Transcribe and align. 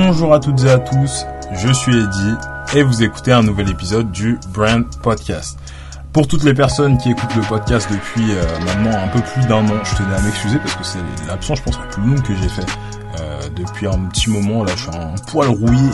Bonjour 0.00 0.32
à 0.32 0.38
toutes 0.38 0.62
et 0.62 0.70
à 0.70 0.78
tous, 0.78 1.26
je 1.52 1.72
suis 1.72 1.98
Eddy 1.98 2.34
et 2.76 2.84
vous 2.84 3.02
écoutez 3.02 3.32
un 3.32 3.42
nouvel 3.42 3.68
épisode 3.68 4.12
du 4.12 4.38
Brand 4.54 4.84
Podcast. 5.02 5.58
Pour 6.12 6.28
toutes 6.28 6.44
les 6.44 6.54
personnes 6.54 6.98
qui 6.98 7.10
écoutent 7.10 7.34
le 7.34 7.42
podcast 7.42 7.88
depuis 7.90 8.30
euh, 8.30 8.44
maintenant 8.64 8.96
un 8.96 9.08
peu 9.08 9.20
plus 9.20 9.44
d'un 9.48 9.66
an, 9.68 9.82
je 9.82 9.96
tenais 9.96 10.14
à 10.14 10.20
m'excuser 10.20 10.58
parce 10.58 10.76
que 10.76 10.84
c'est 10.84 11.00
l'absence, 11.26 11.58
je 11.58 11.62
pense, 11.64 11.78
la 11.80 11.86
plus 11.86 12.02
longue 12.02 12.22
que 12.22 12.32
j'ai 12.32 12.48
fait 12.48 12.64
euh, 13.20 13.40
depuis 13.56 13.88
un 13.88 13.98
petit 14.04 14.30
moment. 14.30 14.62
Là, 14.62 14.70
je 14.76 14.82
suis 14.82 14.96
un 14.96 15.14
poil 15.32 15.48
rouillé 15.48 15.90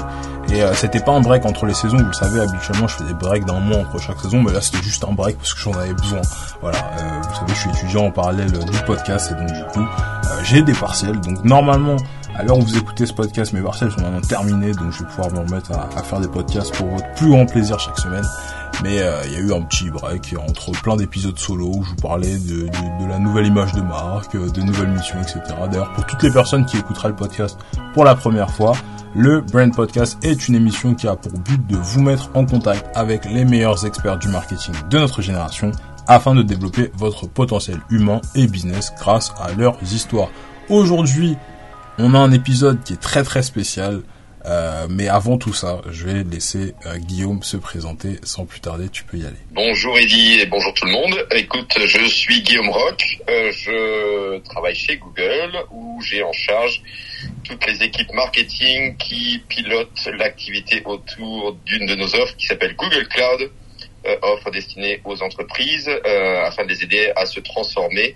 et 0.52 0.62
euh, 0.62 0.74
c'était 0.74 1.00
pas 1.00 1.12
un 1.12 1.22
break 1.22 1.46
entre 1.46 1.64
les 1.64 1.74
saisons. 1.74 1.96
Vous 1.96 2.04
le 2.04 2.12
savez, 2.12 2.40
habituellement, 2.40 2.86
je 2.86 2.96
fais 2.96 3.04
des 3.04 3.14
breaks 3.14 3.46
d'un 3.46 3.60
mois 3.60 3.78
entre 3.78 3.98
chaque 3.98 4.20
saison, 4.20 4.42
mais 4.42 4.52
là, 4.52 4.60
c'était 4.60 4.82
juste 4.82 5.02
un 5.04 5.12
break 5.12 5.38
parce 5.38 5.54
que 5.54 5.60
j'en 5.60 5.72
avais 5.72 5.94
besoin. 5.94 6.20
Voilà, 6.60 6.78
vous 7.22 7.34
savez, 7.36 7.54
je 7.54 7.58
suis 7.58 7.70
étudiant 7.70 8.04
en 8.04 8.10
parallèle 8.10 8.52
du 8.52 8.78
podcast 8.80 9.32
et 9.32 9.34
donc 9.34 9.50
du 9.50 9.64
coup, 9.72 9.86
j'ai 10.42 10.60
des 10.60 10.74
partiels. 10.74 11.18
Donc 11.20 11.42
normalement, 11.42 11.96
où 12.42 12.60
vous 12.60 12.76
écoutez 12.76 13.06
ce 13.06 13.12
podcast, 13.12 13.52
mes 13.52 13.60
partiels 13.60 13.90
sont 13.90 14.00
maintenant 14.00 14.20
terminés, 14.20 14.72
donc 14.72 14.92
je 14.92 15.00
vais 15.00 15.06
pouvoir 15.06 15.32
me 15.32 15.38
remettre 15.38 15.72
à, 15.72 16.02
faire 16.02 16.20
des 16.20 16.28
podcasts 16.28 16.74
pour 16.74 16.88
votre 16.88 17.12
plus 17.14 17.28
grand 17.28 17.46
plaisir 17.46 17.78
chaque 17.78 17.98
semaine. 17.98 18.24
Mais 18.82 19.00
euh, 19.00 19.22
il 19.26 19.32
y 19.32 19.36
a 19.36 19.40
eu 19.40 19.52
un 19.52 19.62
petit 19.62 19.88
break 19.90 20.34
entre 20.48 20.72
plein 20.82 20.96
d'épisodes 20.96 21.38
solo 21.38 21.68
où 21.68 21.84
je 21.84 21.90
vous 21.90 21.96
parlais 21.96 22.36
de, 22.38 22.68
la 23.08 23.18
nouvelle 23.18 23.46
image 23.46 23.72
de 23.72 23.80
marque, 23.80 24.34
euh, 24.34 24.50
de 24.50 24.60
nouvelles 24.62 24.90
missions, 24.90 25.20
etc. 25.22 25.40
D'ailleurs, 25.70 25.92
pour 25.92 26.06
toutes 26.06 26.22
les 26.22 26.30
personnes 26.30 26.66
qui 26.66 26.76
écouteraient 26.76 27.08
le 27.08 27.16
podcast 27.16 27.58
pour 27.94 28.04
la 28.04 28.14
première 28.14 28.50
fois, 28.50 28.72
le 29.14 29.40
Brand 29.40 29.72
Podcast 29.74 30.18
est 30.24 30.48
une 30.48 30.56
émission 30.56 30.94
qui 30.94 31.06
a 31.06 31.14
pour 31.14 31.32
but 31.38 31.64
de 31.68 31.76
vous 31.76 32.02
mettre 32.02 32.30
en 32.34 32.44
contact 32.44 32.84
avec 32.96 33.24
les 33.26 33.44
meilleurs 33.44 33.86
experts 33.86 34.18
du 34.18 34.28
marketing 34.28 34.74
de 34.90 34.98
notre 34.98 35.22
génération 35.22 35.70
afin 36.08 36.34
de 36.34 36.42
développer 36.42 36.90
votre 36.96 37.28
potentiel 37.28 37.78
humain 37.90 38.20
et 38.34 38.48
business 38.48 38.92
grâce 38.98 39.32
à 39.40 39.52
leurs 39.52 39.80
histoires. 39.82 40.30
Aujourd'hui, 40.68 41.36
on 41.98 42.14
a 42.14 42.18
un 42.18 42.32
épisode 42.32 42.82
qui 42.84 42.94
est 42.94 43.00
très 43.00 43.22
très 43.22 43.42
spécial. 43.42 44.02
Euh, 44.46 44.86
mais 44.90 45.08
avant 45.08 45.38
tout 45.38 45.54
ça, 45.54 45.80
je 45.90 46.04
vais 46.04 46.22
laisser 46.22 46.74
euh, 46.84 46.98
Guillaume 46.98 47.42
se 47.42 47.56
présenter 47.56 48.18
sans 48.24 48.44
plus 48.44 48.60
tarder. 48.60 48.90
Tu 48.90 49.02
peux 49.02 49.16
y 49.16 49.24
aller. 49.24 49.38
Bonjour 49.52 49.98
Eddy 49.98 50.40
et 50.40 50.44
bonjour 50.44 50.74
tout 50.74 50.84
le 50.84 50.92
monde. 50.92 51.26
Écoute, 51.34 51.72
je 51.82 52.04
suis 52.04 52.42
Guillaume 52.42 52.68
Rock. 52.68 53.02
Euh, 53.30 53.50
je 53.52 54.38
travaille 54.40 54.74
chez 54.74 54.98
Google 54.98 55.64
où 55.70 55.98
j'ai 56.02 56.22
en 56.22 56.32
charge 56.32 56.82
toutes 57.44 57.66
les 57.66 57.82
équipes 57.82 58.12
marketing 58.12 58.98
qui 58.98 59.42
pilotent 59.48 60.08
l'activité 60.18 60.82
autour 60.84 61.54
d'une 61.64 61.86
de 61.86 61.94
nos 61.94 62.14
offres 62.14 62.36
qui 62.36 62.46
s'appelle 62.46 62.76
Google 62.76 63.08
Cloud, 63.08 63.50
offre 64.20 64.50
destinée 64.50 65.00
aux 65.06 65.22
entreprises 65.22 65.88
afin 66.44 66.64
de 66.64 66.68
les 66.68 66.82
aider 66.82 67.12
à 67.16 67.24
se 67.24 67.40
transformer 67.40 68.14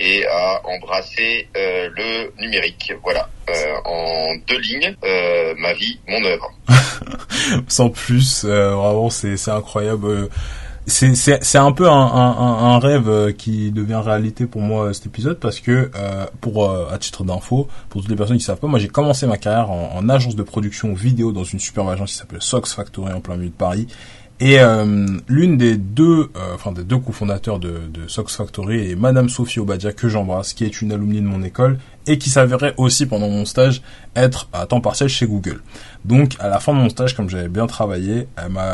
et 0.00 0.26
à 0.26 0.62
embrasser 0.64 1.46
euh, 1.56 1.88
le 1.94 2.42
numérique. 2.42 2.92
Voilà, 3.02 3.28
euh, 3.50 3.52
en 3.84 4.34
deux 4.48 4.58
lignes, 4.58 4.96
euh, 5.04 5.54
ma 5.58 5.74
vie, 5.74 6.00
mon 6.08 6.24
œuvre. 6.24 6.50
Sans 7.68 7.90
plus, 7.90 8.44
vraiment, 8.44 9.10
c'est 9.10 9.48
incroyable. 9.48 10.28
C'est 10.86 11.14
c'est 11.14 11.58
un 11.58 11.72
peu 11.72 11.88
un, 11.88 11.92
un, 11.92 12.74
un 12.74 12.78
rêve 12.78 13.34
qui 13.34 13.70
devient 13.70 14.00
réalité 14.02 14.46
pour 14.46 14.62
moi 14.62 14.92
cet 14.94 15.06
épisode 15.06 15.38
parce 15.38 15.60
que 15.60 15.90
pour 16.40 16.68
à 16.68 16.98
titre 16.98 17.22
d'info 17.22 17.68
pour 17.90 18.00
toutes 18.00 18.10
les 18.10 18.16
personnes 18.16 18.38
qui 18.38 18.44
savent 18.44 18.58
pas 18.58 18.66
moi 18.66 18.80
j'ai 18.80 18.88
commencé 18.88 19.26
ma 19.26 19.36
carrière 19.36 19.70
en, 19.70 19.94
en, 19.94 20.08
agence 20.08 20.34
de 20.34 20.42
production 20.42 20.92
vidéo 20.94 21.32
dans 21.32 21.44
une 21.44 21.60
superbe 21.60 21.90
agence 21.90 22.12
qui 22.12 22.18
s'appelle 22.18 22.42
Sox 22.42 22.74
Factory 22.74 23.12
en 23.12 23.20
plein 23.20 23.36
milieu 23.36 23.50
de 23.50 23.54
Paris 23.54 23.86
et 24.40 24.58
euh, 24.58 25.06
l'une 25.28 25.58
des 25.58 25.76
deux, 25.76 26.30
euh, 26.34 26.72
des 26.72 26.82
deux 26.82 26.98
cofondateurs 26.98 27.58
de, 27.58 27.74
de 27.92 28.08
Sox 28.08 28.24
Factory 28.28 28.90
est 28.90 28.94
Madame 28.96 29.28
Sophie 29.28 29.60
Obadia 29.60 29.92
que 29.92 30.08
j'embrasse, 30.08 30.54
qui 30.54 30.64
est 30.64 30.80
une 30.80 30.92
alumni 30.92 31.20
de 31.20 31.26
mon 31.26 31.42
école 31.42 31.78
et 32.06 32.16
qui 32.16 32.30
s'avérait 32.30 32.72
aussi 32.78 33.04
pendant 33.04 33.28
mon 33.28 33.44
stage 33.44 33.82
être 34.16 34.48
à 34.54 34.64
temps 34.64 34.80
partiel 34.80 35.10
chez 35.10 35.26
Google. 35.26 35.60
Donc 36.06 36.36
à 36.40 36.48
la 36.48 36.58
fin 36.58 36.72
de 36.72 36.78
mon 36.78 36.88
stage, 36.88 37.14
comme 37.14 37.28
j'avais 37.28 37.48
bien 37.48 37.66
travaillé, 37.66 38.28
elle 38.42 38.50
m'a, 38.50 38.72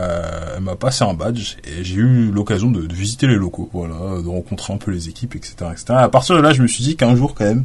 elle 0.57 0.63
m'a 0.63 0.77
passé 0.77 1.03
un 1.03 1.15
badge 1.15 1.57
et 1.65 1.83
j'ai 1.83 1.97
eu 1.97 2.31
l'occasion 2.31 2.71
de, 2.71 2.87
de, 2.87 2.95
visiter 2.95 3.27
les 3.27 3.35
locaux, 3.35 3.69
voilà, 3.73 4.23
de 4.23 4.29
rencontrer 4.29 4.73
un 4.73 4.79
peu 4.79 4.93
les 4.93 5.09
équipes, 5.09 5.35
etc., 5.35 5.57
etc. 5.73 5.85
À 5.89 6.09
partir 6.09 6.37
de 6.37 6.43
là, 6.43 6.53
je 6.53 6.63
me 6.63 6.69
suis 6.69 6.85
dit 6.85 6.95
qu'un 6.95 7.17
jour 7.17 7.35
quand 7.35 7.45
même, 7.45 7.65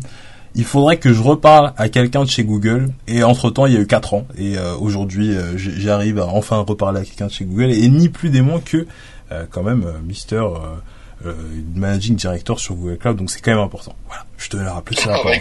il 0.56 0.66
faudrait 0.66 0.98
que 0.98 1.14
je 1.14 1.22
reparle 1.22 1.74
à 1.78 1.90
quelqu'un 1.90 2.24
de 2.24 2.30
chez 2.30 2.44
Google. 2.44 2.90
Et 3.08 3.24
entre 3.24 3.50
temps, 3.50 3.66
il 3.66 3.74
y 3.74 3.78
a 3.78 3.80
eu 3.80 3.88
quatre 3.88 4.14
ans. 4.14 4.26
Et 4.38 4.58
euh, 4.58 4.76
aujourd'hui, 4.76 5.36
euh, 5.36 5.58
j'arrive 5.58 6.20
à 6.20 6.28
enfin 6.28 6.58
reparler 6.58 7.02
à 7.02 7.04
quelqu'un 7.06 7.28
de 7.28 7.32
chez 7.32 7.46
Google. 7.46 7.72
Et 7.72 7.88
ni 7.88 8.10
plus 8.10 8.30
des 8.30 8.42
moins 8.42 8.60
que 8.60 8.86
euh, 9.32 9.46
quand 9.50 9.64
même 9.64 9.86
Mister 10.06 10.44
Managing 11.76 12.16
Director 12.16 12.60
sur 12.60 12.76
Google 12.76 12.98
Cloud. 12.98 13.18
Donc 13.18 13.30
c'est 13.30 13.42
quand 13.42 13.52
même 13.52 13.60
important. 13.60 13.96
Voilà, 14.08 14.26
je 14.38 14.50
te 14.50 14.58
la 14.58 14.74
rappeler. 14.74 14.98
Ah, 15.08 15.20
bah, 15.24 15.32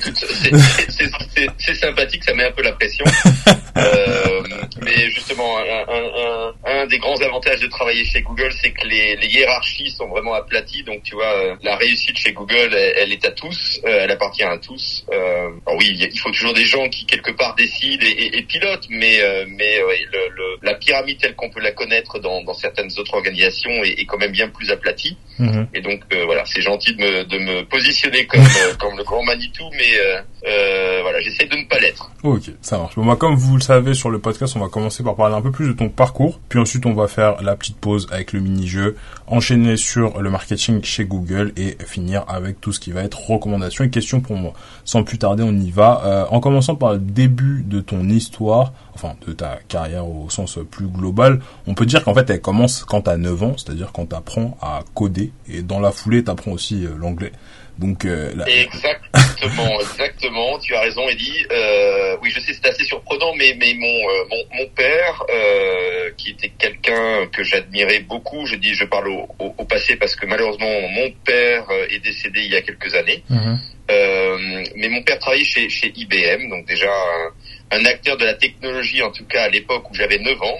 c'est 1.58 1.74
sympathique, 1.74 2.24
ça 2.24 2.34
met 2.34 2.44
un 2.44 2.52
peu 2.52 2.62
la 2.62 2.72
pression. 2.72 3.04
mais 4.82 5.10
justement, 5.10 5.58
un, 5.58 5.84
un, 5.88 6.82
un, 6.82 6.86
des 6.86 6.98
grands 6.98 7.20
avantages 7.20 7.60
de 7.60 7.66
travailler 7.66 8.04
chez 8.04 8.22
Google, 8.22 8.52
c'est 8.60 8.72
que 8.72 8.86
les, 8.86 9.16
les, 9.16 9.28
hiérarchies 9.28 9.90
sont 9.90 10.08
vraiment 10.08 10.34
aplaties. 10.34 10.82
Donc, 10.84 11.02
tu 11.02 11.14
vois, 11.14 11.32
euh, 11.32 11.56
la 11.62 11.76
réussite 11.76 12.16
chez 12.16 12.32
Google, 12.32 12.74
elle, 12.74 13.12
est 13.12 13.24
à 13.24 13.30
tous, 13.30 13.80
euh, 13.84 14.00
elle 14.02 14.10
appartient 14.10 14.42
à 14.42 14.58
tous. 14.58 15.04
Euh, 15.12 15.50
alors 15.66 15.78
oui, 15.78 15.96
il 16.12 16.18
faut 16.18 16.30
toujours 16.30 16.54
des 16.54 16.64
gens 16.64 16.88
qui 16.88 17.06
quelque 17.06 17.30
part 17.32 17.54
décident 17.54 18.04
et, 18.04 18.38
et, 18.38 18.42
pilotent, 18.42 18.86
mais 18.90 19.20
euh, 19.20 19.44
mais 19.48 19.78
le, 19.78 20.28
le, 20.34 20.56
la 20.62 20.74
pyramide 20.74 21.18
telle 21.18 21.34
qu'on 21.34 21.50
peut 21.50 21.60
la 21.60 21.72
connaître 21.72 22.18
dans, 22.18 22.42
dans 22.42 22.54
certaines 22.54 22.90
autres 22.98 23.14
organisations 23.14 23.70
est, 23.84 24.00
est, 24.00 24.04
quand 24.06 24.18
même 24.18 24.32
bien 24.32 24.48
plus 24.48 24.70
aplatie. 24.70 25.16
Mhm. 25.38 25.68
Et 25.72 25.80
donc 25.80 26.02
voilà, 26.24 26.44
c'est 26.46 26.62
gentil 26.62 26.94
de 26.94 27.00
me, 27.00 27.24
de 27.24 27.38
me 27.38 27.62
positionner 27.64 28.26
comme 28.26 28.44
comme 28.78 28.96
le 28.96 29.04
grand 29.04 29.22
Manitou, 29.22 29.70
mais 29.72 30.39
voilà, 30.42 31.20
j'essaie 31.20 31.46
de 31.46 31.56
ne 31.56 31.68
pas 31.68 31.78
l'être. 31.78 32.10
Ok, 32.22 32.52
ça 32.60 32.78
marche. 32.78 32.96
Bon, 32.96 33.06
bah, 33.06 33.16
comme 33.16 33.34
vous 33.34 33.56
le 33.56 33.62
savez 33.62 33.94
sur 33.94 34.10
le 34.10 34.18
podcast, 34.18 34.54
on 34.56 34.60
va 34.60 34.68
commencer 34.68 35.02
par 35.02 35.16
parler 35.16 35.34
un 35.34 35.42
peu 35.42 35.50
plus 35.50 35.68
de 35.68 35.72
ton 35.72 35.88
parcours, 35.88 36.38
puis 36.48 36.58
ensuite 36.58 36.86
on 36.86 36.94
va 36.94 37.08
faire 37.08 37.42
la 37.42 37.56
petite 37.56 37.76
pause 37.76 38.08
avec 38.10 38.32
le 38.32 38.40
mini-jeu, 38.40 38.96
enchaîner 39.26 39.76
sur 39.76 40.20
le 40.20 40.30
marketing 40.30 40.82
chez 40.82 41.04
Google 41.04 41.52
et 41.56 41.76
finir 41.86 42.24
avec 42.28 42.60
tout 42.60 42.72
ce 42.72 42.80
qui 42.80 42.92
va 42.92 43.02
être 43.02 43.18
recommandations 43.30 43.84
et 43.84 43.90
questions 43.90 44.20
pour 44.20 44.36
moi. 44.36 44.52
Sans 44.84 45.02
plus 45.02 45.18
tarder, 45.18 45.42
on 45.42 45.52
y 45.52 45.70
va. 45.70 46.02
Euh, 46.04 46.24
en 46.30 46.40
commençant 46.40 46.74
par 46.74 46.92
le 46.92 46.98
début 46.98 47.62
de 47.66 47.80
ton 47.80 48.08
histoire, 48.08 48.72
enfin 48.94 49.14
de 49.26 49.32
ta 49.32 49.58
carrière 49.68 50.06
au 50.06 50.28
sens 50.30 50.58
plus 50.70 50.86
global, 50.86 51.40
on 51.66 51.74
peut 51.74 51.86
dire 51.86 52.04
qu'en 52.04 52.14
fait 52.14 52.28
elle 52.30 52.40
commence 52.40 52.84
quand 52.84 53.02
tu 53.02 53.10
as 53.10 53.16
9 53.16 53.42
ans, 53.42 53.54
c'est-à-dire 53.56 53.92
quand 53.92 54.06
tu 54.06 54.14
apprends 54.14 54.56
à 54.60 54.80
coder 54.94 55.32
et 55.48 55.62
dans 55.62 55.80
la 55.80 55.90
foulée 55.90 56.24
tu 56.24 56.30
apprends 56.30 56.52
aussi 56.52 56.84
euh, 56.84 56.90
l'anglais. 56.98 57.32
Donc 57.78 58.04
euh, 58.04 58.32
exactement, 58.46 59.80
exactement. 59.80 60.58
Tu 60.58 60.74
as 60.74 60.80
raison, 60.80 61.08
Eddie. 61.08 61.46
Euh, 61.50 62.16
oui, 62.22 62.30
je 62.30 62.40
sais, 62.40 62.52
c'est 62.52 62.66
assez 62.66 62.84
surprenant, 62.84 63.34
mais 63.36 63.56
mais 63.58 63.74
mon 63.74 63.86
euh, 63.86 64.24
mon, 64.30 64.58
mon, 64.58 64.66
père, 64.68 65.24
euh, 65.30 66.10
qui 66.16 66.30
était 66.30 66.50
quelqu'un 66.50 67.26
que 67.32 67.42
j'admirais 67.42 68.00
beaucoup. 68.00 68.46
Je 68.46 68.56
dis, 68.56 68.74
je 68.74 68.84
parle 68.84 69.08
au, 69.08 69.28
au, 69.38 69.64
passé 69.64 69.96
parce 69.96 70.14
que 70.14 70.26
malheureusement 70.26 70.68
mon 70.90 71.10
père 71.24 71.64
est 71.88 72.00
décédé 72.00 72.40
il 72.44 72.52
y 72.52 72.56
a 72.56 72.62
quelques 72.62 72.94
années. 72.94 73.22
Mhm. 73.30 73.58
Euh, 73.90 74.64
mais 74.76 74.88
mon 74.88 75.02
père 75.02 75.18
travaillait 75.18 75.44
chez 75.44 75.68
chez 75.68 75.92
IBM, 75.96 76.48
donc 76.48 76.66
déjà 76.66 76.92
un, 76.92 77.78
un 77.78 77.84
acteur 77.86 78.16
de 78.16 78.24
la 78.24 78.34
technologie, 78.34 79.02
en 79.02 79.10
tout 79.10 79.24
cas 79.24 79.44
à 79.44 79.48
l'époque 79.48 79.90
où 79.90 79.94
j'avais 79.94 80.18
9 80.18 80.42
ans, 80.42 80.58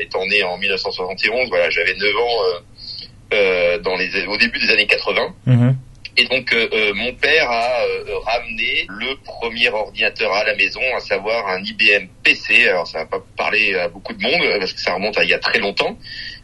étant 0.00 0.26
né 0.26 0.42
en 0.42 0.58
1971. 0.58 1.48
Voilà, 1.48 1.70
j'avais 1.70 1.94
9 1.94 2.16
ans 2.16 3.78
dans 3.82 3.96
les 3.96 4.26
au 4.26 4.36
début 4.36 4.58
des 4.58 4.70
années 4.70 4.86
80. 4.86 5.34
Et 6.18 6.24
donc 6.24 6.52
euh, 6.52 6.68
euh, 6.72 6.94
mon 6.94 7.14
père 7.14 7.48
a 7.48 7.84
euh, 7.84 8.18
ramené 8.24 8.86
le 8.88 9.14
premier 9.24 9.68
ordinateur 9.68 10.32
à 10.32 10.42
la 10.42 10.56
maison, 10.56 10.80
à 10.96 10.98
savoir 10.98 11.46
un 11.46 11.62
IBM 11.62 12.08
PC. 12.24 12.68
Alors 12.68 12.88
ça 12.88 12.98
va 12.98 13.06
pas 13.06 13.24
parler 13.36 13.76
à 13.76 13.88
beaucoup 13.88 14.12
de 14.12 14.20
monde 14.20 14.42
parce 14.58 14.72
que 14.72 14.80
ça 14.80 14.94
remonte 14.94 15.16
à 15.16 15.22
il 15.22 15.30
y 15.30 15.34
a 15.34 15.38
très 15.38 15.60
longtemps, 15.60 15.96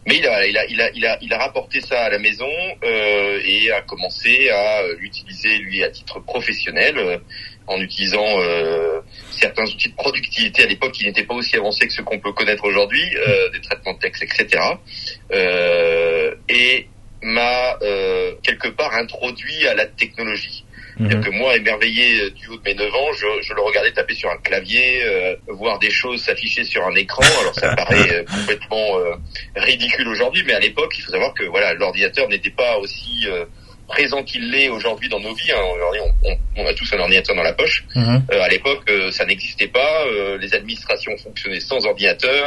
mais 0.07 0.19
il 0.19 0.27
a 0.29 0.47
il 0.47 0.57
a 0.57 0.65
il 0.67 0.81
a 0.81 0.91
il 0.95 1.05
a, 1.05 1.19
il 1.21 1.33
a 1.33 1.39
rapporté 1.39 1.81
ça 1.81 2.05
à 2.05 2.09
la 2.09 2.21
maison 2.21 2.49
et 2.85 3.73
a 3.73 3.83
commencé 3.83 4.49
à 4.49 4.83
l'utiliser 4.97 5.59
lui 5.59 5.83
à 5.83 5.91
titre 5.91 6.21
professionnel 6.21 7.21
en 7.67 7.81
utilisant 7.81 8.39
certains 9.33 9.65
outils 9.65 9.89
de 9.89 9.97
productivité 9.97 10.63
à 10.63 10.67
l'époque 10.67 10.93
qui 10.93 11.05
n'étaient 11.05 11.25
pas 11.25 11.35
aussi 11.35 11.57
avancés 11.57 11.89
que 11.89 11.93
ceux 11.93 12.05
qu'on 12.05 12.21
peut 12.21 12.33
connaître 12.33 12.65
aujourd'hui, 12.65 13.03
des 13.53 13.61
traitements 13.61 13.95
de 13.95 13.99
texte, 13.99 14.23
etc. 14.23 14.63
et 16.49 16.87
m'a 17.25 17.79
euh, 17.83 18.33
quelque 18.43 18.69
part 18.69 18.95
introduit 18.95 19.67
à 19.67 19.75
la 19.75 19.87
technologie. 19.87 20.65
Mhm. 20.97 21.09
C'est-à-dire 21.09 21.31
que 21.31 21.37
moi, 21.37 21.57
émerveillé 21.57 22.21
euh, 22.21 22.31
du 22.31 22.49
haut 22.49 22.57
de 22.57 22.63
mes 22.65 22.75
9 22.75 22.95
ans, 22.95 23.13
je, 23.15 23.27
je 23.43 23.55
le 23.55 23.63
regardais 23.63 23.93
taper 23.93 24.15
sur 24.15 24.31
un 24.31 24.37
clavier, 24.37 25.03
euh, 25.05 25.35
voir 25.49 25.79
des 25.79 25.91
choses 25.91 26.23
s'afficher 26.23 26.63
sur 26.65 26.87
un 26.87 26.95
écran. 26.95 27.25
Alors 27.41 27.55
ça 27.55 27.75
paraît 27.75 28.25
complètement 28.31 28.99
ridicule 29.57 30.07
aujourd'hui, 30.09 30.45
mais 30.47 30.55
à 30.55 30.61
l'époque, 30.61 30.95
il 30.97 31.03
faut 31.03 31.11
savoir 31.11 31.35
que 31.35 31.45
voilà, 31.45 31.75
l'ordinateur 31.75 32.29
n'était 32.29 32.51
pas 32.51 32.79
aussi 32.79 33.27
présent 33.87 34.23
qu'il 34.23 34.51
l'est 34.51 34.69
aujourd'hui 34.69 35.09
dans 35.09 35.21
nos 35.21 35.35
vies. 35.35 35.53
Hein. 35.53 35.61
On, 36.25 36.37
on, 36.57 36.67
a 36.67 36.75
tous 36.75 36.93
un 36.93 36.99
ordinateur 36.99 37.35
dans 37.37 37.43
la 37.43 37.53
poche. 37.53 37.85
Mhm. 37.95 38.25
Euh, 38.33 38.43
à 38.43 38.49
l'époque, 38.49 38.83
euh, 38.89 39.11
ça 39.11 39.25
n'existait 39.25 39.69
pas. 39.69 40.05
Euh, 40.07 40.39
les 40.39 40.55
administrations 40.55 41.17
fonctionnaient 41.17 41.61
sans 41.61 41.85
ordinateur 41.87 42.45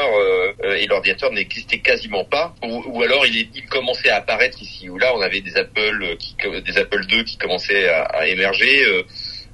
et 0.63 0.85
l'ordinateur 0.87 1.31
n'existait 1.31 1.79
quasiment 1.79 2.25
pas. 2.25 2.53
Ou, 2.63 2.83
ou 2.87 3.01
alors, 3.03 3.25
il, 3.25 3.49
il, 3.55 3.65
commençait 3.65 4.09
à 4.09 4.17
apparaître 4.17 4.61
ici 4.61 4.89
ou 4.89 4.97
là. 4.97 5.13
On 5.15 5.21
avait 5.21 5.41
des 5.41 5.55
Apple, 5.57 6.15
qui, 6.17 6.35
des 6.61 6.77
Apple 6.77 7.03
II 7.09 7.23
qui 7.23 7.37
commençaient 7.37 7.87
à, 7.89 8.03
à 8.03 8.27
émerger. 8.27 8.83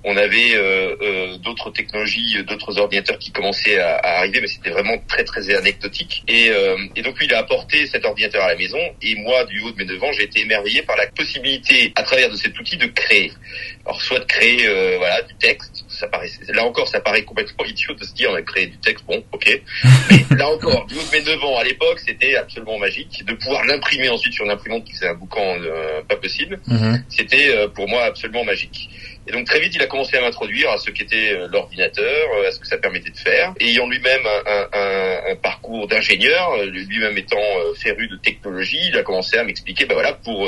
On 0.06 0.18
avait 0.18 0.54
euh, 0.56 0.96
euh, 1.02 1.38
d'autres 1.38 1.72
technologies, 1.72 2.44
d'autres 2.44 2.78
ordinateurs 2.78 3.18
qui 3.20 3.32
commençaient 3.32 3.80
à, 3.80 3.96
à 3.96 4.18
arriver, 4.20 4.42
mais 4.42 4.48
c'était 4.48 4.72
vraiment 4.72 4.98
très 5.08 5.24
très 5.24 5.56
anecdotique. 5.56 6.24
Et, 6.28 6.50
euh, 6.50 6.76
et, 6.96 7.02
donc 7.02 7.18
lui, 7.20 7.26
il 7.26 7.34
a 7.34 7.40
apporté 7.40 7.88
cet 7.88 8.04
ordinateur 8.04 8.44
à 8.44 8.50
la 8.50 8.56
maison, 8.56 8.80
et 9.02 9.16
moi, 9.16 9.46
du 9.46 9.62
haut 9.62 9.72
de 9.72 9.78
mes 9.78 9.86
devants, 9.86 10.12
j'ai 10.12 10.24
été 10.24 10.42
émerveillé 10.42 10.82
par 10.82 10.98
la 10.98 11.08
possibilité, 11.08 11.94
à 11.96 12.04
travers 12.04 12.30
de 12.30 12.36
cet 12.36 12.60
outil, 12.60 12.76
de 12.76 12.88
créer. 12.88 13.32
Alors 13.86 14.02
soit 14.02 14.20
de 14.20 14.26
créer 14.26 14.68
voilà 14.98 15.22
du 15.24 15.36
texte, 15.36 15.86
ça 15.88 16.08
paraît, 16.08 16.30
là 16.50 16.66
encore, 16.66 16.88
ça 16.88 17.00
paraît 17.00 17.24
complètement 17.24 17.66
idiot 17.66 17.94
de 17.94 18.04
se 18.04 18.14
dire 18.14 18.30
on 18.32 18.36
a 18.36 18.42
créé 18.42 18.68
du 18.68 18.78
texte, 18.78 19.06
bon, 19.06 19.24
ok. 19.32 19.62
Mais 20.10 20.36
là 20.38 20.50
encore, 20.50 20.86
du 20.86 20.96
haut 20.96 21.04
de 21.04 21.18
mes 21.18 21.22
devants, 21.22 21.58
à 21.58 21.64
l'époque, 21.64 22.00
c'était 22.00 22.36
absolument 22.36 22.78
magique 22.78 23.24
de 23.26 23.34
pouvoir 23.34 23.64
l'imprimer 23.66 24.10
ensuite 24.10 24.34
sur 24.34 24.46
une 24.46 24.52
imprimante 24.52 24.84
qui 24.86 24.94
faisait 24.94 25.10
un 25.10 25.14
boucan 25.14 25.58
pas 26.08 26.18
possible. 26.18 26.60
Mhm. 26.68 27.04
C'était 27.10 27.68
pour 27.74 27.88
moi 27.88 28.04
absolument 28.04 28.44
magique. 28.44 28.90
Et 29.26 29.32
donc 29.32 29.46
très 29.46 29.60
vite, 29.60 29.74
il 29.76 29.82
a 29.82 29.88
commencé 29.88 30.18
à 30.18 30.22
m'introduire 30.22 30.70
à 30.72 30.78
ce 30.78 30.90
qu'était 30.90 31.32
euh, 31.34 31.48
l'ordinateur, 31.48 32.30
euh, 32.36 32.48
à 32.48 32.52
ce 32.52 32.60
que 32.60 32.68
ça 32.68 32.78
permettait 32.78 33.12
de 33.12 33.18
faire. 33.18 33.54
Et 33.60 33.70
ayant 33.70 33.88
lui-même 33.88 34.22
un, 34.74 35.36
parcours 35.42 35.88
d'ingénieur, 35.88 36.52
euh, 36.54 36.66
lui-même 36.66 37.18
étant 37.18 37.38
féru 37.76 38.08
de 38.08 38.18
technologie, 38.18 38.80
il 38.88 38.98
a 38.98 39.04
commencé 39.04 39.38
à 39.38 39.44
m'expliquer, 39.44 39.86
ben 39.86 39.94
voilà, 39.94 40.14
pour 40.14 40.48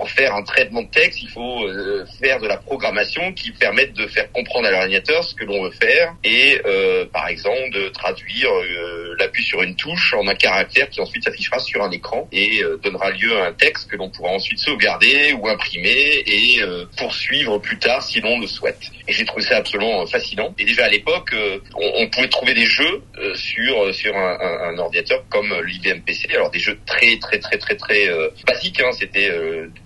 pour 0.00 0.08
faire 0.08 0.34
un 0.34 0.42
traitement 0.42 0.80
de 0.80 0.88
texte, 0.88 1.22
il 1.22 1.28
faut 1.28 1.62
euh, 1.66 2.06
faire 2.22 2.40
de 2.40 2.48
la 2.48 2.56
programmation 2.56 3.34
qui 3.34 3.52
permette 3.52 3.92
de 3.92 4.06
faire 4.06 4.32
comprendre 4.32 4.66
à 4.66 4.70
l'ordinateur 4.70 5.22
ce 5.22 5.34
que 5.34 5.44
l'on 5.44 5.62
veut 5.62 5.72
faire 5.72 6.14
et, 6.24 6.58
euh, 6.64 7.04
par 7.04 7.28
exemple, 7.28 7.70
de 7.74 7.90
traduire 7.90 8.48
euh, 8.50 9.14
l'appui 9.18 9.44
sur 9.44 9.62
une 9.62 9.76
touche 9.76 10.14
en 10.14 10.26
un 10.26 10.34
caractère 10.34 10.88
qui 10.88 11.02
ensuite 11.02 11.24
s'affichera 11.24 11.58
sur 11.58 11.82
un 11.82 11.90
écran 11.90 12.26
et 12.32 12.62
donnera 12.82 13.10
lieu 13.10 13.36
à 13.36 13.48
un 13.48 13.52
texte 13.52 13.90
que 13.90 13.96
l'on 13.96 14.08
pourra 14.08 14.30
ensuite 14.30 14.58
sauvegarder 14.58 15.34
ou 15.34 15.48
imprimer 15.48 16.22
et 16.26 16.60
poursuivre 16.96 17.58
plus 17.58 17.78
tard 17.78 18.02
si 18.02 18.20
l'on 18.20 18.40
le 18.40 18.46
souhaite. 18.46 18.80
Et 19.06 19.12
j'ai 19.12 19.26
trouvé 19.26 19.42
ça 19.42 19.56
absolument 19.56 20.06
fascinant. 20.06 20.54
Et 20.58 20.64
déjà 20.64 20.86
à 20.86 20.88
l'époque, 20.88 21.34
on, 21.74 21.92
on, 21.96 22.08
pouvait 22.08 22.28
trouver 22.28 22.54
des 22.54 22.64
jeux 22.64 23.02
sur 23.34 23.94
sur 23.94 24.16
un, 24.16 24.38
un, 24.40 24.74
un 24.74 24.78
ordinateur 24.78 25.22
comme 25.28 25.52
l'IBM 25.66 26.00
PC. 26.00 26.28
Alors 26.32 26.50
des 26.50 26.58
jeux 26.58 26.78
très 26.86 27.18
très 27.18 27.38
très 27.38 27.58
très 27.58 27.76
très 27.76 28.08
basiques. 28.46 28.80
Hein. 28.80 28.92
C'était 28.92 29.30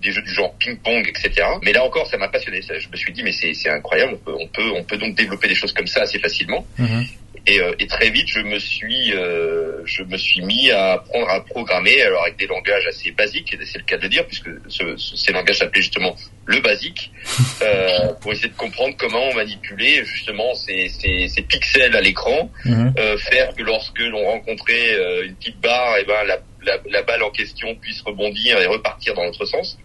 des 0.05 0.11
jeux 0.11 0.21
du 0.21 0.33
genre 0.33 0.53
ping-pong, 0.59 1.07
etc. 1.09 1.47
Mais 1.63 1.73
là 1.73 1.83
encore, 1.83 2.07
ça 2.07 2.17
m'a 2.17 2.29
passionné. 2.29 2.61
Je 2.61 2.89
me 2.89 2.95
suis 2.95 3.11
dit, 3.11 3.23
mais 3.23 3.31
c'est 3.31 3.69
incroyable, 3.69 4.13
on 4.13 4.17
peut, 4.17 4.37
on 4.39 4.47
peut, 4.47 4.71
on 4.75 4.83
peut 4.83 4.97
donc 4.97 5.15
développer 5.15 5.47
des 5.47 5.55
choses 5.55 5.73
comme 5.73 5.87
ça 5.87 6.01
assez 6.01 6.19
facilement. 6.19 6.65
Mhm. 6.77 7.05
Et, 7.47 7.59
euh, 7.59 7.73
et, 7.77 7.85
très 7.85 8.09
vite, 8.09 8.27
je 8.27 8.39
me 8.39 8.57
suis, 8.57 9.13
euh, 9.13 9.85
je 9.85 10.01
me 10.01 10.17
suis 10.17 10.41
mis 10.41 10.71
à 10.71 10.93
apprendre 10.93 11.29
à 11.29 11.45
programmer, 11.45 12.01
alors 12.01 12.23
avec 12.23 12.37
des 12.37 12.47
langages 12.47 12.87
assez 12.87 13.11
basiques, 13.11 13.55
c'est 13.63 13.77
le 13.77 13.83
cas 13.83 13.97
de 13.97 14.03
le 14.03 14.09
dire, 14.09 14.25
puisque 14.25 14.49
ce, 14.67 14.97
ces 14.97 15.31
langages 15.31 15.59
s'appelaient 15.59 15.83
justement 15.83 16.15
le 16.47 16.59
basique, 16.61 17.11
euh, 17.61 18.13
pour 18.19 18.31
essayer 18.31 18.49
de 18.49 18.55
comprendre 18.55 18.95
comment 18.97 19.31
manipuler 19.35 20.03
justement 20.05 20.55
ces, 20.55 20.89
ces, 20.89 21.27
ces 21.27 21.43
pixels 21.43 21.95
à 21.95 22.01
l'écran, 22.01 22.49
mhm. 22.65 22.93
euh, 22.97 23.15
faire 23.17 23.53
que 23.53 23.61
lorsque 23.61 23.99
l'on 23.99 24.25
rencontrait 24.25 25.23
une 25.23 25.35
petite 25.35 25.59
barre, 25.59 25.97
et 25.97 26.01
eh 26.01 26.05
ben 26.05 26.23
la 26.25 26.39
la, 26.65 26.79
la, 26.89 27.01
balle 27.03 27.23
en 27.23 27.31
question 27.31 27.75
puisse 27.75 28.01
rebondir 28.01 28.59
et 28.59 28.65
repartir 28.67 29.13
dans 29.13 29.23
l'autre 29.23 29.45
sens. 29.45 29.77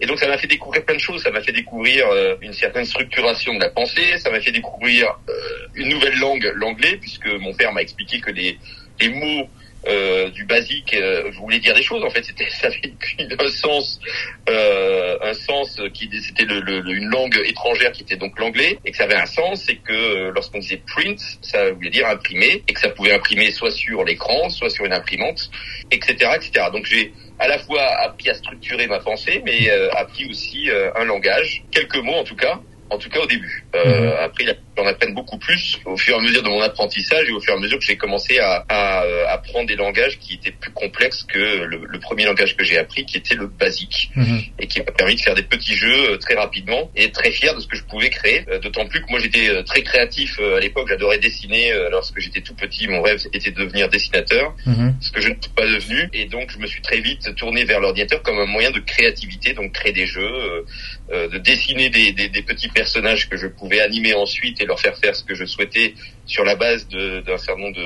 Et 0.00 0.06
donc 0.06 0.18
ça 0.18 0.28
m'a 0.28 0.38
fait 0.38 0.46
découvrir 0.46 0.84
plein 0.84 0.94
de 0.94 1.00
choses. 1.00 1.22
Ça 1.22 1.30
m'a 1.30 1.40
fait 1.40 1.52
découvrir 1.52 2.06
euh, 2.08 2.36
une 2.40 2.52
certaine 2.52 2.84
structuration 2.84 3.54
de 3.54 3.60
la 3.60 3.70
pensée. 3.70 4.18
Ça 4.18 4.30
m'a 4.30 4.40
fait 4.40 4.52
découvrir 4.52 5.08
euh, 5.28 5.32
une 5.74 5.88
nouvelle 5.88 6.18
langue, 6.18 6.52
l'anglais, 6.56 6.96
puisque 7.00 7.26
mon 7.26 7.54
père 7.54 7.72
m'a 7.72 7.82
expliqué 7.82 8.20
que 8.20 8.30
les, 8.30 8.58
les 9.00 9.08
mots 9.08 9.48
euh, 9.86 10.30
du 10.30 10.44
basique 10.44 10.94
euh, 10.94 11.30
voulais 11.38 11.58
dire 11.58 11.74
des 11.74 11.82
choses 11.82 12.02
en 12.04 12.10
fait. 12.10 12.24
C'était 12.24 12.48
ça 12.50 12.68
avait 12.68 13.36
un 13.38 13.48
sens 13.48 14.00
euh, 14.48 15.18
un 15.22 15.34
sens 15.34 15.80
qui 15.92 16.08
c'était 16.20 16.44
le, 16.44 16.60
le, 16.60 16.94
une 16.94 17.08
langue 17.08 17.40
étrangère 17.44 17.92
qui 17.92 18.02
était 18.02 18.16
donc 18.16 18.38
l'anglais 18.38 18.78
et 18.84 18.90
que 18.90 18.96
ça 18.96 19.04
avait 19.04 19.16
un 19.16 19.26
sens 19.26 19.64
c'est 19.66 19.76
que 19.76 19.92
euh, 19.92 20.32
lorsqu'on 20.34 20.58
disait 20.58 20.80
print 20.86 21.20
ça 21.42 21.70
voulait 21.72 21.90
dire 21.90 22.08
imprimer 22.08 22.62
et 22.66 22.72
que 22.72 22.80
ça 22.80 22.88
pouvait 22.90 23.12
imprimer 23.12 23.50
soit 23.50 23.70
sur 23.70 24.04
l'écran 24.04 24.48
soit 24.48 24.70
sur 24.70 24.84
une 24.84 24.92
imprimante 24.92 25.50
etc 25.90 26.32
etc 26.36 26.66
donc 26.72 26.86
j'ai 26.86 27.12
à 27.38 27.48
la 27.48 27.58
fois 27.58 27.82
appris 28.02 28.30
à 28.30 28.34
structurer 28.34 28.86
ma 28.86 29.00
pensée 29.00 29.42
mais 29.44 29.68
appris 29.96 30.26
aussi 30.30 30.70
un 30.94 31.04
langage. 31.04 31.64
Quelques 31.72 31.96
mots 31.96 32.14
en 32.14 32.24
tout 32.24 32.36
cas 32.36 32.60
en 32.90 32.98
tout 32.98 33.08
cas 33.08 33.20
au 33.20 33.26
début. 33.26 33.64
Euh, 33.74 33.84
mhm. 33.84 34.16
Après, 34.20 34.44
j'en 34.76 34.86
apprenne 34.86 35.14
beaucoup 35.14 35.38
plus 35.38 35.78
au 35.84 35.96
fur 35.96 36.16
et 36.16 36.18
à 36.18 36.22
mesure 36.22 36.42
de 36.42 36.48
mon 36.48 36.60
apprentissage 36.60 37.28
et 37.28 37.32
au 37.32 37.40
fur 37.40 37.54
et 37.54 37.56
à 37.56 37.60
mesure 37.60 37.78
que 37.78 37.84
j'ai 37.84 37.96
commencé 37.96 38.38
à, 38.38 38.64
à, 38.68 39.04
euh, 39.04 39.24
apprendre 39.28 39.66
des 39.66 39.76
langages 39.76 40.18
qui 40.18 40.34
étaient 40.34 40.50
plus 40.52 40.72
complexes 40.72 41.22
que 41.24 41.38
le, 41.38 41.84
le 41.86 41.98
premier 41.98 42.24
langage 42.24 42.56
que 42.56 42.64
j'ai 42.64 42.78
appris, 42.78 43.04
qui 43.04 43.16
était 43.16 43.34
le 43.34 43.46
basique, 43.46 44.10
mhm. 44.16 44.42
et 44.58 44.66
qui 44.66 44.80
m'a 44.80 44.92
permis 44.92 45.16
de 45.16 45.20
faire 45.20 45.34
des 45.34 45.42
petits 45.42 45.74
jeux 45.74 46.12
euh, 46.12 46.18
très 46.18 46.34
rapidement 46.34 46.90
et 46.96 47.10
très 47.10 47.30
fier 47.30 47.54
de 47.54 47.60
ce 47.60 47.66
que 47.66 47.76
je 47.76 47.84
pouvais 47.84 48.10
créer. 48.10 48.44
Euh, 48.48 48.58
d'autant 48.58 48.86
plus 48.86 49.00
que 49.00 49.10
moi 49.10 49.18
j'étais 49.18 49.62
très 49.64 49.82
créatif 49.82 50.38
à 50.38 50.60
l'époque, 50.60 50.88
j'adorais 50.88 51.18
dessiner. 51.18 51.72
Lorsque 51.90 52.18
j'étais 52.18 52.40
tout 52.40 52.54
petit, 52.54 52.88
mon 52.88 53.02
rêve 53.02 53.20
était 53.32 53.50
de 53.50 53.56
devenir 53.56 53.88
dessinateur, 53.88 54.54
mhm. 54.66 54.96
ce 55.00 55.10
que 55.10 55.20
je 55.20 55.28
ne 55.28 55.34
suis 55.40 55.52
pas 55.54 55.66
devenu, 55.66 56.08
et 56.12 56.26
donc 56.26 56.50
je 56.50 56.58
me 56.58 56.66
suis 56.66 56.82
très 56.82 57.00
vite 57.00 57.34
tourné 57.36 57.64
vers 57.64 57.80
l'ordinateur 57.80 58.22
comme 58.22 58.38
un 58.38 58.46
moyen 58.46 58.70
de 58.70 58.80
créativité, 58.80 59.52
donc 59.54 59.72
créer 59.72 59.92
des 59.92 60.06
jeux, 60.06 60.64
de 61.10 61.38
dessiner 61.38 61.90
des, 61.90 62.12
des, 62.12 62.28
des 62.30 62.42
petits 62.42 62.68
personnages 62.68 63.28
que 63.28 63.36
je 63.36 63.46
pouvais 63.46 63.80
animer 63.80 64.14
ensuite 64.14 64.60
et 64.60 64.64
leur 64.64 64.80
faire 64.80 64.96
faire 64.96 65.14
ce 65.14 65.22
que 65.22 65.34
je 65.34 65.44
souhaitais 65.44 65.94
sur 66.26 66.44
la 66.44 66.56
base 66.56 66.88
d'un 66.88 67.36
certain 67.36 67.60
nombre 67.60 67.76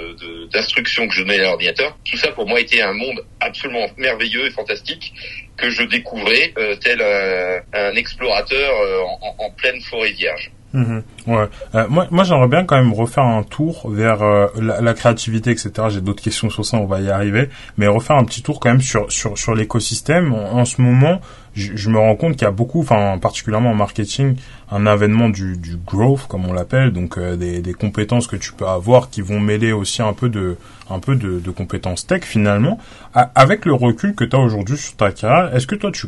d'instructions 0.52 1.08
que 1.08 1.14
je 1.14 1.22
donnais 1.22 1.40
à 1.40 1.44
l'ordinateur. 1.44 1.96
Tout 2.04 2.16
ça 2.16 2.30
pour 2.32 2.46
moi 2.46 2.60
était 2.60 2.80
un 2.80 2.92
monde 2.92 3.24
absolument 3.40 3.86
merveilleux 3.96 4.46
et 4.46 4.50
fantastique 4.50 5.12
que 5.56 5.70
je 5.70 5.82
découvrais 5.82 6.52
euh, 6.56 6.76
tel 6.76 7.02
un, 7.02 7.94
explorateur 7.94 8.70
euh, 8.80 9.02
en, 9.38 9.50
pleine 9.50 9.80
forêt 9.82 10.12
vierge. 10.12 10.52
Mhm. 10.72 11.02
ouais. 11.26 11.46
Euh, 11.74 11.86
moi, 11.88 12.06
moi 12.10 12.24
j'aimerais 12.24 12.48
bien 12.48 12.64
quand 12.64 12.76
même 12.76 12.92
refaire 12.92 13.24
un 13.24 13.42
tour 13.42 13.90
vers 13.90 14.18
la, 14.54 14.94
créativité, 14.94 15.50
etc. 15.50 15.72
J'ai 15.88 16.00
d'autres 16.00 16.22
questions 16.22 16.50
sur 16.50 16.64
ça, 16.64 16.76
on 16.76 16.86
va 16.86 17.00
y 17.00 17.10
arriver. 17.10 17.48
Mais 17.76 17.86
refaire 17.88 18.16
un 18.16 18.24
petit 18.24 18.42
tour 18.42 18.60
quand 18.60 18.68
même 18.68 18.80
sur 18.80 19.10
sur 19.10 19.36
sur 19.36 19.54
l'écosystème. 19.54 20.32
en, 20.32 20.64
ce 20.64 20.80
moment, 20.80 21.20
je, 21.58 21.90
me 21.90 21.98
rends 21.98 22.16
compte 22.16 22.34
qu'il 22.34 22.42
y 22.42 22.48
a 22.48 22.52
beaucoup, 22.52 22.80
enfin 22.80 23.18
particulièrement 23.18 23.70
en 23.70 23.74
marketing, 23.74 24.36
un 24.70 24.86
avènement 24.86 25.28
du, 25.28 25.56
du 25.56 25.76
growth 25.76 26.26
comme 26.28 26.46
on 26.46 26.52
l'appelle, 26.52 26.92
donc 26.92 27.18
euh, 27.18 27.36
des, 27.36 27.60
des, 27.60 27.74
compétences 27.74 28.26
que 28.26 28.36
tu 28.36 28.52
peux 28.52 28.66
avoir 28.66 29.10
qui 29.10 29.20
vont 29.20 29.40
mêler 29.40 29.72
aussi 29.72 30.02
un 30.02 30.12
peu 30.12 30.28
de, 30.28 30.56
un 30.90 30.98
peu 30.98 31.16
de, 31.16 31.38
de 31.38 31.50
compétences 31.50 32.06
tech 32.06 32.22
finalement. 32.22 32.78
avec 33.14 33.64
le 33.64 33.74
recul 33.74 34.14
que 34.14 34.24
tu 34.24 34.36
as 34.36 34.38
aujourd'hui 34.38 34.76
sur 34.76 34.96
ta 34.96 35.10
carrière, 35.10 35.54
est-ce 35.54 35.66
que 35.66 35.74
toi 35.74 35.90
tu, 35.92 36.06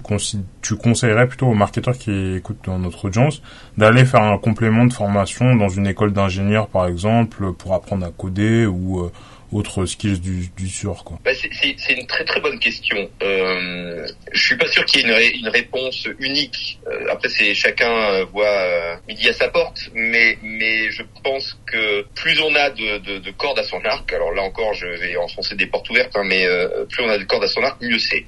tu 0.62 0.76
conseillerais 0.76 1.26
plutôt 1.26 1.46
aux 1.46 1.54
marketeurs 1.54 1.98
qui 1.98 2.36
écoutent 2.36 2.68
notre 2.68 3.06
audience 3.06 3.42
d'aller 3.76 4.04
faire 4.04 4.22
un 4.22 4.38
complément 4.38 4.84
de 4.84 4.92
formation 4.92 5.56
dans 5.56 5.68
une 5.68 5.86
école 5.86 6.12
d'ingénieur 6.12 6.68
par 6.68 6.86
exemple 6.86 7.52
pour 7.52 7.74
apprendre 7.74 8.06
à 8.06 8.10
coder 8.10 8.66
ou 8.66 9.00
euh, 9.00 9.12
autres 9.52 9.86
skills 9.86 10.20
du, 10.20 10.48
du 10.56 10.68
sur 10.68 11.04
quoi 11.04 11.18
bah 11.24 11.32
C'est 11.34 11.94
une 11.94 12.06
très 12.06 12.24
très 12.24 12.40
bonne 12.40 12.58
question. 12.58 13.10
Euh, 13.22 14.06
je 14.32 14.42
suis 14.42 14.56
pas 14.56 14.68
sûr 14.68 14.84
qu'il 14.84 15.00
y 15.00 15.10
ait 15.10 15.30
une, 15.30 15.40
une, 15.40 15.48
réponse 15.48 16.08
unique. 16.18 16.78
Euh, 16.86 17.06
après, 17.10 17.28
c'est 17.28 17.54
chacun 17.54 17.90
euh, 17.90 18.24
voit 18.24 18.46
euh, 18.46 18.96
midi 19.08 19.28
à 19.28 19.32
sa 19.32 19.48
porte, 19.48 19.90
mais 19.94 20.38
mais 20.42 20.90
je 20.90 21.02
pense 21.24 21.58
que 21.66 22.06
plus 22.14 22.40
on 22.40 22.54
a 22.54 22.70
de, 22.70 22.98
de, 22.98 23.18
de, 23.18 23.30
cordes 23.32 23.58
à 23.58 23.64
son 23.64 23.84
arc, 23.84 24.12
alors 24.12 24.32
là 24.32 24.42
encore, 24.42 24.74
je 24.74 24.86
vais 24.86 25.16
enfoncer 25.16 25.54
des 25.56 25.66
portes 25.66 25.88
ouvertes, 25.90 26.14
hein, 26.14 26.24
mais 26.24 26.46
euh, 26.46 26.84
plus 26.86 27.02
on 27.02 27.08
a 27.08 27.18
de 27.18 27.24
cordes 27.24 27.44
à 27.44 27.48
son 27.48 27.62
arc, 27.62 27.80
mieux 27.82 27.98
c'est. 27.98 28.24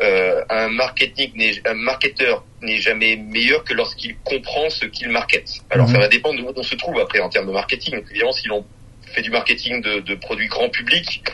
Euh, 0.00 0.44
un 0.50 0.68
marketing, 0.68 1.60
un 1.64 1.74
marketeur 1.74 2.44
n'est 2.62 2.78
jamais 2.78 3.16
meilleur 3.16 3.64
que 3.64 3.74
lorsqu'il 3.74 4.16
comprend 4.24 4.68
ce 4.70 4.86
qu'il 4.86 5.08
market. 5.08 5.48
Alors 5.70 5.86
mhm. 5.88 5.94
ça 5.94 6.00
va 6.00 6.08
dépendre 6.08 6.38
de 6.38 6.42
où 6.42 6.52
on 6.54 6.62
se 6.62 6.74
trouve 6.74 6.98
après 6.98 7.20
en 7.20 7.28
termes 7.28 7.46
de 7.46 7.52
marketing. 7.52 8.02
Évidemment, 8.10 8.32
si 8.32 8.48
l'on 8.48 8.64
fait 9.06 9.22
du 9.22 9.30
marketing 9.30 9.82
de, 9.82 10.00
de 10.00 10.14
produits 10.14 10.48
grand 10.48 10.68
public. 10.68 11.24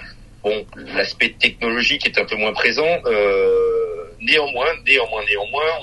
Bon, 0.42 0.66
l'aspect 0.94 1.30
technologique 1.38 2.06
est 2.06 2.18
un 2.18 2.24
peu 2.24 2.36
moins 2.36 2.52
présent. 2.52 3.00
Euh, 3.06 4.04
néanmoins, 4.20 4.66
néanmoins, 4.86 5.22
néanmoins, 5.24 5.78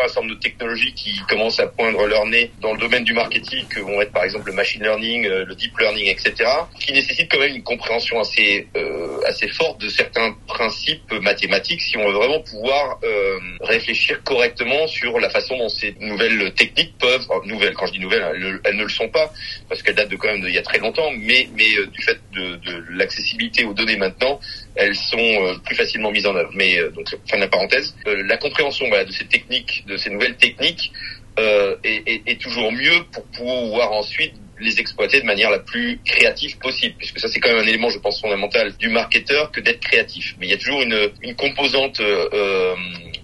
un 0.00 0.08
certain 0.08 0.22
nombre 0.22 0.34
de 0.34 0.40
technologies 0.40 0.92
qui 0.94 1.18
commencent 1.28 1.60
à 1.60 1.66
poindre 1.66 2.06
leur 2.06 2.26
nez 2.26 2.50
dans 2.60 2.72
le 2.72 2.78
domaine 2.78 3.04
du 3.04 3.12
marketing, 3.12 3.66
que 3.68 3.80
vont 3.80 4.00
être 4.00 4.12
par 4.12 4.24
exemple 4.24 4.46
le 4.48 4.54
machine 4.54 4.82
learning, 4.82 5.26
euh, 5.26 5.44
le 5.44 5.54
deep 5.54 5.76
learning, 5.78 6.06
etc., 6.06 6.48
qui 6.78 6.92
nécessitent 6.92 7.30
quand 7.30 7.38
même 7.38 7.54
une 7.54 7.62
compréhension 7.62 8.20
assez 8.20 8.68
euh, 8.76 9.20
assez 9.26 9.48
forte 9.48 9.80
de 9.80 9.88
certains 9.88 10.34
principes 10.46 11.12
mathématiques 11.12 11.80
si 11.80 11.96
on 11.96 12.06
veut 12.06 12.14
vraiment 12.14 12.40
pouvoir 12.40 12.98
euh, 13.04 13.38
réfléchir 13.60 14.22
correctement 14.22 14.86
sur 14.86 15.18
la 15.18 15.30
façon 15.30 15.56
dont 15.56 15.68
ces 15.68 15.94
nouvelles 16.00 16.52
techniques 16.54 16.96
peuvent, 16.98 17.26
nouvelles, 17.44 17.74
quand 17.74 17.86
je 17.86 17.92
dis 17.92 18.00
nouvelles, 18.00 18.60
elles, 18.64 18.76
ne 18.76 18.82
le 18.82 18.88
sont 18.88 19.08
pas, 19.08 19.32
parce 19.68 19.82
qu'elles 19.82 19.94
datent 19.94 20.08
de 20.08 20.16
quand 20.16 20.28
même 20.28 20.40
d'il 20.42 20.54
y 20.54 20.58
a 20.58 20.62
très 20.62 20.78
longtemps, 20.78 21.10
mais 21.16 21.48
mais 21.56 21.68
du 21.92 22.02
fait 22.02 22.18
de 22.32 22.58
l'accessibilité 22.90 23.64
aux 23.64 23.74
données 23.74 23.96
maintenant, 23.96 24.40
elles 24.74 24.94
sont 24.94 25.18
euh, 25.18 25.54
plus 25.64 25.76
facilement 25.76 26.10
mises 26.10 26.26
en 26.26 26.34
œuvre. 26.34 26.50
Mais 26.54 26.78
donc 26.94 27.08
fin 27.28 27.36
de 27.36 27.42
la 27.42 27.48
parenthèse, 27.48 27.94
la 28.06 28.36
compréhension 28.36 28.88
voilà, 28.88 29.04
de 29.04 29.12
ces 29.12 29.26
techniques 29.26 29.84
de 29.86 29.96
ces 29.96 30.10
nouvelles 30.10 30.36
techniques 30.36 30.92
euh, 31.38 31.76
est, 31.82 32.02
est, 32.06 32.22
est, 32.26 32.40
toujours 32.40 32.70
mieux 32.72 33.04
pour 33.10 33.24
pouvoir 33.24 33.92
ensuite 33.92 34.34
les 34.60 34.78
exploiter 34.80 35.18
de 35.18 35.24
manière 35.24 35.50
la 35.50 35.60
plus 35.60 35.98
créative 36.04 36.58
possible, 36.58 36.94
puisque 36.98 37.18
ça 37.18 37.28
c'est 37.28 37.40
quand 37.40 37.48
même 37.48 37.64
un 37.64 37.66
élément, 37.66 37.88
je 37.88 37.98
pense, 37.98 38.20
fondamental 38.20 38.76
du 38.76 38.90
marketeur 38.90 39.50
que 39.50 39.60
d'être 39.60 39.80
créatif. 39.80 40.34
Mais 40.38 40.46
il 40.46 40.50
y 40.50 40.52
a 40.52 40.58
toujours 40.58 40.82
une, 40.82 41.10
une 41.22 41.34
composante 41.34 42.00
euh, 42.00 42.28
euh 42.34 42.74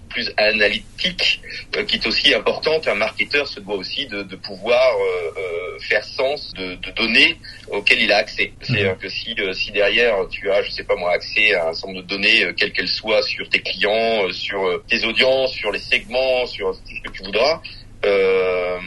plus 0.09 0.31
analytique 0.37 1.41
euh, 1.75 1.83
qui 1.83 1.97
est 1.97 2.07
aussi 2.07 2.33
importante. 2.33 2.87
Un 2.87 2.95
marketeur 2.95 3.47
se 3.47 3.59
doit 3.59 3.75
aussi 3.75 4.07
de, 4.07 4.23
de 4.23 4.35
pouvoir 4.35 4.95
euh, 4.97 5.31
euh, 5.37 5.79
faire 5.79 6.03
sens 6.03 6.53
de, 6.55 6.75
de, 6.75 6.91
données 6.91 7.37
auxquelles 7.69 8.01
il 8.01 8.11
a 8.11 8.17
accès. 8.17 8.51
C'est-à-dire 8.61 8.97
que 8.97 9.07
si, 9.09 9.35
si 9.53 9.71
derrière 9.71 10.15
tu 10.29 10.49
as, 10.51 10.63
je 10.63 10.71
sais 10.71 10.83
pas 10.83 10.95
moi, 10.95 11.13
accès 11.13 11.53
à 11.53 11.67
un 11.67 11.69
ensemble 11.69 11.97
de 11.97 12.01
données, 12.01 12.51
quelles 12.57 12.73
qu'elles 12.73 12.87
soient, 12.87 13.21
sur 13.21 13.47
tes 13.49 13.61
clients, 13.61 14.31
sur 14.31 14.81
tes 14.87 15.05
audiences, 15.05 15.53
sur 15.53 15.71
les 15.71 15.79
segments, 15.79 16.45
sur 16.45 16.75
ce 16.75 17.01
que 17.01 17.11
tu 17.11 17.23
voudras, 17.23 17.61
euh, 18.05 18.79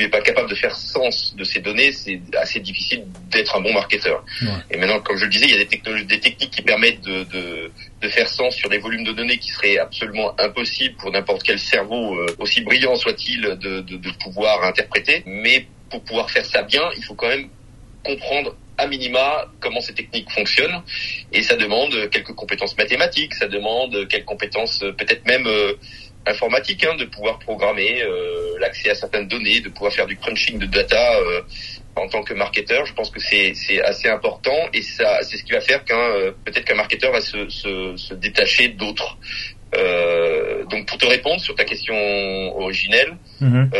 tu 0.00 0.06
es 0.06 0.08
pas 0.08 0.22
capable 0.22 0.48
de 0.48 0.54
faire 0.54 0.74
sens 0.74 1.34
de 1.36 1.44
ces 1.44 1.60
données, 1.60 1.92
c'est 1.92 2.20
assez 2.36 2.60
difficile 2.60 3.04
d'être 3.30 3.54
un 3.56 3.60
bon 3.60 3.72
marketeur. 3.72 4.24
Et 4.70 4.78
maintenant, 4.78 5.00
comme 5.00 5.16
je 5.18 5.24
le 5.24 5.30
disais, 5.30 5.44
il 5.46 5.50
y 5.50 5.54
a 5.54 5.58
des 6.04 6.20
techniques 6.20 6.50
qui 6.50 6.62
permettent 6.62 7.02
de, 7.02 7.24
de, 7.24 7.70
de, 8.00 8.08
faire 8.08 8.28
sens 8.28 8.54
sur 8.54 8.70
des 8.70 8.78
volumes 8.78 9.04
de 9.04 9.12
données 9.12 9.36
qui 9.36 9.50
seraient 9.50 9.76
absolument 9.76 10.34
impossibles 10.40 10.96
pour 10.96 11.10
n'importe 11.10 11.42
quel 11.42 11.58
cerveau, 11.58 12.14
euh, 12.14 12.34
aussi 12.38 12.62
brillant 12.62 12.96
soit-il, 12.96 13.42
de, 13.42 13.80
de, 13.80 13.96
de 13.96 14.10
pouvoir 14.22 14.64
interpréter. 14.64 15.22
Mais 15.26 15.66
pour 15.90 16.02
pouvoir 16.02 16.30
faire 16.30 16.46
ça 16.46 16.62
bien, 16.62 16.88
il 16.96 17.04
faut 17.04 17.14
quand 17.14 17.28
même 17.28 17.48
comprendre 18.02 18.56
à 18.78 18.86
minima 18.86 19.46
comment 19.60 19.80
ces 19.80 19.92
techniques 19.92 20.30
fonctionnent 20.30 20.82
et 21.32 21.42
ça 21.42 21.56
demande 21.56 22.08
quelques 22.10 22.32
compétences 22.32 22.76
mathématiques, 22.78 23.34
ça 23.34 23.46
demande 23.46 24.08
quelques 24.08 24.24
compétences 24.24 24.82
euh, 24.82 24.92
peut-être 24.92 25.26
même 25.26 25.46
euh, 25.46 25.74
informatique, 26.26 26.84
hein, 26.84 26.96
de 26.96 27.04
pouvoir 27.04 27.38
programmer 27.38 28.02
euh, 28.02 28.58
l'accès 28.58 28.90
à 28.90 28.94
certaines 28.94 29.28
données, 29.28 29.60
de 29.60 29.68
pouvoir 29.68 29.92
faire 29.92 30.06
du 30.06 30.16
crunching 30.16 30.58
de 30.58 30.66
data 30.66 31.16
euh, 31.18 31.42
en 31.96 32.08
tant 32.08 32.22
que 32.22 32.34
marketeur. 32.34 32.84
Je 32.86 32.92
pense 32.92 33.10
que 33.10 33.20
c'est 33.20 33.54
c'est 33.54 33.80
assez 33.82 34.08
important 34.08 34.68
et 34.72 34.82
ça 34.82 35.22
c'est 35.22 35.36
ce 35.36 35.44
qui 35.44 35.52
va 35.52 35.60
faire 35.60 35.84
qu'un 35.84 35.96
euh, 35.98 36.32
peut-être 36.44 36.64
qu'un 36.64 36.74
marketeur 36.74 37.12
va 37.12 37.20
se 37.20 37.48
se, 37.48 37.96
se 37.96 38.14
détacher 38.14 38.68
d'autres. 38.68 39.16
donc 40.70 40.86
pour 40.86 40.98
te 40.98 41.06
répondre 41.06 41.40
sur 41.40 41.54
ta 41.54 41.64
question 41.64 41.94
originelle, 42.56 43.16
mhm. 43.40 43.70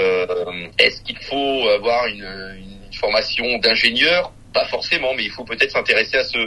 est-ce 0.78 1.02
qu'il 1.02 1.18
faut 1.18 1.68
avoir 1.68 2.06
une, 2.06 2.28
une 2.56 2.94
formation 2.94 3.58
d'ingénieur? 3.58 4.32
Pas 4.52 4.66
forcément, 4.66 5.14
mais 5.14 5.24
il 5.24 5.30
faut 5.30 5.44
peut-être 5.44 5.72
s'intéresser 5.72 6.16
à 6.16 6.24
ce 6.24 6.38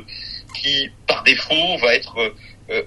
qui 0.54 0.90
par 1.08 1.24
défaut 1.24 1.78
va 1.82 1.96
être 1.96 2.18
euh, 2.20 2.36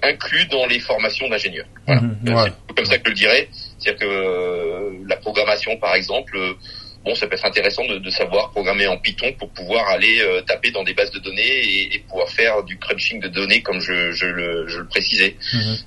inclus 0.03 0.45
dans 0.47 0.65
les 0.65 0.79
formations 0.79 1.29
d'ingénieurs. 1.29 1.67
Voilà. 1.85 2.01
Mhm, 2.01 2.53
c'est 2.67 2.75
comme 2.75 2.85
ça 2.85 2.97
que 2.97 3.05
je 3.05 3.09
le 3.09 3.15
dirais. 3.15 3.49
C'est-à-dire 3.79 3.99
que 3.99 4.05
euh, 4.05 4.89
la 5.07 5.17
programmation, 5.17 5.77
par 5.77 5.95
exemple, 5.95 6.35
euh, 6.35 6.53
bon, 7.05 7.15
ça 7.15 7.27
peut 7.27 7.35
être 7.35 7.45
intéressant 7.45 7.85
de, 7.85 7.99
de, 7.99 8.09
savoir 8.09 8.51
programmer 8.51 8.87
en 8.87 8.97
Python 8.97 9.33
pour 9.37 9.49
pouvoir 9.49 9.87
aller 9.89 10.19
taper 10.47 10.71
dans 10.71 10.83
des 10.83 10.93
bases 10.93 11.11
de 11.11 11.19
données 11.19 11.41
et, 11.41 11.95
et, 11.95 11.99
pouvoir 11.99 12.29
faire 12.29 12.63
du 12.63 12.77
crunching 12.77 13.19
de 13.21 13.27
données, 13.27 13.61
comme 13.61 13.79
je, 13.79 14.11
je, 14.11 14.25
le, 14.25 14.67
je 14.67 14.79
le, 14.79 14.87
précisais. 14.87 15.35
Mhm. 15.53 15.77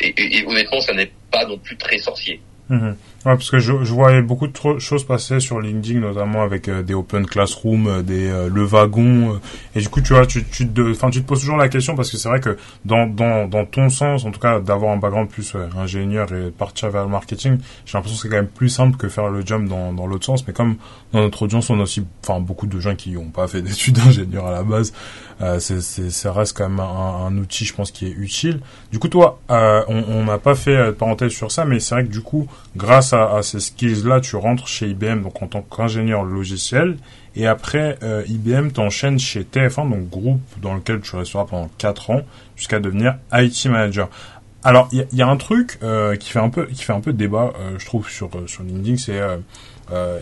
et, 0.00 0.38
et, 0.38 0.46
honnêtement, 0.46 0.80
ça 0.80 0.92
n'est 0.92 1.10
pas 1.30 1.46
non 1.46 1.58
plus 1.58 1.76
très 1.76 1.98
sorcier. 1.98 2.40
Mhm. 2.68 2.96
Ouais, 3.26 3.34
parce 3.34 3.50
que 3.50 3.58
je, 3.58 3.82
je 3.82 3.92
voyais 3.92 4.22
beaucoup 4.22 4.46
de 4.46 4.78
choses 4.78 5.02
passer 5.02 5.40
sur 5.40 5.60
LinkedIn, 5.60 5.98
notamment 5.98 6.44
avec 6.44 6.68
euh, 6.68 6.84
des 6.84 6.94
open 6.94 7.26
classroom, 7.26 7.88
euh, 7.88 8.00
des 8.00 8.28
euh, 8.28 8.48
le 8.48 8.62
wagon, 8.62 9.40
et 9.74 9.80
du 9.80 9.88
coup 9.88 10.00
tu 10.00 10.12
vois, 10.12 10.26
tu, 10.26 10.44
tu 10.44 10.68
te, 10.68 10.92
enfin 10.92 11.10
tu 11.10 11.22
te 11.22 11.26
poses 11.26 11.40
toujours 11.40 11.56
la 11.56 11.68
question 11.68 11.96
parce 11.96 12.08
que 12.08 12.18
c'est 12.18 12.28
vrai 12.28 12.38
que 12.38 12.56
dans 12.84 13.08
dans 13.08 13.48
dans 13.48 13.64
ton 13.64 13.88
sens, 13.88 14.24
en 14.24 14.30
tout 14.30 14.38
cas 14.38 14.60
d'avoir 14.60 14.92
un 14.92 14.98
background 14.98 15.28
plus 15.28 15.56
ingénieur 15.76 16.32
et 16.32 16.52
partir 16.52 16.88
vers 16.90 17.02
le 17.02 17.10
marketing, 17.10 17.58
j'ai 17.84 17.98
l'impression 17.98 18.16
que 18.16 18.22
c'est 18.22 18.28
quand 18.28 18.36
même 18.36 18.46
plus 18.46 18.68
simple 18.68 18.96
que 18.96 19.08
faire 19.08 19.28
le 19.28 19.44
jump 19.44 19.68
dans 19.68 19.92
dans 19.92 20.06
l'autre 20.06 20.24
sens. 20.24 20.46
Mais 20.46 20.52
comme 20.52 20.76
dans 21.12 21.22
notre 21.22 21.42
audience 21.42 21.68
on 21.68 21.80
a 21.80 21.82
aussi, 21.82 22.04
enfin 22.22 22.38
beaucoup 22.38 22.68
de 22.68 22.78
gens 22.78 22.94
qui 22.94 23.10
n'ont 23.10 23.30
pas 23.30 23.48
fait 23.48 23.60
d'études 23.62 23.96
d'ingénieur 23.96 24.46
à 24.46 24.52
la 24.52 24.62
base, 24.62 24.92
c'est 25.58 25.80
c'est 25.80 26.10
ça 26.10 26.32
reste 26.32 26.56
quand 26.56 26.68
même 26.68 26.78
un, 26.78 27.26
un, 27.26 27.36
outil, 27.38 27.64
je 27.64 27.74
pense, 27.74 27.90
qui 27.90 28.06
est 28.06 28.14
utile. 28.16 28.60
Du 28.92 29.00
coup 29.00 29.08
toi, 29.08 29.40
on 29.48 30.22
n'a 30.24 30.38
pas 30.38 30.54
fait 30.54 30.76
de 30.76 30.90
parenthèse 30.92 31.32
sur 31.32 31.50
ça, 31.50 31.64
mais 31.64 31.80
c'est 31.80 31.96
vrai 31.96 32.04
que 32.04 32.12
du 32.12 32.20
coup, 32.20 32.46
grâce 32.76 33.12
à 33.12 33.15
à, 33.16 33.42
ces 33.42 33.60
skills-là, 33.60 34.20
tu 34.20 34.36
rentres 34.36 34.68
chez 34.68 34.88
IBM 34.88 35.22
donc 35.22 35.42
en 35.42 35.46
tant 35.46 35.62
qu'ingénieur 35.62 36.24
logiciel. 36.24 36.96
Et 37.34 37.46
après, 37.46 37.98
euh, 38.02 38.22
IBM 38.26 38.70
t'enchaîne 38.70 39.18
chez 39.18 39.42
TF1, 39.42 39.90
donc 39.90 40.08
groupe 40.08 40.40
dans 40.62 40.74
lequel 40.74 41.00
tu 41.00 41.16
resteras 41.16 41.44
pendant 41.44 41.70
4 41.78 42.10
ans, 42.10 42.22
jusqu'à 42.56 42.80
devenir 42.80 43.16
IT 43.32 43.66
manager. 43.66 44.08
Alors, 44.64 44.88
il 44.90 45.06
y, 45.12 45.22
a 45.22 45.28
un 45.28 45.36
truc 45.36 45.78
euh, 45.82 46.16
qui 46.16 46.30
fait 46.30 46.40
un 46.40 46.48
peu 46.48 46.66
qui 46.66 46.82
fait 46.82 46.92
un 46.92 47.00
peu 47.00 47.12
débat, 47.12 47.52
euh, 47.60 47.78
je 47.78 47.86
trouve, 47.86 48.08
sur 48.08 48.28
LinkedIn, 48.60 48.96
c'est 48.96 49.20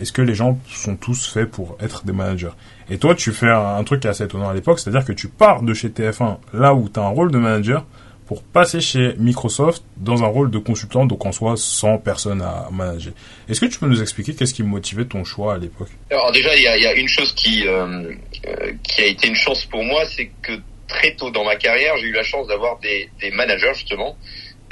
est-ce 0.01 0.13
que 0.13 0.21
les 0.21 0.35
gens 0.35 0.59
sont 0.69 0.97
tous 0.97 1.27
faits 1.27 1.51
pour 1.51 1.79
être 1.81 2.05
des 2.05 2.13
managers? 2.13 2.51
Et 2.91 2.99
toi, 2.99 3.15
tu 3.15 3.33
fais 3.33 3.49
un, 3.49 3.77
un 3.77 3.85
truc 3.85 4.05
assez 4.05 4.25
étonnant 4.25 4.51
à 4.51 4.55
l'époque, 4.55 4.79
c'est-à-dire 4.79 5.07
que 5.07 5.13
tu 5.13 5.29
pars 5.29 5.63
de 5.63 5.73
chez 5.73 5.89
TF1, 5.89 6.37
là 6.53 6.75
où 6.75 6.91
tu 6.91 7.01
as 7.01 7.05
un 7.05 7.09
rôle 7.09 7.31
de 7.31 7.39
manager, 7.39 7.87
pour 8.27 8.43
passer 8.43 8.81
chez 8.81 9.15
Microsoft 9.19 9.83
dans 9.97 10.23
un 10.23 10.27
rôle 10.27 10.51
de 10.51 10.59
consultant, 10.59 11.05
donc 11.05 11.25
en 11.27 11.33
soi 11.33 11.55
sans 11.57 11.99
personne 11.99 12.41
à 12.41 12.69
manager. 12.73 13.13
Est-ce 13.49 13.61
que 13.61 13.67
tu 13.67 13.79
peux 13.79 13.87
nous 13.87 14.01
expliquer 14.01 14.35
qu'est-ce 14.35 14.55
qui 14.55 14.63
motivait 14.63 15.05
ton 15.05 15.25
choix 15.25 15.55
à 15.55 15.59
l'époque? 15.59 15.91
Alors 16.11 16.33
déjà, 16.33 16.57
il 16.57 16.63
y 16.63 16.69
a, 16.69 16.79
y 16.79 16.87
a, 16.87 16.95
une 16.95 17.09
chose 17.09 17.33
qui, 17.35 17.67
euh, 17.67 18.13
euh, 18.47 18.73
qui 18.83 19.03
a 19.03 19.07
été 19.07 19.29
une 19.29 19.35
chance 19.35 19.67
pour 19.67 19.83
moi, 19.83 20.05
c'est 20.07 20.31
que 20.43 20.53
très 20.89 21.15
tôt 21.15 21.31
dans 21.31 21.45
ma 21.45 21.57
carrière, 21.57 21.97
j'ai 21.99 22.07
eu 22.07 22.13
la 22.13 22.23
chance 22.23 22.47
d'avoir 22.47 22.79
des, 22.79 23.11
des 23.21 23.31
managers 23.31 23.75
justement, 23.75 24.17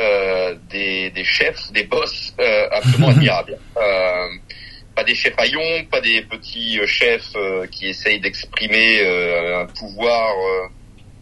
euh, 0.00 0.54
des, 0.70 1.10
des 1.10 1.24
chefs, 1.24 1.70
des 1.72 1.84
boss 1.84 2.34
euh, 2.40 2.68
absolument 2.70 3.08
admirables. 3.10 3.58
Euh, 3.76 4.28
pas 4.94 5.04
des 5.04 5.14
chefs 5.14 5.34
haillons, 5.38 5.84
pas 5.90 6.00
des 6.00 6.22
petits 6.22 6.78
chefs 6.86 7.32
qui 7.70 7.88
essayent 7.88 8.20
d'exprimer 8.20 9.00
un 9.54 9.64
pouvoir 9.64 10.34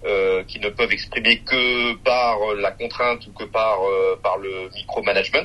euh, 0.05 0.45
qui 0.45 0.59
ne 0.61 0.71
peuvent 0.71 0.93
exprimer 0.93 1.41
que 1.41 1.95
par 1.97 2.39
la 2.55 2.71
contrainte 2.71 3.27
ou 3.27 3.33
que 3.33 3.45
par 3.45 3.83
euh, 3.83 4.19
par 4.23 4.39
le 4.39 4.71
micromanagement. 4.75 5.45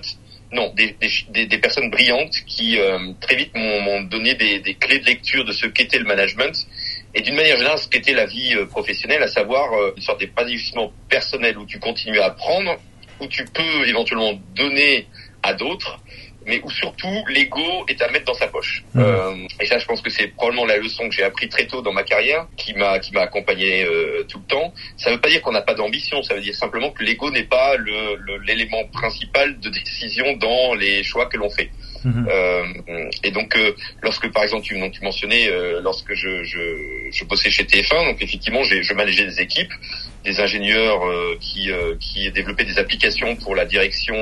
Non, 0.53 0.71
des, 0.73 0.95
des, 1.29 1.45
des, 1.47 1.57
personnes 1.57 1.89
brillantes 1.89 2.35
qui 2.47 2.79
euh, 2.79 2.97
très 3.19 3.35
vite 3.35 3.51
m'ont 3.55 4.03
donné 4.03 4.35
des, 4.35 4.59
des, 4.59 4.75
clés 4.75 4.99
de 4.99 5.05
lecture 5.05 5.43
de 5.43 5.51
ce 5.51 5.65
qu'était 5.65 5.97
le 5.97 6.05
management 6.05 6.55
et 7.13 7.21
d'une 7.21 7.35
manière 7.35 7.57
générale 7.57 7.79
ce 7.79 7.89
qu'était 7.89 8.13
la 8.13 8.25
vie 8.25 8.55
professionnelle, 8.69 9.23
à 9.23 9.27
savoir 9.27 9.73
une 9.97 10.01
sorte 10.01 10.19
d'épanouissement 10.19 10.93
personnel 11.09 11.57
où 11.57 11.65
tu 11.65 11.79
continues 11.79 12.19
à 12.19 12.27
apprendre, 12.27 12.77
où 13.19 13.27
tu 13.27 13.43
peux 13.45 13.87
éventuellement 13.87 14.39
donner 14.55 15.07
à 15.43 15.53
d'autres 15.53 15.99
mais 16.45 16.61
où 16.63 16.69
surtout 16.69 17.23
l'ego 17.29 17.85
est 17.87 18.01
à 18.01 18.09
mettre 18.09 18.25
dans 18.25 18.33
sa 18.33 18.47
poche. 18.47 18.83
Mmh. 18.93 18.99
Euh, 18.99 19.47
et 19.59 19.65
ça, 19.65 19.79
je 19.79 19.85
pense 19.85 20.01
que 20.01 20.09
c'est 20.09 20.27
probablement 20.27 20.65
la 20.65 20.77
leçon 20.77 21.09
que 21.09 21.15
j'ai 21.15 21.23
appris 21.23 21.49
très 21.49 21.67
tôt 21.67 21.81
dans 21.81 21.93
ma 21.93 22.03
carrière, 22.03 22.47
qui 22.57 22.73
m'a 22.73 22.99
qui 22.99 23.13
m'a 23.13 23.21
accompagné 23.21 23.83
euh, 23.83 24.23
tout 24.27 24.39
le 24.39 24.45
temps. 24.45 24.73
Ça 24.97 25.09
ne 25.09 25.15
veut 25.15 25.21
pas 25.21 25.29
dire 25.29 25.41
qu'on 25.41 25.51
n'a 25.51 25.61
pas 25.61 25.73
d'ambition, 25.73 26.21
ça 26.23 26.35
veut 26.35 26.41
dire 26.41 26.55
simplement 26.55 26.91
que 26.91 27.03
l'ego 27.03 27.31
n'est 27.31 27.43
pas 27.43 27.75
le 27.77 28.17
l'élément 28.45 28.85
principal 28.91 29.59
de 29.59 29.69
décision 29.69 30.33
dans 30.37 30.73
les 30.75 31.03
choix 31.03 31.25
que 31.27 31.37
l'on 31.37 31.49
fait. 31.49 31.69
Mmh. 32.05 32.27
Euh, 32.29 33.09
et 33.23 33.31
donc, 33.31 33.55
euh, 33.55 33.73
lorsque 34.03 34.31
par 34.31 34.43
exemple 34.43 34.63
tu, 34.63 34.79
tu 34.91 35.01
mentionnais, 35.01 35.49
euh, 35.49 35.81
lorsque 35.81 36.13
je, 36.13 36.43
je, 36.43 37.09
je 37.11 37.25
bossais 37.25 37.49
chez 37.49 37.63
TF1, 37.63 38.05
donc 38.11 38.21
effectivement, 38.21 38.63
je 38.63 38.93
manageais 38.93 39.25
des 39.25 39.41
équipes, 39.41 39.71
des 40.25 40.39
ingénieurs 40.39 41.01
qui 41.39 41.69
qui 41.99 42.31
développaient 42.31 42.65
des 42.65 42.79
applications 42.79 43.35
pour 43.35 43.55
la 43.55 43.65
direction, 43.65 44.15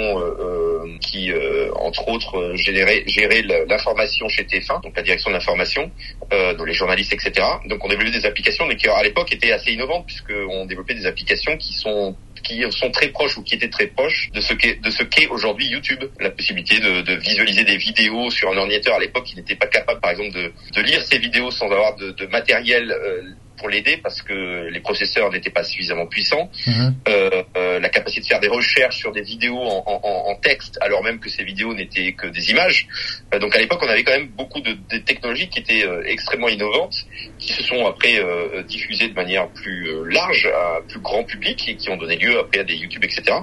qui 1.02 1.32
entre 1.76 2.08
autres 2.10 2.54
gérait 2.56 3.04
gérait 3.08 3.44
l'information 3.68 4.28
chez 4.30 4.44
TF1, 4.44 4.84
donc 4.84 4.96
la 4.96 5.04
direction 5.04 5.32
de 5.32 5.36
l'information, 5.36 5.92
donc 6.32 6.68
les 6.68 6.74
journalistes, 6.74 7.14
etc. 7.14 7.48
Donc 7.66 7.84
on 7.84 7.88
développait 7.88 8.12
des 8.12 8.26
applications, 8.26 8.66
mais 8.66 8.76
qui 8.76 8.88
à 8.88 9.04
l'époque 9.04 9.32
étaient 9.32 9.52
assez 9.52 9.72
innovantes 9.72 10.06
puisqu'on 10.06 10.66
développait 10.66 10.96
des 10.96 11.06
applications 11.06 11.58
qui 11.58 11.74
sont 11.74 12.16
qui 12.44 12.64
sont 12.72 12.92
très 12.92 13.08
proches 13.08 13.38
ou 13.38 13.44
qui 13.44 13.56
étaient 13.56 13.70
très 13.70 13.88
proches 13.88 14.30
de 14.34 14.42
ce 14.42 14.54
qu'est 14.54 14.80
de 14.82 14.90
ce 14.90 15.04
qu'est 15.04 15.28
aujourd'hui 15.28 15.68
YouTube, 15.68 16.04
la 16.20 16.30
possibilité 16.30 16.80
de, 16.80 17.02
de, 17.02 17.16
visualiser 17.16 17.64
des 17.64 17.78
vidéos 17.78 18.30
sur 18.30 18.52
un 18.52 18.58
ordinateur 18.58 18.96
à 18.96 19.00
l'époque, 19.00 19.32
il 19.32 19.38
n'était 19.38 19.56
pas 19.56 19.68
capable, 19.68 20.02
par 20.02 20.12
exemple, 20.12 20.32
de, 20.32 20.52
de, 20.76 20.82
lire 20.82 21.02
ces 21.02 21.18
vidéos 21.18 21.52
sans 21.52 21.66
avoir 21.72 21.96
de, 21.96 22.12
de 22.12 22.26
matériel 22.28 22.92
euh, 22.92 23.22
pour 23.58 23.70
l'aider 23.70 23.98
parce 23.98 24.22
que 24.22 24.68
les 24.70 24.80
processeurs 24.80 25.32
n'étaient 25.32 25.50
pas 25.50 25.64
suffisamment 25.64 26.08
puissants. 26.08 26.50
Mhm. 26.68 26.96
Euh, 27.08 27.44
euh, 27.58 27.80
la 27.80 27.90
capacité 27.90 28.22
de 28.22 28.28
faire 28.28 28.40
des 28.40 28.48
recherches 28.48 28.98
sur 28.98 29.12
des 29.12 29.22
vidéos 29.22 29.60
en, 29.60 29.84
en, 29.86 30.32
en 30.32 30.36
texte 30.36 30.78
alors 30.82 31.04
même 31.04 31.20
que 31.20 31.30
ces 31.30 31.44
vidéos 31.44 31.74
n'étaient 31.74 32.14
que 32.14 32.28
des 32.28 32.52
images. 32.52 32.88
Euh, 33.34 33.40
donc 33.40 33.56
à 33.56 33.60
l'époque, 33.60 33.80
on 33.82 33.88
avait 33.88 34.04
quand 34.04 34.12
même 34.14 34.28
beaucoup 34.28 34.60
de, 34.60 34.72
de 34.74 34.98
technologies 34.98 35.50
qui 35.50 35.60
étaient 35.60 35.86
euh, 35.86 36.04
extrêmement 36.06 36.50
innovantes, 36.50 36.96
qui 37.40 37.54
se 37.54 37.64
sont 37.64 37.86
après 37.86 38.20
euh, 38.20 38.64
diffusées 38.64 39.10
de 39.10 39.14
manière 39.14 39.48
plus 39.50 39.88
large, 40.10 40.48
à 40.48 40.82
plus 40.88 41.00
grand 41.00 41.24
public 41.24 41.68
et 41.68 41.76
qui 41.76 41.90
ont 41.90 41.98
donné 41.98 42.18
lieu 42.18 42.40
après 42.40 42.60
à 42.60 42.64
des 42.64 42.76
YouTube, 42.76 43.04
etc. 43.04 43.38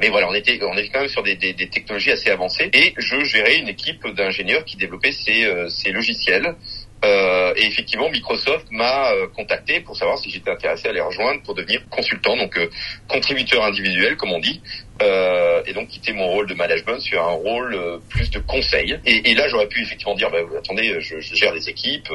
mais 0.00 0.08
voilà, 0.08 0.28
on 0.28 0.34
était, 0.34 0.58
on 0.62 0.76
était 0.76 0.88
quand 0.88 1.00
même 1.00 1.08
sur 1.08 1.22
des, 1.22 1.36
des, 1.36 1.52
des, 1.52 1.68
technologies 1.68 2.10
assez 2.10 2.30
avancées 2.30 2.70
et 2.72 2.94
je 2.96 3.24
gérais 3.24 3.58
une 3.58 3.68
équipe 3.68 4.06
d'ingénieurs 4.08 4.64
qui 4.64 4.76
développaient 4.76 5.12
ces, 5.12 5.48
ces 5.68 5.92
logiciels 5.92 6.54
Euh, 7.04 7.52
et 7.56 7.66
effectivement, 7.66 8.08
Microsoft 8.10 8.66
m'a 8.70 9.10
euh, 9.12 9.26
contacté 9.34 9.80
pour 9.80 9.96
savoir 9.96 10.18
si 10.18 10.30
j'étais 10.30 10.50
intéressé 10.50 10.88
à 10.88 10.92
les 10.92 11.00
rejoindre 11.00 11.42
pour 11.42 11.54
devenir 11.54 11.82
consultant, 11.90 12.36
donc 12.36 12.56
euh, 12.56 12.70
contributeur 13.08 13.64
individuel, 13.64 14.16
comme 14.16 14.30
on 14.30 14.38
dit, 14.38 14.62
euh, 15.02 15.62
et 15.66 15.72
donc 15.72 15.88
quitter 15.88 16.12
mon 16.12 16.28
rôle 16.28 16.46
de 16.46 16.54
management 16.54 17.00
sur 17.00 17.20
un 17.20 17.32
rôle 17.32 17.76
plus 18.08 18.30
de 18.30 18.38
conseil. 18.38 19.00
Et, 19.04 19.30
et 19.30 19.34
là, 19.34 19.48
j'aurais 19.48 19.66
pu 19.66 19.82
effectivement 19.82 20.14
dire, 20.14 20.30
bah, 20.30 20.38
attendez, 20.56 21.00
je, 21.00 21.18
je, 21.18 21.34
gère 21.34 21.52
des 21.52 21.68
équipes. 21.68 22.08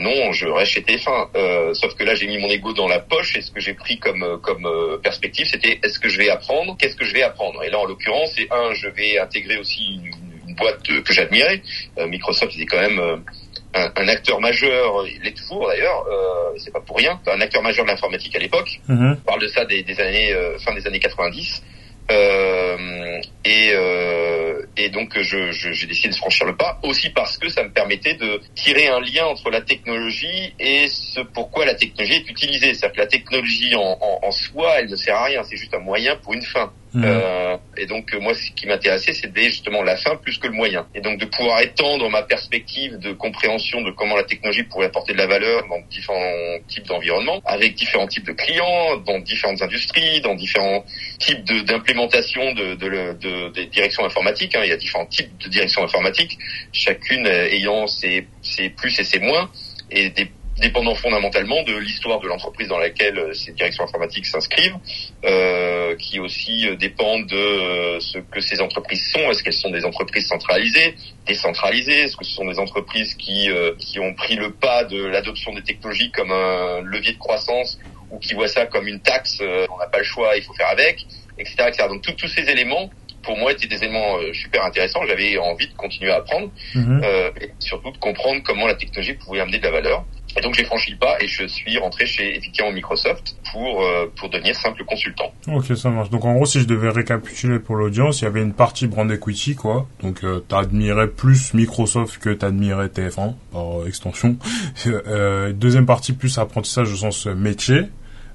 non, 0.00 0.32
je 0.32 0.46
reste 0.46 0.72
chez 0.72 0.80
TF1. 0.80 1.74
sauf 1.74 1.94
que 1.94 2.04
là, 2.04 2.14
j'ai 2.14 2.26
mis 2.26 2.38
mon 2.38 2.48
ego 2.48 2.72
dans 2.72 2.88
la 2.88 3.00
poche 3.00 3.36
et 3.36 3.42
ce 3.42 3.50
que 3.50 3.60
j'ai 3.60 3.74
pris 3.74 3.98
comme 3.98 4.40
comme 4.42 4.66
perspective, 5.02 5.46
c'était 5.46 5.78
est-ce 5.82 5.98
que 5.98 6.08
je 6.08 6.16
vais 6.16 6.30
apprendre 6.30 6.76
Qu'est-ce 6.78 6.96
que 6.96 7.04
je 7.04 7.12
vais 7.12 7.22
apprendre? 7.22 7.62
Et 7.64 7.68
là, 7.68 7.78
en 7.78 7.84
l'occurrence, 7.84 8.32
c'est 8.34 8.50
un, 8.50 8.72
je 8.72 8.88
vais 8.88 9.18
intégrer 9.18 9.58
aussi 9.58 9.96
une, 9.96 10.48
une 10.48 10.54
boîte 10.54 10.82
que 10.82 11.12
j'admirais. 11.12 11.62
Microsoft 11.98 12.54
était 12.54 12.66
quand 12.66 12.80
même 12.80 13.24
un, 13.74 13.92
un, 13.96 14.08
acteur 14.08 14.40
majeur, 14.40 15.06
il 15.06 15.26
est 15.26 15.36
toujours 15.36 15.68
d'ailleurs, 15.68 16.04
euh, 16.10 16.58
c'est 16.58 16.72
pas 16.72 16.80
pour 16.80 16.96
rien, 16.96 17.20
un 17.26 17.40
acteur 17.40 17.62
majeur 17.62 17.84
de 17.84 17.90
l'informatique 17.90 18.34
à 18.34 18.38
l'époque. 18.38 18.80
Mhm. 18.88 19.18
On 19.20 19.24
parle 19.24 19.42
de 19.42 19.48
ça 19.48 19.64
des, 19.64 19.82
des 19.82 20.00
années 20.00 20.32
euh, 20.32 20.58
fin 20.58 20.74
des 20.74 20.86
années 20.86 21.00
90. 21.00 21.62
Euh, 22.10 23.20
et, 23.44 23.70
euh, 23.72 24.62
et 24.76 24.88
donc 24.88 25.16
je, 25.20 25.52
j'ai 25.52 25.86
décidé 25.86 26.08
de 26.08 26.16
franchir 26.16 26.44
le 26.44 26.56
pas 26.56 26.80
aussi 26.82 27.10
parce 27.10 27.38
que 27.38 27.48
ça 27.48 27.62
me 27.62 27.70
permettait 27.70 28.14
de 28.14 28.40
tirer 28.56 28.88
un 28.88 29.00
lien 29.00 29.26
entre 29.26 29.48
la 29.50 29.60
technologie 29.60 30.52
et 30.58 30.88
ce 30.88 31.20
pourquoi 31.20 31.66
la 31.66 31.74
technologie 31.74 32.16
est 32.16 32.28
utilisée. 32.28 32.74
C'est-à-dire 32.74 32.92
que 32.92 33.00
la 33.00 33.06
technologie 33.06 33.76
en, 33.76 33.96
en, 34.00 34.26
en 34.26 34.30
soi, 34.32 34.80
elle 34.80 34.90
ne 34.90 34.96
sert 34.96 35.14
à 35.14 35.24
rien, 35.26 35.42
c'est 35.44 35.56
juste 35.56 35.74
un 35.74 35.78
moyen 35.78 36.16
pour 36.16 36.34
une 36.34 36.42
fin. 36.42 36.72
Mhm. 36.92 37.04
Euh, 37.04 37.56
et 37.76 37.86
donc 37.86 38.12
moi, 38.20 38.34
ce 38.34 38.50
qui 38.52 38.66
m'intéressait, 38.66 39.12
c'était 39.12 39.44
justement 39.44 39.82
la 39.82 39.96
fin 39.96 40.16
plus 40.16 40.38
que 40.38 40.48
le 40.48 40.54
moyen. 40.54 40.86
Et 40.94 41.00
donc 41.00 41.18
de 41.18 41.26
pouvoir 41.26 41.60
étendre 41.60 42.08
ma 42.10 42.22
perspective 42.22 42.98
de 42.98 43.12
compréhension 43.12 43.80
de 43.82 43.90
comment 43.92 44.16
la 44.16 44.24
technologie 44.24 44.64
pourrait 44.64 44.86
apporter 44.86 45.12
de 45.12 45.18
la 45.18 45.26
valeur 45.26 45.66
dans 45.68 45.80
différents 45.88 46.58
types 46.68 46.86
d'environnements, 46.86 47.40
avec 47.44 47.74
différents 47.74 48.06
types 48.06 48.26
de 48.26 48.32
clients, 48.32 48.96
dans 49.06 49.18
différentes 49.20 49.62
industries, 49.62 50.20
dans 50.20 50.34
différents 50.34 50.84
types 51.18 51.44
d'implémentation 51.44 52.52
de, 52.54 52.74
de, 52.74 53.12
de, 53.14 53.48
des 53.50 53.66
directions 53.66 54.04
informatiques. 54.04 54.54
Hein. 54.54 54.62
Il 54.64 54.70
y 54.70 54.72
a 54.72 54.76
différents 54.76 55.06
types 55.06 55.36
de 55.38 55.48
directions 55.48 55.84
informatiques, 55.84 56.38
chacune 56.72 57.26
ayant 57.26 57.86
ses, 57.86 58.26
ses 58.42 58.70
plus 58.70 58.98
et 58.98 59.04
ses 59.04 59.20
moins, 59.20 59.50
et 59.90 60.10
des 60.10 60.30
dépendant 60.60 60.94
fondamentalement 60.94 61.62
de 61.62 61.76
l'histoire 61.76 62.20
de 62.20 62.28
l'entreprise 62.28 62.68
dans 62.68 62.78
laquelle 62.78 63.18
euh, 63.18 63.32
ces 63.32 63.52
directions 63.52 63.84
informatiques 63.84 64.26
s'inscrivent, 64.26 64.76
euh, 65.24 65.96
qui 65.96 66.20
aussi 66.20 66.68
euh, 66.68 66.76
dépendent 66.76 67.26
de 67.26 67.36
euh, 67.36 68.00
ce 68.00 68.18
que 68.18 68.40
ces 68.40 68.60
entreprises 68.60 69.10
sont. 69.12 69.30
Est-ce 69.30 69.42
qu'elles 69.42 69.52
sont 69.52 69.70
des 69.70 69.84
entreprises 69.84 70.26
centralisées, 70.26 70.94
décentralisées? 71.26 72.02
Est-ce 72.02 72.16
que 72.16 72.24
ce 72.24 72.32
sont 72.32 72.46
des 72.46 72.58
entreprises 72.58 73.14
qui, 73.14 73.48
qui 73.78 73.98
ont 73.98 74.14
pris 74.14 74.36
le 74.36 74.50
pas 74.50 74.84
de 74.84 75.02
l'adoption 75.04 75.52
des 75.54 75.62
technologies 75.62 76.10
comme 76.10 76.30
un 76.30 76.82
levier 76.82 77.12
de 77.12 77.18
croissance 77.18 77.78
ou 78.10 78.18
qui 78.18 78.34
voient 78.34 78.48
ça 78.48 78.66
comme 78.66 78.88
une 78.88 79.00
taxe, 79.00 79.40
on 79.40 79.78
n'a 79.78 79.86
pas 79.86 79.98
le 79.98 80.04
choix, 80.04 80.36
il 80.36 80.42
faut 80.42 80.52
faire 80.54 80.68
avec, 80.68 81.06
etc. 81.38 81.54
etc. 81.68 81.88
Donc 81.88 82.02
tous 82.02 82.26
ces 82.26 82.50
éléments 82.50 82.90
pour 83.22 83.36
moi 83.36 83.52
étaient 83.52 83.66
des 83.66 83.82
éléments 83.84 84.16
super 84.32 84.64
intéressants. 84.64 85.00
J'avais 85.06 85.36
envie 85.38 85.68
de 85.68 85.74
continuer 85.74 86.10
à 86.10 86.16
apprendre 86.16 86.50
mhm. 86.74 87.00
euh, 87.04 87.30
et 87.40 87.50
surtout 87.58 87.90
de 87.90 87.98
comprendre 87.98 88.42
comment 88.44 88.66
la 88.66 88.74
technologie 88.74 89.14
pouvait 89.14 89.40
amener 89.40 89.58
de 89.58 89.64
la 89.64 89.70
valeur. 89.70 90.04
Et 90.36 90.40
donc 90.40 90.54
j'ai 90.54 90.64
franchi 90.64 90.92
le 90.92 90.98
pas 90.98 91.16
et 91.20 91.26
je 91.26 91.46
suis 91.46 91.76
rentré 91.78 92.06
chez 92.06 92.36
effectivement 92.36 92.70
Microsoft 92.72 93.36
pour 93.52 93.82
euh, 93.82 94.06
pour 94.16 94.28
devenir 94.30 94.54
simple 94.54 94.84
consultant. 94.84 95.32
Ok, 95.48 95.76
ça 95.76 95.90
marche. 95.90 96.10
Donc 96.10 96.24
en 96.24 96.34
gros, 96.34 96.46
si 96.46 96.60
je 96.60 96.66
devais 96.66 96.90
récapituler 96.90 97.58
pour 97.58 97.76
l'audience, 97.76 98.20
il 98.20 98.24
y 98.24 98.26
avait 98.26 98.42
une 98.42 98.52
partie 98.52 98.86
brand 98.86 99.10
equity 99.10 99.54
quoi. 99.54 99.88
Donc 100.02 100.24
euh, 100.24 100.40
t'admirais 100.40 101.08
plus 101.08 101.54
Microsoft 101.54 102.18
que 102.18 102.30
t'admirais 102.30 102.86
TF1 102.86 103.34
par 103.52 103.86
extension. 103.86 104.36
euh, 104.86 105.52
deuxième 105.52 105.86
partie 105.86 106.12
plus 106.12 106.38
apprentissage 106.38 106.92
au 106.92 106.96
sens 106.96 107.26
métier. 107.26 107.82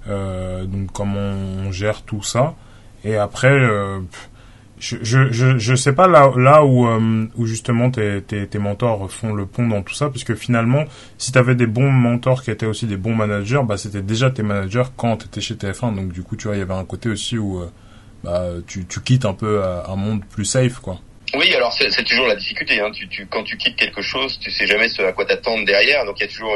Euh, 0.08 0.66
donc 0.66 0.92
comment 0.92 1.20
on 1.20 1.72
gère 1.72 2.04
tout 2.04 2.24
ça. 2.24 2.56
Et 3.04 3.18
après, 3.18 3.52
euh, 3.52 4.00
je, 4.86 5.32
je, 5.32 5.58
je, 5.58 5.76
sais 5.76 5.94
pas 5.94 6.08
là, 6.08 6.32
là 6.38 6.64
où, 6.64 6.88
euh, 6.88 7.28
où 7.36 7.46
justement 7.48 7.90
tes, 7.90 8.22
tes, 8.22 8.60
mentors 8.60 9.12
font 9.12 9.34
le 9.34 9.46
pont 9.46 9.68
dans 9.68 9.82
tout 9.82 9.94
ça, 9.94 10.10
parce 10.10 10.24
que 10.24 10.36
finalement, 10.36 10.86
si 11.18 11.32
tu 11.32 11.40
avais 11.40 11.56
des 11.56 11.66
bons 11.66 11.90
mentors 11.90 12.44
qui 12.44 12.52
étaient 12.52 12.66
aussi 12.66 12.86
des 12.86 12.98
bons 12.98 13.16
managers, 13.16 13.62
bah, 13.64 13.78
c'était 13.78 14.02
déjà 14.02 14.30
tes 14.30 14.44
managers 14.44 14.84
quand 14.96 15.18
tu 15.18 15.26
étais 15.26 15.42
chez 15.42 15.56
TF1. 15.56 15.96
Donc 15.96 16.12
du 16.12 16.22
coup, 16.22 16.36
tu 16.36 16.48
vois, 16.48 16.56
il 16.56 16.60
y 16.60 16.62
avait 16.62 16.74
un 16.74 16.86
côté 16.86 17.10
aussi 17.10 17.38
où 17.38 17.62
euh, 17.62 17.72
bah, 18.24 18.46
tu, 18.68 18.86
tu 18.86 19.02
quittes 19.02 19.26
un 19.26 19.34
peu 19.34 19.64
euh, 19.64 19.84
un 19.88 19.96
monde 19.96 20.22
plus 20.26 20.46
safe, 20.46 20.80
quoi. 20.80 21.00
Oui, 21.34 21.54
alors 21.56 21.74
c'est 21.74 22.04
toujours 22.04 22.28
la 22.28 22.36
difficulté. 22.36 22.80
Hein. 22.80 22.92
Tu, 22.94 23.08
tu, 23.08 23.26
quand 23.26 23.44
tu 23.44 23.58
quittes 23.58 23.76
quelque 23.76 24.02
chose, 24.02 24.38
tu 24.40 24.52
sais 24.52 24.68
jamais 24.68 24.88
ce 24.88 25.02
à 25.02 25.12
quoi 25.12 25.26
t'attendre 25.26 25.66
derrière. 25.66 26.06
Donc 26.06 26.20
il 26.20 26.22
y 26.22 26.26
a 26.26 26.30
toujours 26.30 26.56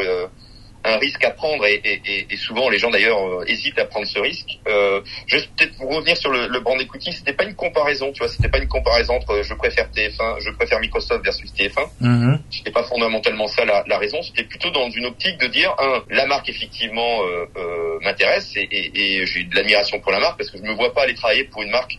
un 0.84 0.98
risque 0.98 1.24
à 1.26 1.32
prendre 1.32 1.66
et, 1.66 1.82
et, 1.84 2.28
et 2.30 2.38
souvent 2.38 2.70
les 2.70 2.78
gens 2.78 2.90
d'ailleurs 2.90 3.20
euh, 3.20 3.44
hésitent 3.48 3.80
à 3.80 3.86
prendre 3.86 4.08
ce 4.08 4.20
risque. 4.20 4.60
Euh, 4.68 5.02
juste 5.28 5.50
peut-être 5.58 5.78
pour 5.78 5.94
revenir 5.94 6.16
sur 6.16 6.32
le, 6.32 6.48
le 6.48 6.60
brand 6.60 6.80
equity, 6.80 7.12
c'était 7.12 7.34
pas 7.34 7.44
une 7.44 7.56
comparaison, 7.56 8.12
tu 8.14 8.20
vois, 8.20 8.30
c'était 8.30 8.50
pas 8.50 8.60
une 8.60 8.68
comparaison 8.68 9.16
entre 9.16 9.32
euh, 9.32 9.44
je 9.44 9.54
préfère 9.54 9.90
TF1, 9.92 10.40
je 10.40 10.52
préfère 10.52 10.80
Microsoft 10.80 11.24
versus 11.24 11.52
TF1. 11.54 11.88
Mm-hmm. 12.02 12.40
C'était 12.50 12.72
pas 12.72 12.84
fondamentalement 12.84 13.48
ça 13.48 13.66
la, 13.66 13.84
la 13.88 13.98
raison, 13.98 14.22
c'était 14.22 14.44
plutôt 14.44 14.72
dans 14.72 14.90
une 14.90 15.06
optique 15.06 15.38
de 15.38 15.48
dire 15.48 15.76
un, 15.80 16.04
la 16.10 16.26
marque 16.26 16.50
effectivement 16.50 17.24
euh, 17.24 17.46
euh 17.58 18.00
m'intéresse 18.02 18.54
et, 18.56 18.68
et 18.72 19.26
j'ai 19.26 19.44
de 19.44 19.56
l'admiration 19.56 20.00
pour 20.00 20.12
la 20.12 20.20
marque 20.20 20.38
parce 20.38 20.50
que 20.50 20.58
je 20.58 20.64
me 20.64 20.72
vois 20.72 20.94
pas 20.94 21.04
aller 21.04 21.16
travailler 21.16 21.44
pour 21.44 21.62
une 21.62 21.72
marque 21.72 21.98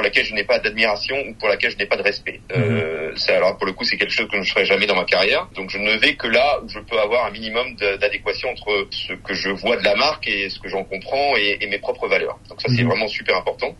pour 0.00 0.04
laquelle 0.06 0.24
je 0.24 0.32
n'ai 0.34 0.44
pas 0.44 0.58
d'admiration 0.58 1.14
ou 1.28 1.34
pour 1.34 1.48
laquelle 1.48 1.70
je 1.72 1.76
n'ai 1.76 1.84
pas 1.84 1.96
de 1.96 2.02
respect. 2.02 2.40
Mhm. 2.56 2.62
Euh, 2.62 3.12
ça, 3.16 3.36
alors 3.36 3.58
pour 3.58 3.66
le 3.66 3.74
coup, 3.74 3.84
c'est 3.84 3.98
quelque 3.98 4.12
chose 4.12 4.28
que 4.28 4.36
je 4.36 4.40
ne 4.40 4.46
ferai 4.46 4.64
jamais 4.64 4.86
dans 4.86 4.94
ma 4.94 5.04
carrière. 5.04 5.46
Donc 5.54 5.68
je 5.68 5.76
ne 5.76 5.94
vais 5.98 6.14
que 6.14 6.26
là 6.26 6.58
où 6.62 6.68
je 6.70 6.78
peux 6.78 6.98
avoir 6.98 7.26
un 7.26 7.30
minimum 7.30 7.74
d'adéquation 7.76 8.48
entre 8.48 8.88
ce 8.90 9.12
que 9.12 9.34
je 9.34 9.50
vois 9.50 9.76
de 9.76 9.84
la 9.84 9.94
marque 9.96 10.26
et 10.26 10.48
ce 10.48 10.58
que 10.58 10.70
j'en 10.70 10.84
comprends 10.84 11.36
et, 11.36 11.58
et, 11.60 11.66
mes 11.66 11.78
propres 11.78 12.08
valeurs. 12.08 12.38
Donc 12.48 12.62
ça, 12.62 12.68
c'est 12.74 12.82
mhm. 12.82 12.88
vraiment 12.88 13.08
super 13.08 13.36
important. 13.36 13.76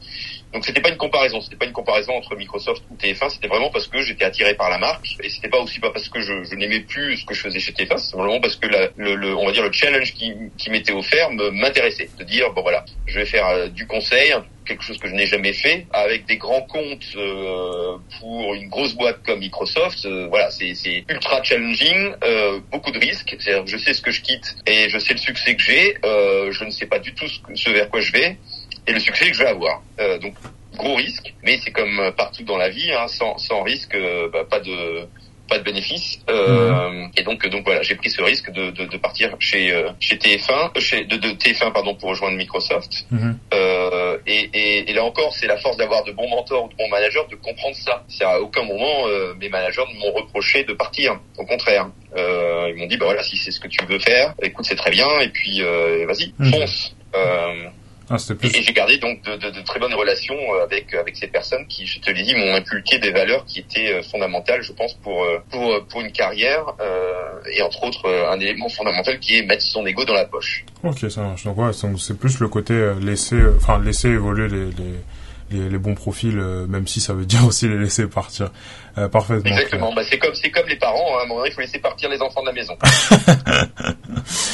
Donc 0.52 0.64
c'était 0.64 0.80
pas 0.80 0.88
une 0.90 0.96
comparaison, 0.96 1.40
c'était 1.40 1.56
pas 1.56 1.66
une 1.66 1.72
comparaison 1.72 2.12
entre 2.14 2.34
Microsoft 2.36 2.82
ou 2.90 2.96
TF1, 2.96 3.30
c'était 3.30 3.48
vraiment 3.48 3.70
parce 3.70 3.86
que 3.86 4.02
j'étais 4.02 4.24
attiré 4.24 4.54
par 4.54 4.68
la 4.68 4.78
marque. 4.78 5.06
Et 5.22 5.28
c'était 5.28 5.48
pas 5.48 5.60
aussi 5.60 5.78
pas 5.78 5.90
parce 5.90 6.08
que 6.08 6.20
je, 6.20 6.44
je 6.44 6.54
n'aimais 6.56 6.80
plus 6.80 7.18
ce 7.18 7.24
que 7.24 7.34
je 7.34 7.40
faisais 7.40 7.60
chez 7.60 7.72
TF1, 7.72 7.98
c'est 7.98 8.16
vraiment 8.16 8.40
parce 8.40 8.56
que 8.56 8.66
la, 8.66 8.88
le, 8.96 9.14
le, 9.14 9.36
on 9.36 9.46
va 9.46 9.52
dire 9.52 9.62
le 9.62 9.72
challenge 9.72 10.12
qui, 10.14 10.34
qui 10.58 10.70
m'était 10.70 10.92
offert 10.92 11.30
m'intéressait, 11.30 12.10
de 12.18 12.24
dire 12.24 12.52
bon 12.52 12.62
voilà, 12.62 12.84
je 13.06 13.18
vais 13.18 13.26
faire 13.26 13.46
euh, 13.46 13.68
du 13.68 13.86
conseil, 13.86 14.34
quelque 14.70 14.82
chose 14.82 14.98
que 14.98 15.08
je 15.08 15.14
n'ai 15.14 15.26
jamais 15.26 15.52
fait, 15.52 15.86
avec 15.92 16.26
des 16.26 16.36
grands 16.36 16.62
comptes 16.62 17.16
euh, 17.16 17.96
pour 18.18 18.54
une 18.54 18.68
grosse 18.68 18.94
boîte 18.94 19.22
comme 19.24 19.40
Microsoft, 19.40 20.04
euh, 20.04 20.26
voilà, 20.28 20.50
c'est 20.50 21.04
ultra 21.08 21.42
challenging, 21.42 22.12
euh, 22.22 22.60
beaucoup 22.70 22.90
de 22.90 22.98
risques. 22.98 23.36
C'est-à-dire 23.38 23.66
je 23.66 23.76
sais 23.76 23.92
ce 23.92 24.02
que 24.02 24.10
je 24.10 24.20
quitte 24.20 24.56
et 24.66 24.88
je 24.88 24.98
sais 24.98 25.14
le 25.14 25.18
succès 25.18 25.56
que 25.56 25.62
j'ai, 25.62 25.96
euh, 26.04 26.52
je 26.52 26.64
ne 26.64 26.70
sais 26.70 26.86
pas 26.86 26.98
du 26.98 27.14
tout 27.14 27.26
ce 27.28 27.70
vers 27.70 27.88
quoi 27.88 28.00
je 28.00 28.12
vais 28.12 28.36
et 28.86 28.92
le 28.92 29.00
succès 29.00 29.30
que 29.30 29.36
je 29.36 29.42
vais 29.42 29.50
avoir. 29.50 29.82
Euh, 30.00 30.18
donc 30.18 30.34
gros 30.76 30.94
risque, 30.94 31.34
mais 31.42 31.58
c'est 31.62 31.72
comme 31.72 32.12
partout 32.16 32.44
dans 32.44 32.56
la 32.56 32.68
vie, 32.68 32.92
hein, 32.92 33.06
sans, 33.08 33.36
sans 33.38 33.62
risque, 33.62 33.94
euh, 33.94 34.28
bah, 34.32 34.44
pas 34.48 34.60
de 34.60 35.06
pas 35.48 35.58
de 35.58 35.64
bénéfice. 35.64 36.20
Euh, 36.30 36.70
mhm. 36.70 37.10
Et 37.16 37.22
donc 37.24 37.46
donc 37.48 37.64
voilà, 37.64 37.82
j'ai 37.82 37.96
pris 37.96 38.08
ce 38.08 38.22
risque 38.22 38.50
de, 38.52 38.70
de, 38.70 38.84
de 38.84 38.96
partir 38.96 39.34
chez 39.40 39.72
euh, 39.72 39.90
chez 39.98 40.16
TF1, 40.16 40.78
chez 40.78 41.04
de, 41.04 41.16
de, 41.16 41.30
TF1 41.30 41.72
pardon 41.72 41.96
pour 41.96 42.10
rejoindre 42.10 42.36
Microsoft. 42.36 43.04
Mhm. 43.10 43.36
Euh, 43.52 44.16
et, 44.26 44.48
et, 44.54 44.90
et, 44.90 44.94
là 44.94 45.04
encore, 45.04 45.34
c'est 45.34 45.48
la 45.48 45.56
force 45.56 45.76
d'avoir 45.76 46.04
de 46.04 46.12
bons 46.12 46.28
mentors 46.28 46.66
ou 46.66 46.68
de 46.68 46.76
bons 46.76 46.88
managers 46.88 47.26
de 47.28 47.34
comprendre 47.34 47.74
ça. 47.74 48.04
C'est 48.08 48.24
à 48.24 48.40
aucun 48.40 48.62
moment 48.62 49.08
mes 49.40 49.48
managers 49.48 49.82
m'ont 49.98 50.12
reproché 50.12 50.62
de 50.64 50.72
partir. 50.72 51.18
Au 51.36 51.44
contraire, 51.44 51.90
ils 52.16 52.74
m'ont 52.76 52.86
dit 52.86 52.96
bah 52.96 53.06
voilà 53.06 53.24
si 53.24 53.36
c'est 53.36 53.50
ce 53.50 53.58
que 53.58 53.68
tu 53.68 53.84
veux 53.86 53.98
faire, 53.98 54.34
écoute 54.40 54.64
c'est 54.66 54.76
très 54.76 54.92
bien 54.92 55.08
et 55.20 55.28
puis 55.28 55.60
vas-y 56.06 56.32
mhm. 56.38 56.52
fonce. 56.52 56.94
Ah, 58.10 58.16
et, 58.42 58.62
j'ai 58.62 58.72
gardé 58.72 58.98
donc 58.98 59.22
de, 59.22 59.36
de, 59.36 59.50
de, 59.50 59.60
très 59.60 59.78
bonnes 59.78 59.94
relations 59.94 60.34
euh, 60.34 60.64
avec 60.64 60.92
avec 60.94 61.16
ces 61.16 61.28
personnes 61.28 61.64
qui, 61.68 61.86
je 61.86 62.00
te 62.00 62.10
l'ai 62.10 62.24
dit, 62.24 62.34
m'ont 62.34 62.54
inculqué 62.54 62.98
des 62.98 63.12
valeurs 63.12 63.44
qui 63.46 63.60
étaient 63.60 63.92
euh, 63.92 64.02
fondamentales, 64.02 64.62
je 64.62 64.72
pense, 64.72 64.94
pour 64.94 65.22
euh, 65.22 65.38
pour 65.48 65.86
pour 65.86 66.00
une 66.00 66.10
carrière 66.10 66.64
et 67.52 67.62
entre 67.62 67.84
autres 67.84 68.08
un 68.08 68.40
élément 68.40 68.68
fondamental 68.68 69.20
qui 69.20 69.36
est 69.36 69.42
mettre 69.42 69.62
son 69.62 69.86
ego 69.86 70.04
dans 70.04 70.14
la 70.14 70.24
poche. 70.24 70.64
Ok, 70.82 71.08
ça 71.08 71.22
marche. 71.22 71.44
Donc 71.44 71.56
ouais, 71.58 71.70
c'est 71.72 72.18
plus 72.18 72.40
le 72.40 72.48
côté 72.48 72.92
laisser, 73.00 73.40
enfin 73.56 73.78
laisser 73.78 74.08
évoluer 74.08 74.48
les, 74.48 74.66
les 74.66 74.94
les, 75.52 75.68
les, 75.68 75.78
bons 75.78 75.96
profils, 75.96 76.36
même 76.68 76.86
si 76.86 77.00
ça 77.00 77.12
veut 77.12 77.26
dire 77.26 77.44
aussi 77.44 77.66
les 77.66 77.76
laisser 77.76 78.06
partir 78.06 78.50
euh, 78.98 79.08
parfaitement. 79.08 79.50
Exactement. 79.50 79.92
Bah, 79.94 80.02
c'est 80.08 80.18
comme 80.18 80.34
c'est 80.34 80.50
comme 80.50 80.66
les 80.68 80.76
parents. 80.76 81.16
Hein. 81.16 81.20
À 81.20 81.24
un 81.24 81.26
moment 81.26 81.40
donné, 81.40 81.50
il 81.50 81.54
faut 81.54 81.60
laisser 81.60 81.78
partir 81.78 82.08
les 82.08 82.20
enfants 82.20 82.42
de 82.42 82.46
la 82.46 82.52
maison. 82.52 82.76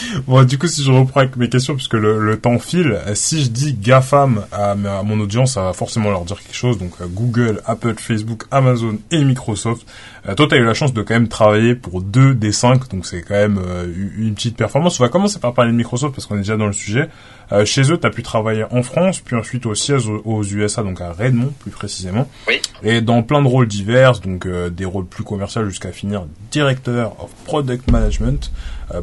bon, 0.27 0.45
du 0.45 0.59
coup, 0.59 0.67
si 0.67 0.83
je 0.83 0.91
reprends 0.91 1.21
avec 1.21 1.37
mes 1.37 1.49
questions, 1.49 1.75
puisque 1.75 1.95
le, 1.95 2.19
le 2.19 2.39
temps 2.39 2.59
file, 2.59 2.99
si 3.15 3.43
je 3.43 3.49
dis 3.49 3.75
GAFAM 3.75 4.45
à, 4.53 4.73
à, 4.73 4.75
mon 4.75 5.21
audience, 5.21 5.55
ça 5.55 5.63
va 5.63 5.73
forcément 5.73 6.11
leur 6.11 6.25
dire 6.25 6.41
quelque 6.43 6.57
chose. 6.57 6.79
Donc, 6.79 6.93
Google, 7.13 7.61
Apple, 7.67 7.95
Facebook, 7.99 8.45
Amazon 8.51 8.99
et 9.11 9.25
Microsoft. 9.25 9.87
Euh, 10.29 10.35
toi, 10.35 10.47
tu 10.49 10.55
as 10.55 10.59
eu 10.59 10.65
la 10.65 10.75
chance 10.75 10.93
de 10.93 11.03
quand 11.03 11.15
même 11.15 11.29
travailler 11.29 11.75
pour 11.75 12.03
deux 12.03 12.35
des 12.35 12.53
cinq, 12.53 12.89
donc 12.89 13.07
c'est 13.07 13.23
quand 13.23 13.35
même 13.35 13.61
euh, 13.65 13.87
une 14.19 14.35
petite 14.35 14.57
performance. 14.57 14.99
On 14.99 15.05
va 15.05 15.09
commencer 15.09 15.39
par 15.39 15.55
parler 15.55 15.71
de 15.71 15.77
Microsoft, 15.77 16.15
parce 16.15 16.27
qu'on 16.27 16.37
est 16.37 16.41
déjà 16.41 16.57
dans 16.57 16.67
le 16.67 16.73
sujet. 16.73 17.09
Euh, 17.53 17.65
chez 17.65 17.93
eux, 17.93 17.99
tu 17.99 18.07
as 18.07 18.11
pu 18.11 18.23
travailler 18.23 18.65
en 18.71 18.83
France, 18.83 19.21
puis 19.21 19.37
ensuite 19.37 19.67
au 19.67 19.75
siège 19.75 20.09
aux, 20.09 20.43
USA, 20.43 20.83
donc 20.83 21.01
à 21.01 21.13
Redmond 21.13 21.53
plus 21.61 21.71
précisément. 21.71 22.29
Oui. 22.49 22.61
Et 22.83 23.01
dans 23.01 23.23
plein 23.23 23.43
de 23.43 23.49
rôles 23.49 23.69
divers, 23.69 24.19
donc 24.21 24.49
des 24.49 24.85
rôles 24.85 25.07
plus 25.07 25.25
commerciaux 25.25 25.65
jusqu'à 25.65 25.93
finir 25.93 26.25
directeur 26.51 27.13
of 27.23 27.31
product 27.45 27.91
management 27.91 28.51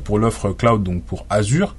pour 0.04 0.20
l'offre 0.20 0.52
cloud, 0.52 0.84
donc 0.84 1.04
pour 1.04 1.26
Azure. 1.30 1.76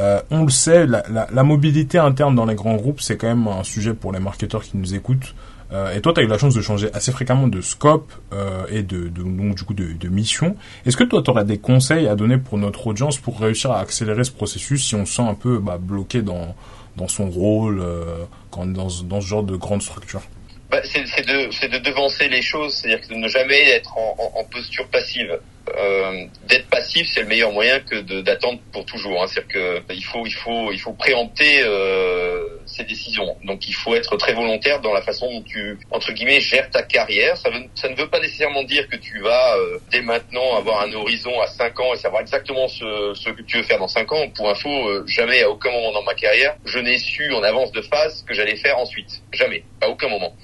Euh, 0.00 0.20
on 0.30 0.44
le 0.44 0.50
sait, 0.50 0.86
la, 0.86 1.04
la, 1.08 1.26
la, 1.32 1.42
mobilité 1.42 1.98
interne 1.98 2.34
dans 2.34 2.44
les 2.44 2.54
grands 2.54 2.76
groupes, 2.76 3.00
c'est 3.00 3.16
quand 3.16 3.28
même 3.28 3.48
un 3.48 3.64
sujet 3.64 3.94
pour 3.94 4.12
les 4.12 4.18
marketeurs 4.18 4.62
qui 4.62 4.76
nous 4.76 4.94
écoutent. 4.94 5.34
Euh, 5.72 5.94
et 5.94 6.00
toi, 6.00 6.12
tu 6.12 6.20
as 6.20 6.22
eu 6.22 6.28
la 6.28 6.38
chance 6.38 6.54
de 6.54 6.62
changer 6.62 6.88
assez 6.94 7.10
fréquemment 7.10 7.48
de 7.48 7.60
scope 7.60 8.12
euh, 8.32 8.64
et 8.70 8.82
de, 8.82 9.08
de, 9.08 9.22
donc 9.22 9.56
du 9.56 9.64
coup 9.64 9.74
de, 9.74 9.92
de 9.92 10.08
mission. 10.08 10.56
Est-ce 10.84 10.96
que 10.96 11.04
toi, 11.04 11.22
tu 11.22 11.30
aurais 11.30 11.44
des 11.44 11.58
conseils 11.58 12.06
à 12.06 12.14
donner 12.14 12.38
pour 12.38 12.58
notre 12.58 12.86
audience 12.86 13.18
pour 13.18 13.40
réussir 13.40 13.72
à 13.72 13.80
accélérer 13.80 14.24
ce 14.24 14.30
processus 14.30 14.86
si 14.86 14.94
on 14.94 15.04
se 15.04 15.14
sent 15.14 15.22
un 15.22 15.34
peu 15.34 15.58
bah, 15.58 15.78
bloqué 15.80 16.22
dans 16.22 16.54
dans 16.96 17.08
son 17.08 17.28
rôle, 17.28 17.80
euh, 17.80 18.24
quand, 18.50 18.64
dans, 18.64 18.88
dans 19.04 19.20
ce 19.20 19.26
genre 19.26 19.42
de 19.42 19.54
grande 19.54 19.82
structure? 19.82 20.22
Bah, 20.70 20.78
c'est 20.82 21.02
de, 21.26 21.68
de 21.68 21.78
devancer 21.84 22.28
les 22.28 22.40
choses, 22.40 22.72
c'est-à-dire 22.74 23.06
de 23.10 23.14
ne 23.16 23.28
jamais 23.28 23.70
être 23.70 23.96
en, 23.98 24.16
en, 24.18 24.40
en 24.40 24.44
posture 24.44 24.86
passive. 24.88 25.38
Euh, 25.76 26.26
d'être 26.48 26.68
passif, 26.68 27.08
c'est 27.12 27.22
le 27.22 27.26
meilleur 27.26 27.52
moyen 27.52 27.80
que 27.80 28.00
d'attendre 28.20 28.60
pour 28.72 28.84
toujours. 28.86 29.22
Hein. 29.22 29.26
C'est-à-dire 29.26 29.52
que 29.52 29.92
il 29.92 30.04
faut, 30.04 30.26
il 30.26 30.32
faut, 30.32 30.72
il 30.72 30.78
faut 30.78 30.92
préempter 30.92 31.62
euh, 31.64 32.44
ses 32.66 32.84
décisions. 32.84 33.36
Donc 33.44 33.66
il 33.68 33.74
faut 33.74 33.94
être 33.94 34.16
très 34.16 34.32
volontaire 34.32 34.80
dans 34.80 34.92
la 34.92 35.02
façon 35.02 35.30
dont 35.30 35.42
tu, 35.42 35.78
entre 35.90 36.12
guillemets, 36.12 36.40
gères 36.40 36.70
ta 36.70 36.82
carrière. 36.82 37.36
Ça, 37.36 37.50
veut, 37.50 37.64
ça 37.74 37.88
ne 37.88 37.96
veut 37.96 38.08
pas 38.08 38.20
nécessairement 38.20 38.62
dire 38.62 38.88
que 38.88 38.96
tu 38.96 39.20
vas 39.20 39.56
euh, 39.56 39.78
dès 39.90 40.02
maintenant 40.02 40.56
avoir 40.56 40.82
un 40.82 40.92
horizon 40.92 41.40
à 41.40 41.46
5 41.46 41.80
ans 41.80 41.94
et 41.94 41.96
savoir 41.96 42.22
exactement 42.22 42.68
ce, 42.68 43.12
ce 43.14 43.30
que 43.30 43.42
tu 43.42 43.58
veux 43.58 43.62
faire 43.64 43.78
dans 43.78 43.88
5 43.88 44.12
ans. 44.12 44.28
Pour 44.34 44.48
info, 44.50 44.68
euh, 44.68 45.04
jamais 45.06 45.42
à 45.42 45.50
aucun 45.50 45.70
moment 45.70 45.92
dans 45.92 46.02
ma 46.02 46.14
carrière, 46.14 46.56
je 46.64 46.78
n'ai 46.78 46.98
su 46.98 47.32
en 47.32 47.42
avance 47.42 47.72
de 47.72 47.82
phase 47.82 48.20
ce 48.20 48.24
que 48.24 48.34
j'allais 48.34 48.56
faire 48.56 48.78
ensuite. 48.78 49.22
Jamais, 49.32 49.64
à 49.80 49.88
aucun 49.88 50.08
moment. 50.08 50.34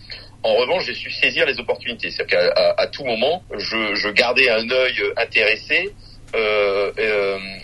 En 0.42 0.54
revanche, 0.54 0.86
j'ai 0.86 0.94
su 0.94 1.10
saisir 1.10 1.46
les 1.46 1.58
opportunités. 1.60 2.10
C'est-à-dire 2.10 2.38
qu'à 2.38 2.74
à, 2.76 2.86
tout 2.88 3.04
moment, 3.04 3.42
je, 3.56 3.94
je 3.94 4.08
gardais 4.08 4.48
un 4.50 4.68
œil 4.70 5.02
intéressé 5.16 5.92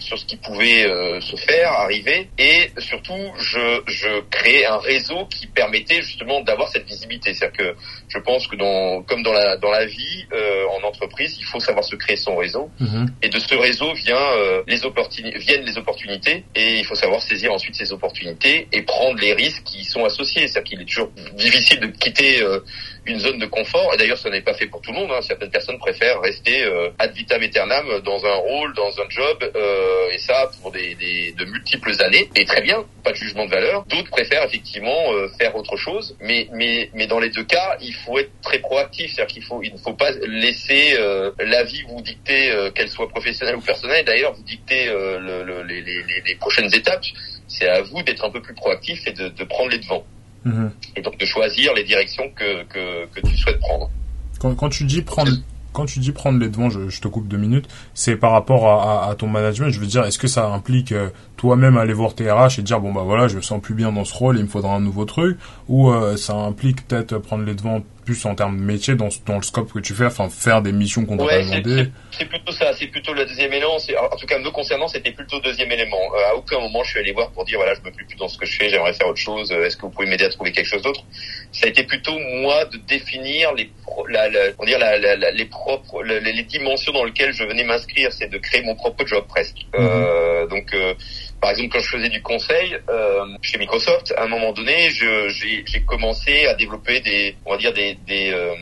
sur 0.01 0.19
ce 0.19 0.25
qui 0.25 0.37
pouvait 0.37 0.85
euh, 0.85 1.21
se 1.21 1.37
faire, 1.37 1.71
arriver, 1.73 2.29
et 2.39 2.71
surtout 2.79 3.33
je, 3.39 3.83
je 3.87 4.21
créais 4.31 4.65
un 4.67 4.79
réseau 4.79 5.27
qui 5.27 5.47
permettait 5.47 6.03
justement 6.03 6.41
d'avoir 6.43 6.69
cette 6.69 6.87
visibilité. 6.87 7.35
C'est-à-dire 7.35 7.59
que 7.59 7.77
je 8.09 8.19
pense 8.19 8.47
que 8.47 8.57
dans, 8.57 9.03
comme 9.03 9.23
dans 9.23 9.33
la 9.33 9.57
dans 9.57 9.71
la 9.71 9.85
vie, 9.87 10.27
euh, 10.33 10.65
en 10.79 10.87
entreprise, 10.87 11.37
il 11.39 11.45
faut 11.45 11.61
savoir 11.61 11.85
se 11.85 11.97
créer 11.97 12.17
son 12.17 12.37
réseau, 12.37 12.71
Mhm. 12.81 13.07
et 13.23 13.29
de 13.29 13.39
ce 13.39 13.55
réseau 13.55 13.93
vient 13.95 14.17
euh, 14.17 14.63
les 14.67 14.85
opportunités, 14.85 15.39
viennent 15.39 15.65
les 15.65 15.79
opportunités, 15.79 16.45
et 16.55 16.79
il 16.79 16.85
faut 16.85 16.95
savoir 16.95 17.21
saisir 17.23 17.53
ensuite 17.53 17.75
ces 17.75 17.93
opportunités 17.93 18.69
et 18.73 18.83
prendre 18.83 19.19
les 19.21 19.33
risques 19.35 19.65
qui 19.65 19.81
y 19.81 19.85
sont 19.85 20.05
associés. 20.05 20.47
C'est-à-dire 20.49 20.71
qu'il 20.71 20.81
est 20.83 20.85
toujours 20.87 21.11
difficile 21.37 21.81
de 21.81 21.87
quitter 21.87 22.43
euh, 22.43 22.61
une 23.09 23.19
zone 23.19 23.39
de 23.39 23.47
confort. 23.47 23.93
Et 23.95 23.97
d'ailleurs, 23.97 24.19
ce 24.19 24.29
n'est 24.29 24.43
pas 24.43 24.55
fait 24.55 24.67
pour 24.67 24.81
tout 24.81 24.93
le 24.93 24.99
monde. 24.99 25.11
Hein. 25.13 25.23
Certaines 25.23 25.51
personnes 25.51 25.79
préfèrent 25.79 26.21
rester 26.21 26.63
euh, 26.65 26.91
ad 26.99 27.13
vitam 27.15 27.43
aeternam 27.43 28.01
dans 28.05 28.25
un 28.25 28.35
rôle, 28.35 28.75
dans 28.75 28.93
un 29.01 29.09
job, 29.09 29.39
euh, 29.43 30.11
et 30.11 30.19
ça 30.19 30.51
pour 30.61 30.71
des, 30.73 30.95
des, 30.95 31.33
de 31.33 31.45
multiples 31.45 31.93
années. 32.01 32.29
Et 32.37 32.45
très 32.45 32.63
bien, 32.63 32.85
pas 33.03 33.13
de 33.13 33.17
jugement 33.17 33.47
de 33.47 33.51
valeur. 33.51 33.85
D'autres 33.87 34.11
préfèrent 34.11 34.45
effectivement 34.45 35.13
euh, 35.13 35.29
faire 35.39 35.57
autre 35.57 35.77
chose. 35.77 36.17
Mais, 36.21 36.49
mais, 36.53 36.91
mais 36.95 37.07
dans 37.07 37.19
les 37.19 37.31
deux 37.31 37.45
cas, 37.45 37.77
il 37.81 37.95
faut 37.95 38.19
être 38.19 38.31
très 38.43 38.59
proactif. 38.59 39.13
C'est-à-dire 39.13 39.35
qu'il 39.35 39.45
faut, 39.45 39.63
il 39.63 39.73
ne 39.73 39.79
faut 39.79 39.95
pas 39.95 40.11
laisser 40.27 40.95
euh, 40.99 41.31
la 41.39 41.65
vie 41.65 41.83
vous 41.89 42.03
dicter, 42.03 42.51
euh, 42.51 42.71
qu'elle 42.71 42.89
soit 42.89 43.09
professionnelle 43.09 43.57
ou 43.57 43.61
personnelle. 43.61 44.05
D'ailleurs, 44.05 44.35
vous 44.35 44.43
dicter 44.43 44.89
euh, 44.89 45.19
le, 45.19 45.43
le, 45.45 45.63
les, 45.63 45.81
les, 45.81 46.03
les 46.27 46.35
prochaines 46.37 46.73
étapes. 46.75 47.05
C'est 47.47 47.69
à 47.69 47.81
vous 47.81 48.03
d'être 48.03 48.25
un 48.25 48.31
peu 48.31 48.43
plus 48.43 48.55
proactif 48.55 49.07
et 49.07 49.13
de, 49.13 49.29
de 49.29 49.45
prendre 49.45 49.71
les 49.71 49.79
devants 49.79 50.05
Mhm. 50.45 50.71
et 50.97 51.03
donc 51.03 51.19
de 51.19 51.25
choisir 51.27 51.75
les 51.75 51.85
directions 51.85 52.25
que, 52.35 52.65
que, 52.65 53.07
que 53.07 53.27
tu 53.27 53.37
souhaites 53.37 53.61
prendre. 53.61 53.91
Quand, 54.39 54.55
quand 54.55 54.69
tu 54.69 54.85
dis 54.85 55.03
prendre 55.03 55.33
quand 55.73 55.87
tu 55.87 56.01
dis 56.01 56.11
prendre 56.11 56.41
les 56.41 56.49
devants, 56.49 56.71
je, 56.71 56.89
je 56.89 57.01
te 57.01 57.07
coupe 57.07 57.29
deux 57.29 57.37
minutes, 57.37 57.69
c'est 57.95 58.17
par 58.17 58.33
rapport 58.33 58.67
à, 58.67 59.05
à, 59.07 59.11
à, 59.11 59.15
ton 59.15 59.29
management. 59.29 59.71
Je 59.71 59.79
veux 59.79 59.87
dire, 59.87 60.05
est-ce 60.05 60.19
que 60.19 60.27
ça 60.27 60.49
implique 60.49 60.91
euh, 60.91 61.11
toi-même 61.37 61.77
aller 61.77 61.93
voir 61.93 62.15
tes 62.15 62.29
RH 62.31 62.59
et 62.59 62.63
dire 62.63 62.81
bon 62.81 62.93
bah 62.93 63.03
voilà, 63.05 63.29
je 63.29 63.37
me 63.37 63.43
sens 63.43 63.61
plus 63.63 63.75
bien 63.75 63.93
dans 63.93 64.05
ce 64.05 64.13
rôle, 64.15 64.39
il 64.39 64.45
me 64.45 64.49
faudra 64.49 64.75
un 64.75 64.81
nouveau 64.81 65.05
truc, 65.05 65.39
ou 65.69 65.91
euh, 65.91 66.17
ça 66.17 66.35
implique 66.35 66.87
peut-être 66.89 67.19
prendre 67.19 67.45
les 67.45 67.55
devants 67.55 67.83
plus 68.09 68.25
en 68.25 68.35
termes 68.35 68.57
de 68.57 68.63
métier 68.63 68.95
dans, 68.95 69.11
dans 69.27 69.37
le 69.37 69.43
scope 69.43 69.71
que 69.71 69.81
tu 69.81 69.93
fais, 69.93 70.07
enfin 70.07 70.31
faire 70.31 70.63
des 70.63 70.73
missions 70.73 71.05
qu'on 71.05 71.19
t'a 71.19 71.25
ouais, 71.25 71.43
demandé. 71.43 71.91
C'est 72.11 72.25
plutôt 72.25 72.53
ça, 72.53 72.73
c'est 72.73 72.87
plutôt 72.87 73.13
le 73.13 73.27
deuxième 73.27 73.53
élément. 73.53 73.77
En 73.77 74.17
tout 74.17 74.25
cas, 74.25 74.39
me 74.39 74.51
concernant, 74.51 74.89
c'était 74.89 75.11
plutôt 75.11 75.37
le 75.37 75.43
deuxième 75.43 75.71
élément. 75.71 76.01
Euh, 76.15 76.33
à 76.33 76.35
aucun 76.35 76.59
moment, 76.59 76.83
je 76.85 76.91
suis 76.93 77.01
allé 77.01 77.13
voir 77.13 77.31
pour 77.33 77.45
dire 77.45 77.59
voilà, 77.59 77.75
je 77.75 77.81
me 77.81 77.95
plais 77.95 78.07
plus 78.07 78.17
dans 78.17 78.29
ce 78.29 78.39
que 78.39 78.47
je 78.47 78.57
fais, 78.57 78.71
j'aimerais 78.71 78.95
faire 78.95 79.09
autre 79.09 79.21
chose. 79.21 79.53
Est-ce 79.53 79.77
que 79.77 79.83
vous 79.83 79.91
pouvez 79.91 80.09
m'aider 80.09 80.25
à 80.25 80.31
trouver 80.31 80.53
quelque 80.53 80.69
chose 80.69 80.81
d'autre? 80.81 81.05
Ça 81.53 81.67
a 81.67 81.69
été 81.69 81.83
plutôt 81.85 82.19
moi 82.19 82.65
de 82.65 82.79
définir 82.79 83.53
les, 83.53 83.71
la, 84.09 84.31
la, 84.31 84.41
on 84.59 84.65
dire 84.65 84.79
la, 84.79 84.97
la, 84.97 85.31
les 85.31 85.45
propres, 85.45 86.03
les, 86.03 86.21
les, 86.21 86.43
dimensions 86.45 86.93
dans 86.93 87.05
lesquelles 87.05 87.35
je 87.35 87.45
venais 87.45 87.65
m'inscrire. 87.65 88.11
C'est 88.11 88.29
de 88.29 88.39
créer 88.39 88.63
mon 88.63 88.75
propre 88.75 89.07
job 89.07 89.27
presque. 89.29 89.67
Mhm. 89.77 89.87
Euh, 89.87 90.47
donc 90.47 90.73
euh, 90.73 90.95
par 91.41 91.51
exemple, 91.51 91.71
quand 91.73 91.81
je 91.81 91.89
faisais 91.89 92.09
du 92.09 92.21
conseil 92.23 92.77
euh, 92.89 93.25
chez 93.43 93.59
Microsoft, 93.59 94.13
à 94.17 94.25
un 94.25 94.29
moment 94.29 94.53
donné, 94.53 94.91
j'ai 94.91 95.83
commencé 95.87 96.47
à 96.47 96.55
développer 96.55 97.01
des, 97.01 97.37
on 97.47 97.53
va 97.53 97.59
dire 97.59 97.73
des, 97.73 97.95
des, 98.07 98.33
euh, 98.33 98.55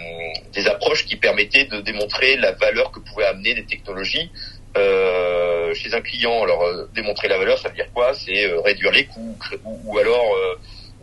des, 0.53 0.67
approches 0.69 1.07
qui 1.07 1.17
permettaient 1.17 1.65
de 1.65 1.81
démontrer 1.81 2.37
la 2.37 2.53
valeur 2.53 2.91
que 2.91 3.01
pouvaient 3.01 3.27
amener 3.27 3.55
des 3.55 3.65
technologies 3.65 4.31
euh, 4.77 5.73
chez 5.75 5.95
un 5.95 6.03
client. 6.03 6.43
Alors, 6.43 6.65
euh, 6.65 6.89
démontrer 6.95 7.29
la 7.29 7.39
valeur, 7.39 7.59
ça 7.59 7.71
veut 7.71 7.75
dire 7.75 7.91
quoi? 7.95 8.13
C'est 8.13 8.45
euh, 8.45 8.61
réduire 8.61 8.93
les 8.93 9.07
coûts 9.07 9.39
ou, 9.65 9.81
ou 9.85 9.99
alors 9.99 10.27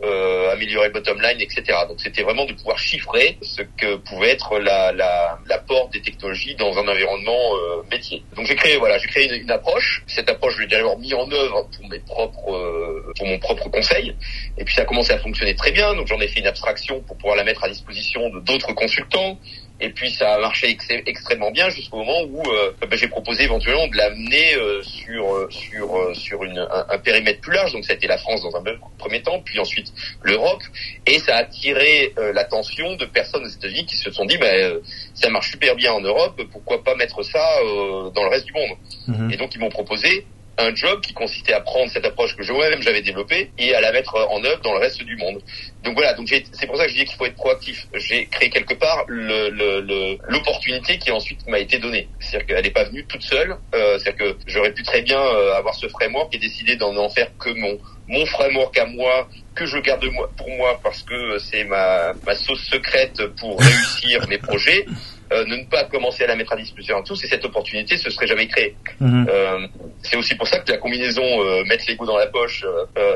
euh, 0.02 0.52
améliorer 0.52 0.88
le 0.88 0.92
bottom 0.92 1.20
line, 1.20 1.40
etc. 1.40 1.78
Donc, 1.88 2.00
c'était 2.00 2.22
vraiment 2.22 2.44
de 2.44 2.52
pouvoir 2.52 2.78
chiffrer 2.78 3.38
ce 3.42 3.62
que 3.62 3.96
pouvait 3.96 4.30
être 4.30 4.58
la, 4.58 4.92
la, 4.92 5.38
l'apport 5.46 5.88
des 5.90 6.00
technologies 6.02 6.54
dans 6.56 6.76
un 6.78 6.88
environnement 6.88 7.52
métier. 7.90 8.24
Donc, 8.36 8.46
j'ai 8.46 8.56
créé, 8.56 8.76
voilà, 8.76 8.98
j'ai 8.98 9.08
créé 9.08 9.32
une, 9.34 9.50
approche. 9.50 10.02
Cette 10.06 10.28
approche, 10.28 10.56
je 10.56 10.62
l'ai 10.62 10.66
d'abord 10.68 10.98
mis 10.98 11.14
en 11.14 11.30
œuvre 11.30 11.68
pour 11.76 11.88
mes 11.88 12.00
propres, 12.00 13.12
pour 13.16 13.26
mon 13.26 13.38
propre 13.38 13.68
conseil. 13.70 14.14
Et 14.58 14.64
puis, 14.64 14.74
ça 14.74 14.82
a 14.82 14.84
commencé 14.84 15.12
à 15.12 15.18
fonctionner 15.18 15.54
très 15.54 15.70
bien. 15.70 15.94
Donc, 15.94 16.06
j'en 16.06 16.20
ai 16.20 16.28
fait 16.28 16.40
une 16.40 16.46
abstraction 16.46 17.00
pour 17.00 17.16
pouvoir 17.16 17.36
la 17.36 17.44
mettre 17.44 17.64
à 17.64 17.68
disposition 17.68 18.28
de 18.30 18.40
d'autres 18.40 18.72
consultants. 18.74 19.38
Et 19.80 19.90
puis 19.90 20.10
ça 20.12 20.34
a 20.34 20.38
marché 20.38 20.70
ex 20.70 20.86
extrêmement 21.06 21.50
bien 21.50 21.68
jusqu'au 21.68 21.98
moment 21.98 22.22
où 22.28 22.40
euh, 22.48 22.72
ben, 22.80 22.96
j'ai 22.96 23.08
proposé 23.08 23.44
éventuellement 23.44 23.88
de 23.88 23.96
l'amener 23.96 24.54
euh, 24.54 24.80
sur 24.82 25.48
sur 25.50 25.96
euh, 25.96 26.14
sur 26.14 26.44
une, 26.44 26.58
un, 26.58 26.86
un, 26.88 26.98
périmètre 26.98 27.40
plus 27.40 27.52
large. 27.52 27.72
Donc 27.72 27.84
ça 27.84 27.92
a 27.92 27.96
été 27.96 28.06
la 28.06 28.18
France 28.18 28.42
dans 28.42 28.54
un 28.56 28.62
premier 28.98 29.20
temps, 29.20 29.40
puis 29.44 29.58
ensuite 29.58 29.92
l'Europe, 30.22 30.62
et 31.06 31.18
ça 31.18 31.36
a 31.36 31.38
attiré 31.40 32.12
euh, 32.18 32.32
l'attention 32.32 32.94
de 32.94 33.04
personnes 33.04 33.44
aux 33.44 33.48
États-Unis 33.48 33.84
qui 33.86 33.96
se 33.96 34.12
sont 34.12 34.24
dit 34.24 34.38
ben 34.38 34.80
ça 35.14 35.28
marche 35.28 35.50
super 35.50 35.74
bien 35.74 35.92
en 35.92 36.00
Europe, 36.00 36.40
pourquoi 36.52 36.84
pas 36.84 36.94
mettre 36.94 37.22
ça 37.24 37.44
euh, 37.62 38.10
dans 38.10 38.22
le 38.22 38.30
reste 38.30 38.46
du 38.46 38.52
monde. 38.52 38.76
Mm 39.08 39.14
-hmm. 39.14 39.32
Et 39.32 39.36
donc 39.36 39.54
ils 39.54 39.60
m'ont 39.60 39.70
proposé 39.80 40.24
un 40.58 40.74
job 40.74 41.00
qui 41.00 41.12
consistait 41.12 41.52
à 41.52 41.60
prendre 41.60 41.90
cette 41.90 42.04
approche 42.06 42.36
que 42.36 42.52
moi-même 42.52 42.82
j'avais 42.82 43.02
développée 43.02 43.50
et 43.58 43.74
à 43.74 43.80
la 43.80 43.92
mettre 43.92 44.14
en 44.14 44.42
œuvre 44.44 44.60
dans 44.62 44.72
le 44.72 44.78
reste 44.78 45.02
du 45.02 45.16
monde. 45.16 45.40
Donc 45.82 45.94
voilà, 45.94 46.14
donc 46.14 46.28
c'est 46.28 46.66
pour 46.66 46.76
ça 46.76 46.84
que 46.84 46.92
je 46.92 46.96
dis 46.96 47.04
qu'il 47.04 47.16
faut 47.16 47.26
être 47.26 47.34
proactif. 47.34 47.86
J'ai 47.94 48.26
créé 48.26 48.50
quelque 48.50 48.74
part 48.74 49.04
l'opportunité 49.08 50.98
qui 50.98 51.10
ensuite 51.10 51.46
m'a 51.46 51.58
été 51.58 51.78
donnée. 51.78 52.08
C'est-à-dire 52.20 52.46
qu'elle 52.46 52.64
n'est 52.64 52.70
pas 52.70 52.84
venue 52.84 53.04
toute 53.06 53.22
seule. 53.22 53.56
Euh, 53.74 53.98
C'est-à-dire 53.98 54.34
que 54.34 54.38
j'aurais 54.46 54.72
pu 54.72 54.82
très 54.82 55.02
bien 55.02 55.20
euh, 55.20 55.54
avoir 55.54 55.74
ce 55.74 55.88
framework 55.88 56.34
et 56.34 56.38
décider 56.38 56.76
d'en 56.76 56.96
en 56.96 57.08
faire 57.08 57.30
que 57.38 57.50
mon 57.50 57.78
mon 58.06 58.26
framework 58.26 58.76
à 58.76 58.84
moi 58.84 59.28
que 59.54 59.64
je 59.64 59.78
garde 59.78 60.04
moi, 60.12 60.30
pour 60.36 60.50
moi 60.50 60.78
parce 60.82 61.02
que 61.02 61.38
c'est 61.38 61.64
ma, 61.64 62.12
ma 62.26 62.34
sauce 62.34 62.62
secrète 62.70 63.26
pour 63.40 63.58
réussir 63.58 64.26
mes 64.28 64.38
projets. 64.38 64.84
Euh, 65.32 65.44
ne 65.46 65.64
pas 65.70 65.84
commencer 65.84 66.24
à 66.24 66.26
la 66.26 66.36
mettre 66.36 66.52
à 66.52 66.56
disposition 66.56 66.98
à 66.98 67.02
tous 67.02 67.22
et 67.24 67.26
cette 67.26 67.44
opportunité 67.44 67.96
se 67.96 68.10
serait 68.10 68.26
jamais 68.26 68.46
créée. 68.46 68.76
-hmm. 69.00 69.26
euh, 69.28 69.66
c'est 70.02 70.16
aussi 70.18 70.34
pour 70.34 70.46
ça 70.46 70.58
que 70.58 70.70
la 70.70 70.76
combinaison 70.76 71.22
euh, 71.22 71.64
mettre 71.64 71.84
l'ego 71.88 72.04
dans 72.04 72.18
la 72.18 72.26
poche 72.26 72.62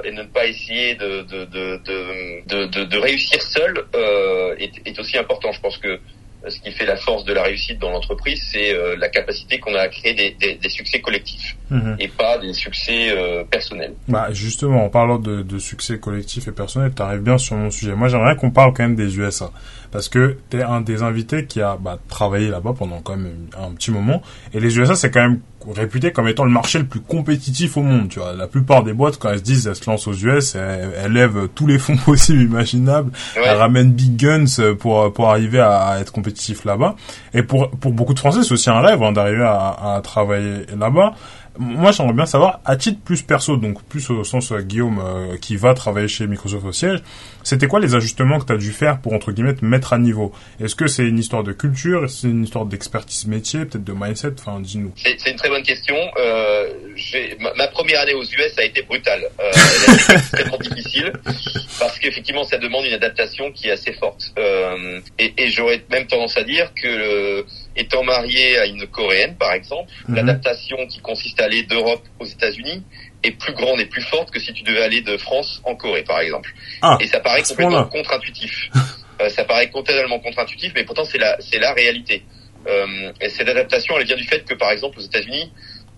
et 0.07 0.13
ne 0.13 0.23
pas 0.37 0.47
essayer 0.47 0.95
de 0.95 1.11
de 1.33 1.39
de 1.55 2.85
de, 2.93 2.99
réussir 3.09 3.41
seul 3.43 3.73
est, 4.65 4.73
est, 4.89 4.99
aussi 4.99 5.17
important. 5.19 5.51
Je 5.53 5.61
pense 5.61 5.77
que 5.85 5.93
ce 6.53 6.59
qui 6.63 6.71
fait 6.79 6.87
la 6.87 6.97
force 6.97 7.25
de 7.25 7.33
la 7.39 7.43
réussite 7.43 7.79
dans 7.85 7.91
l'entreprise, 7.91 8.41
c'est 8.53 8.71
la 9.05 9.09
capacité 9.09 9.59
qu'on 9.63 9.75
a 9.75 9.83
à 9.89 9.89
créer 9.89 10.15
des, 10.21 10.31
des, 10.43 10.55
des 10.65 10.71
succès 10.79 11.01
collectifs 11.07 11.49
-hmm. 11.71 11.95
et 12.05 12.09
pas 12.23 12.35
des 12.45 12.55
succès 12.65 13.01
personnels. 13.55 13.95
Bah 14.15 14.27
justement, 14.45 14.81
en 14.89 14.91
parlant 14.99 15.19
de, 15.29 15.35
de 15.53 15.59
succès 15.71 15.97
collectif 16.07 16.43
et 16.51 16.55
personnel, 16.63 16.91
tu 16.97 17.03
arrives 17.07 17.25
bien 17.31 17.39
sur 17.47 17.55
mon 17.63 17.71
sujet. 17.79 17.95
Moi, 18.01 18.09
j'aimerais 18.11 18.37
qu'on 18.41 18.53
parle 18.61 18.71
quand 18.75 18.85
même 18.89 19.01
des 19.05 19.11
USA 19.21 19.49
parce 19.91 20.09
que 20.09 20.37
tu 20.51 20.59
es 20.59 20.63
un 20.63 20.81
des 20.81 21.03
invités 21.03 21.47
qui 21.47 21.61
a 21.61 21.77
bah, 21.81 21.99
travaillé 22.09 22.49
là-bas 22.49 22.75
pendant 22.79 23.01
quand 23.01 23.17
même 23.17 23.49
un 23.59 23.71
petit 23.73 23.91
moment. 23.91 24.23
Et 24.53 24.61
les 24.61 24.79
USA, 24.79 24.95
c'est 24.95 25.11
quand 25.11 25.23
même 25.23 25.41
réputé 25.71 26.13
comme 26.13 26.29
étant 26.29 26.45
le 26.45 26.51
marché 26.51 26.79
le 26.79 26.87
plus 26.87 27.01
compétitif 27.01 27.77
au 27.77 27.83
monde. 27.83 28.09
Tu 28.09 28.19
vois, 28.21 28.33
la 28.33 28.47
plupart 28.47 28.85
des 28.85 28.93
boîtes 28.93 29.19
quand 29.19 29.31
elles 29.31 29.39
se 29.39 29.45
disent 29.45 29.67
elles 29.67 29.75
se 29.75 29.89
lancent 29.89 30.07
aux 30.07 30.15
US, 30.15 30.55
elles, 30.55 31.13
lèvent 31.13 31.49
tous 31.55 31.67
les 31.67 31.79
fonds 31.79 31.97
possibles 32.05 32.43
imaginables, 32.43 33.11
elles 33.37 33.57
ramènent 33.57 33.93
big 33.93 34.17
guns 34.17 34.75
pour 34.79 35.13
pour 35.13 35.31
arriver 35.31 35.61
à, 35.61 35.99
être 36.01 36.13
compétitif 36.13 36.65
là-bas. 36.65 36.97
Et 37.35 37.43
pour 37.43 37.71
pour 37.71 37.93
beaucoup 37.93 38.15
de 38.15 38.19
Français, 38.19 38.43
c'est 38.43 38.53
aussi 38.53 38.71
un 38.71 38.81
rêve 38.81 39.03
hein, 39.03 39.13
d'arriver 39.13 39.45
à, 39.45 39.97
à 39.97 40.01
travailler 40.03 40.67
là-bas 40.79 41.15
moi 41.59 41.93
j'aimerais 41.93 42.15
bien 42.15 42.27
savoir 42.27 42.61
à 42.65 42.77
titre 42.77 43.01
plus 43.05 43.23
perso 43.23 43.57
donc 43.57 43.83
plus 43.85 44.09
au 44.11 44.25
sens 44.25 44.53
euh, 44.53 44.61
Guillaume 44.61 45.01
euh, 45.05 45.37
qui 45.37 45.57
va 45.57 45.75
travailler 45.75 46.09
chez 46.09 46.27
Microsoft 46.27 46.65
au 46.65 46.73
siège 46.73 47.03
c'était 47.49 47.67
quoi 47.67 47.81
les 47.81 47.95
ajustements 47.95 48.39
que 48.39 48.45
tu 48.45 48.53
as 48.53 48.59
dû 48.59 48.73
faire 48.73 49.01
pour 49.01 49.15
entre 49.15 49.33
guillemets 49.33 49.55
te 49.55 49.65
mettre 49.65 49.95
à 49.95 49.99
niveau? 49.99 50.33
Est-ce 50.61 50.75
que 50.75 50.87
c'est 50.87 51.05
une 51.05 51.19
histoire 51.19 51.45
de 51.45 51.53
culture? 51.53 52.11
C'est 52.11 52.29
une 52.29 52.45
histoire 52.45 52.67
d'expertise 52.67 53.27
métier 53.27 53.61
peut-être 53.61 53.85
de 53.85 53.95
mindset? 53.95 54.35
Enfin 54.39 54.61
dis-nous. 54.61 54.93
C'est 54.97 55.31
une 55.31 55.37
très 55.37 55.49
bonne 55.49 55.63
question. 55.63 55.97
Euh, 56.19 56.69
ma, 57.41 57.55
ma, 57.55 57.69
première 57.69 58.03
année 58.03 58.13
aux 58.13 58.23
US 58.23 58.59
a 58.59 58.65
été 58.65 58.83
brutale. 58.83 59.23
Euh, 59.41 59.51
elle 59.51 59.91
a 59.91 59.95
été 59.95 60.13
extrêmement 60.13 60.59
difficile 60.59 61.11
parce 61.81 61.99
qu'effectivement 61.99 62.45
ça 62.45 62.59
demande 62.59 62.85
une 62.85 62.93
adaptation 62.93 63.51
qui 63.51 63.69
est 63.69 63.73
assez 63.73 63.95
forte. 63.95 64.35
Euh, 64.39 65.01
et, 65.19 65.33
et 65.39 65.49
j'aurais 65.49 65.83
même 65.91 66.07
tendance 66.07 66.37
à 66.37 66.43
dire 66.43 66.71
que 66.75 67.47
étant 67.79 68.03
marié 68.03 68.59
à 68.59 68.67
une 68.67 68.87
coréenne, 68.87 69.37
par 69.37 69.53
exemple, 69.53 69.91
mhm. 70.09 70.17
l'adaptation 70.17 70.77
qui 70.89 71.01
consiste 71.01 71.41
à 71.41 71.45
aller 71.45 71.63
d'Europe 71.63 72.03
aux 72.19 72.27
États-Unis 72.27 72.83
est 73.23 73.33
plus 73.33 73.55
grande 73.55 73.81
et 73.81 73.87
plus 73.87 74.03
forte 74.03 74.31
que 74.31 74.39
si 74.39 74.53
tu 74.53 74.63
devais 74.63 74.83
aller 74.83 75.01
de 75.01 75.17
France 75.17 75.61
en 75.65 75.75
Corée, 75.75 76.03
par 76.03 76.21
exemple. 76.21 76.53
Ah, 76.83 76.99
et 77.01 77.07
ça 77.07 77.21
paraît 77.21 77.43
complètement 77.43 77.85
contre-intuitif. 77.87 78.71
euh, 79.21 79.29
ça 79.31 79.45
paraît 79.45 79.71
totalement 79.71 80.19
contre-intuitif, 80.19 80.73
mais 80.75 80.85
pourtant 80.85 81.05
c'est 81.05 81.19
la 81.19 81.37
c'est 81.41 81.59
la 81.59 81.73
réalité. 81.73 82.25
Euh, 82.67 83.13
et 83.21 83.29
cette 83.31 83.49
adaptation, 83.49 83.97
elle 83.99 84.07
vient 84.07 84.17
du 84.17 84.25
fait 84.25 84.45
que, 84.45 84.55
par 84.55 84.71
exemple, 84.73 84.99
aux 84.99 85.03
États-Unis, 85.03 85.51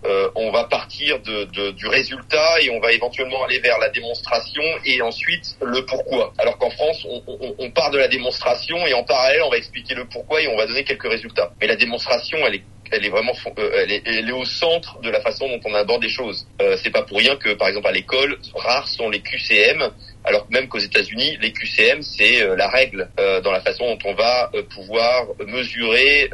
euh, 0.05 0.29
on 0.35 0.51
va 0.51 0.63
partir 0.63 1.19
de, 1.21 1.45
de, 1.45 1.71
du 1.71 1.87
résultat 1.87 2.61
et 2.61 2.69
on 2.71 2.79
va 2.79 2.91
éventuellement 2.91 3.43
aller 3.43 3.59
vers 3.59 3.77
la 3.77 3.89
démonstration 3.89 4.63
et 4.83 5.01
ensuite 5.01 5.55
le 5.61 5.85
pourquoi. 5.85 6.33
Alors 6.37 6.57
qu'en 6.57 6.71
France, 6.71 7.05
on, 7.07 7.21
on, 7.27 7.55
on, 7.59 7.71
part 7.71 7.91
de 7.91 7.99
la 7.99 8.07
démonstration 8.07 8.77
et 8.87 8.93
en 8.93 9.03
parallèle, 9.03 9.43
on 9.43 9.49
va 9.49 9.57
expliquer 9.57 9.93
le 9.93 10.05
pourquoi 10.05 10.41
et 10.41 10.47
on 10.47 10.57
va 10.57 10.65
donner 10.65 10.83
quelques 10.83 11.09
résultats. 11.09 11.51
Mais 11.61 11.67
la 11.67 11.75
démonstration, 11.75 12.37
elle 12.47 12.55
est 12.55 12.63
elle 12.91 13.05
est 13.05 13.09
vraiment 13.09 13.31
euh, 13.57 13.85
elle, 14.05 14.29
est, 14.29 14.31
au 14.31 14.45
centre 14.45 14.99
de 15.01 15.09
la 15.09 15.21
façon 15.21 15.47
dont 15.47 15.59
on 15.65 15.73
aborde 15.73 16.03
les 16.03 16.09
choses. 16.09 16.45
Euh, 16.61 16.77
c'est 16.83 16.89
pas 16.91 17.03
pour 17.03 17.17
rien 17.17 17.35
que 17.37 17.53
par 17.53 17.69
exemple 17.69 17.87
à 17.87 17.91
l'école, 17.91 18.37
rares 18.53 18.87
sont 18.87 19.09
les 19.09 19.21
QCM 19.21 19.91
alors 20.23 20.45
même 20.51 20.67
qu'aux 20.67 20.79
États-Unis, 20.79 21.37
les 21.41 21.51
QCM, 21.51 22.01
c'est 22.01 22.41
euh, 22.41 22.55
la 22.55 22.69
règle 22.69 23.09
euh, 23.19 23.41
dans 23.41 23.51
la 23.51 23.61
façon 23.61 23.85
dont 23.85 24.09
on 24.11 24.13
va 24.13 24.51
euh, 24.53 24.63
pouvoir 24.63 25.27
mesurer 25.47 26.29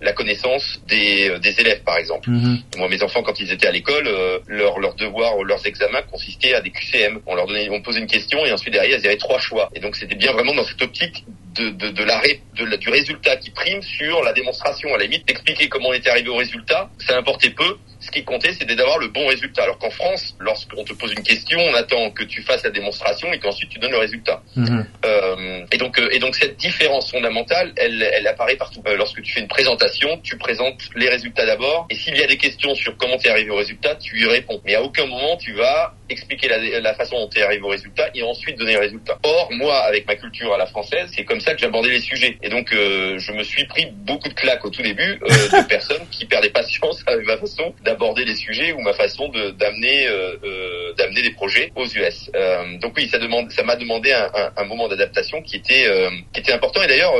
la 0.00 0.12
connaissance 0.12 0.80
des, 0.88 1.38
des 1.38 1.60
élèves, 1.60 1.82
par 1.84 1.96
exemple. 1.96 2.28
Mhm. 2.28 2.58
Moi, 2.76 2.88
mes 2.88 3.02
enfants, 3.02 3.22
quand 3.22 3.38
ils 3.40 3.52
étaient 3.52 3.66
à 3.66 3.70
l'école, 3.70 4.08
leurs 4.46 4.78
leur 4.78 4.94
devoirs 4.94 5.36
ou 5.38 5.44
leurs 5.44 5.64
examens 5.66 6.02
consistaient 6.02 6.54
à 6.54 6.60
des 6.60 6.70
QCM. 6.70 7.20
On 7.26 7.34
leur 7.34 7.46
donnait, 7.46 7.68
on 7.70 7.80
posait 7.82 8.00
une 8.00 8.06
question 8.06 8.44
et 8.44 8.52
ensuite 8.52 8.72
derrière, 8.72 8.98
ils 8.98 9.06
avaient 9.06 9.16
trois 9.16 9.38
choix. 9.38 9.70
Et 9.74 9.80
donc, 9.80 9.96
c'était 9.96 10.14
bien 10.14 10.32
vraiment 10.32 10.54
dans 10.54 10.64
cette 10.64 10.82
optique 10.82 11.24
de, 11.54 11.70
de, 11.70 11.88
de 11.90 12.04
l'arrêt 12.04 12.40
de 12.56 12.76
du 12.76 12.88
résultat 12.90 13.36
qui 13.36 13.50
prime 13.50 13.82
sur 13.82 14.22
la 14.22 14.32
démonstration. 14.32 14.94
À 14.94 14.98
la 14.98 15.04
limite, 15.04 15.26
d'expliquer 15.26 15.68
comment 15.68 15.90
on 15.90 15.92
était 15.92 16.10
arrivé 16.10 16.28
au 16.28 16.36
résultat, 16.36 16.90
ça 16.98 17.16
importait 17.16 17.50
peu 17.50 17.76
ce 18.02 18.10
qui 18.10 18.24
comptait, 18.24 18.52
c'était 18.52 18.74
d'avoir 18.74 18.98
le 18.98 19.08
bon 19.08 19.26
résultat. 19.28 19.62
Alors 19.62 19.78
qu'en 19.78 19.90
France, 19.90 20.34
lorsqu'on 20.40 20.84
te 20.84 20.92
pose 20.92 21.12
une 21.12 21.22
question, 21.22 21.58
on 21.60 21.74
attend 21.74 22.10
que 22.10 22.24
tu 22.24 22.42
fasses 22.42 22.64
la 22.64 22.70
démonstration 22.70 23.32
et 23.32 23.38
qu'ensuite 23.38 23.70
tu 23.70 23.78
donnes 23.78 23.92
le 23.92 23.98
résultat. 23.98 24.42
Mhm. 24.56 24.86
Euh, 25.04 25.64
et 25.70 25.76
donc, 25.76 25.98
euh, 25.98 26.08
et 26.10 26.18
donc 26.18 26.34
cette 26.34 26.56
différence 26.56 27.10
fondamentale, 27.10 27.72
elle, 27.76 28.02
elle 28.02 28.26
apparaît 28.26 28.56
partout. 28.56 28.82
Euh, 28.86 28.96
lorsque 28.96 29.22
tu 29.22 29.32
fais 29.32 29.40
une 29.40 29.48
présentation, 29.48 30.20
tu 30.22 30.36
présentes 30.36 30.80
les 30.96 31.08
résultats 31.08 31.46
d'abord, 31.46 31.86
et 31.90 31.94
s'il 31.94 32.16
y 32.16 32.22
a 32.22 32.26
des 32.26 32.36
questions 32.36 32.74
sur 32.74 32.96
comment 32.96 33.16
tu 33.16 33.28
es 33.28 33.30
arrivé 33.30 33.50
au 33.50 33.56
résultat, 33.56 33.94
tu 33.96 34.20
y 34.20 34.26
réponds. 34.26 34.60
Mais 34.64 34.74
à 34.74 34.82
aucun 34.82 35.06
moment 35.06 35.36
tu 35.36 35.52
vas 35.52 35.94
expliquer 36.10 36.48
la, 36.48 36.80
la 36.80 36.94
façon 36.94 37.16
dont 37.18 37.28
tu 37.28 37.38
es 37.38 37.42
arrivé 37.42 37.62
au 37.62 37.68
résultat 37.68 38.10
et 38.14 38.22
ensuite 38.22 38.58
donner 38.58 38.74
le 38.74 38.80
résultat. 38.80 39.18
Or, 39.22 39.48
moi, 39.52 39.78
avec 39.78 40.06
ma 40.06 40.16
culture 40.16 40.52
à 40.52 40.58
la 40.58 40.66
française, 40.66 41.10
c'est 41.14 41.24
comme 41.24 41.40
ça 41.40 41.54
que 41.54 41.60
j'abordais 41.60 41.90
les 41.90 42.00
sujets. 42.00 42.36
Et 42.42 42.48
donc, 42.48 42.72
euh, 42.72 43.18
je 43.18 43.32
me 43.32 43.42
suis 43.42 43.64
pris 43.66 43.86
beaucoup 43.86 44.28
de 44.28 44.34
claques 44.34 44.64
au 44.64 44.70
tout 44.70 44.82
début 44.82 45.16
de 45.16 45.66
personnes 45.68 46.06
qui 46.10 46.26
perdaient 46.26 46.50
patience 46.50 47.02
avec 47.06 47.26
ma 47.26 47.36
façon 47.36 47.74
d'aborder 47.82 47.91
les 48.24 48.34
sujets 48.34 48.72
ou 48.72 48.80
ma 48.80 48.92
façon 48.92 49.28
de 49.28 49.50
d'amener 49.50 50.06
euh, 50.06 50.36
euh, 50.44 50.92
d'amener 50.94 51.22
des 51.22 51.32
projets 51.32 51.72
aux 51.74 51.86
US. 51.86 52.30
Euh, 52.34 52.78
donc 52.78 52.94
oui, 52.96 53.08
ça 53.08 53.18
demande, 53.18 53.50
ça 53.50 53.62
m'a 53.62 53.76
demandé 53.76 54.12
un, 54.12 54.30
un, 54.34 54.52
un 54.56 54.64
moment 54.64 54.88
d'adaptation 54.88 55.42
qui 55.42 55.56
était 55.56 55.86
qui 56.32 56.40
était 56.40 56.52
important 56.52 56.82
et 56.82 56.88
d'ailleurs 56.88 57.14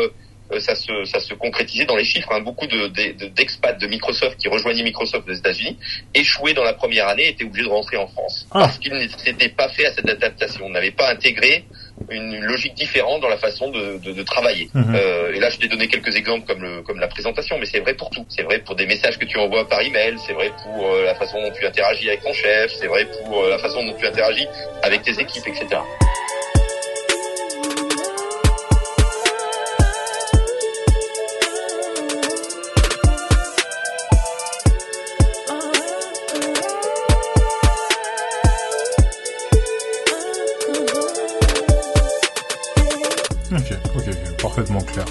ça 0.61 0.75
se, 0.75 1.05
ça 1.05 1.19
se 1.19 1.33
concrétisait 1.35 1.87
dans 1.87 1.97
les 1.97 2.05
chiffres. 2.05 2.31
Hein. 2.33 2.41
Beaucoup 2.41 2.67
de, 2.67 2.89
d'expats 3.29 3.81
de, 3.81 3.87
Microsoft 3.87 4.37
qui 4.37 4.49
rejoignaient 4.49 4.83
Microsoft 4.83 5.29
aux 5.29 5.33
États-Unis 5.33 5.79
échouaient 6.15 6.53
dans 6.53 6.65
la 6.65 6.75
première 6.75 7.09
année, 7.09 7.29
étaient 7.29 7.45
obligés 7.45 7.65
de 7.65 7.71
rentrer 7.73 7.97
en 7.97 8.07
France 8.07 8.47
ah. 8.51 8.61
parce 8.61 8.79
qu'ils 8.79 8.93
ne 8.93 9.09
s'étaient 9.09 9.49
pas 9.49 9.69
fait 9.71 9.87
à 9.87 9.93
cette 9.93 10.09
adaptation, 10.09 10.69
n'avaient 10.69 10.91
pas 10.91 11.11
intégré 11.11 11.65
une, 12.11 12.41
logique 12.41 12.75
différente 12.75 13.21
dans 13.21 13.29
la 13.29 13.37
façon 13.37 13.71
de, 13.71 13.99
de, 13.99 14.13
de 14.13 14.23
travailler. 14.23 14.69
Mhm. 14.75 14.95
Euh, 14.95 15.35
et 15.35 15.41
là, 15.41 15.51
je 15.51 15.59
t'ai 15.59 15.69
donné 15.69 15.89
quelques 15.89 16.15
exemples 16.17 16.47
comme, 16.47 16.63
le, 16.63 16.83
comme 16.83 16.99
la 16.99 17.09
présentation, 17.09 17.59
mais 17.59 17.67
c'est 17.67 17.81
vrai 17.81 17.95
pour 17.95 18.11
tout. 18.11 18.25
C'est 18.29 18.43
vrai 18.43 18.59
pour 18.59 18.75
des 18.75 18.87
messages 18.87 19.19
que 19.19 19.25
tu 19.25 19.39
envoies 19.39 19.69
par 19.69 19.81
email, 19.81 20.17
c'est 20.27 20.33
vrai 20.33 20.51
pour 20.63 20.87
euh, 20.87 21.05
la 21.05 21.15
façon 21.15 21.41
dont 21.41 21.53
tu 21.53 21.67
interagis 21.67 22.09
avec 22.09 22.23
ton 22.23 22.33
chef, 22.33 22.73
c'est 22.79 22.87
vrai 22.87 23.07
pour 23.07 23.43
euh, 23.43 23.51
la 23.51 23.59
façon 23.59 23.85
dont 23.85 23.95
tu 23.99 24.07
interagis 24.07 24.47
avec 24.83 25.03
tes 25.03 25.19
équipes, 25.21 25.47
etc. 25.47 25.81
clair. 44.87 45.05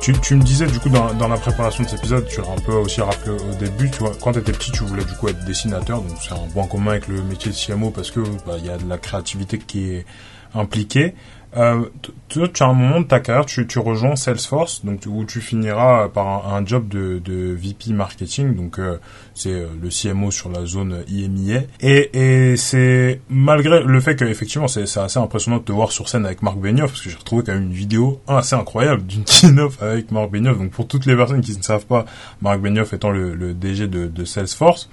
Tu, 0.00 0.34
me 0.34 0.42
disais 0.42 0.66
du 0.66 0.80
coup 0.80 0.88
dans, 0.88 1.28
la 1.28 1.36
préparation 1.36 1.84
de 1.84 1.88
cet 1.88 2.00
épisode, 2.00 2.26
tu 2.26 2.40
as 2.40 2.44
un 2.44 2.60
peu 2.66 2.72
aussi 2.72 3.00
rappelé 3.00 3.30
au 3.30 3.54
début, 3.54 3.88
tu 3.88 3.98
vois, 3.98 4.12
quand 4.20 4.32
tu 4.32 4.40
étais 4.40 4.50
petit, 4.50 4.72
tu 4.72 4.82
voulais 4.82 5.04
du 5.04 5.12
coup 5.12 5.28
être 5.28 5.44
dessinateur, 5.44 6.00
donc 6.02 6.18
c'est 6.20 6.32
un 6.32 6.48
point 6.52 6.66
commun 6.66 6.92
avec 6.92 7.06
le 7.06 7.22
métier 7.22 7.52
de 7.52 7.56
CMO 7.56 7.90
parce 7.90 8.10
que 8.10 8.18
bah, 8.44 8.56
il 8.58 8.66
y 8.66 8.68
a 8.68 8.78
de 8.78 8.88
la 8.88 8.98
créativité 8.98 9.58
qui 9.58 9.92
est 9.92 10.06
impliquée. 10.54 11.14
Euh, 11.56 11.84
tu 12.28 12.40
as 12.60 12.66
un 12.66 12.72
moment 12.72 13.00
de 13.00 13.06
ta 13.06 13.20
carrière, 13.20 13.44
tu, 13.44 13.66
tu 13.66 13.78
rejoins 13.78 14.16
Salesforce, 14.16 14.84
donc 14.84 15.02
où 15.06 15.24
tu 15.26 15.40
finiras 15.42 16.08
par 16.08 16.54
un, 16.54 16.64
job 16.64 16.88
de, 16.88 17.20
de, 17.22 17.52
VP 17.52 17.92
marketing, 17.92 18.54
donc 18.54 18.78
euh, 18.78 18.96
c'est 19.34 19.52
euh, 19.52 19.66
le 19.80 19.90
CMO 19.90 20.30
sur 20.30 20.48
la 20.48 20.64
zone 20.64 21.04
IMIA. 21.08 21.62
Et, 21.80 22.10
et 22.14 22.56
c'est 22.56 23.20
malgré 23.28 23.82
le 23.82 24.00
fait 24.00 24.16
que 24.16 24.24
effectivement 24.24 24.66
c'est 24.66 24.82
assez 24.98 25.18
impressionnant 25.18 25.58
de 25.58 25.64
te 25.64 25.72
voir 25.72 25.92
sur 25.92 26.08
scène 26.08 26.24
avec 26.24 26.40
Marc 26.40 26.56
Benioff, 26.56 26.90
parce 26.90 27.02
que 27.02 27.10
j'ai 27.10 27.16
retrouvé 27.16 27.42
quand 27.44 27.52
même 27.52 27.64
une 27.64 27.72
vidéo 27.72 28.22
assez 28.26 28.54
incroyable 28.54 29.02
d'une 29.02 29.24
keynote 29.26 29.82
avec 29.82 30.10
Marc 30.10 30.30
Benioff. 30.30 30.58
Donc 30.58 30.70
pour 30.70 30.88
toutes 30.88 31.04
les 31.04 31.16
personnes 31.16 31.42
qui 31.42 31.54
ne 31.54 31.62
savent 31.62 31.86
pas, 31.86 32.06
Marc 32.40 32.60
Benioff 32.60 32.94
étant 32.94 33.10
le, 33.10 33.34
le 33.34 33.52
DG 33.52 33.88
de, 33.88 34.06
de 34.06 34.24
Salesforce, 34.24 34.88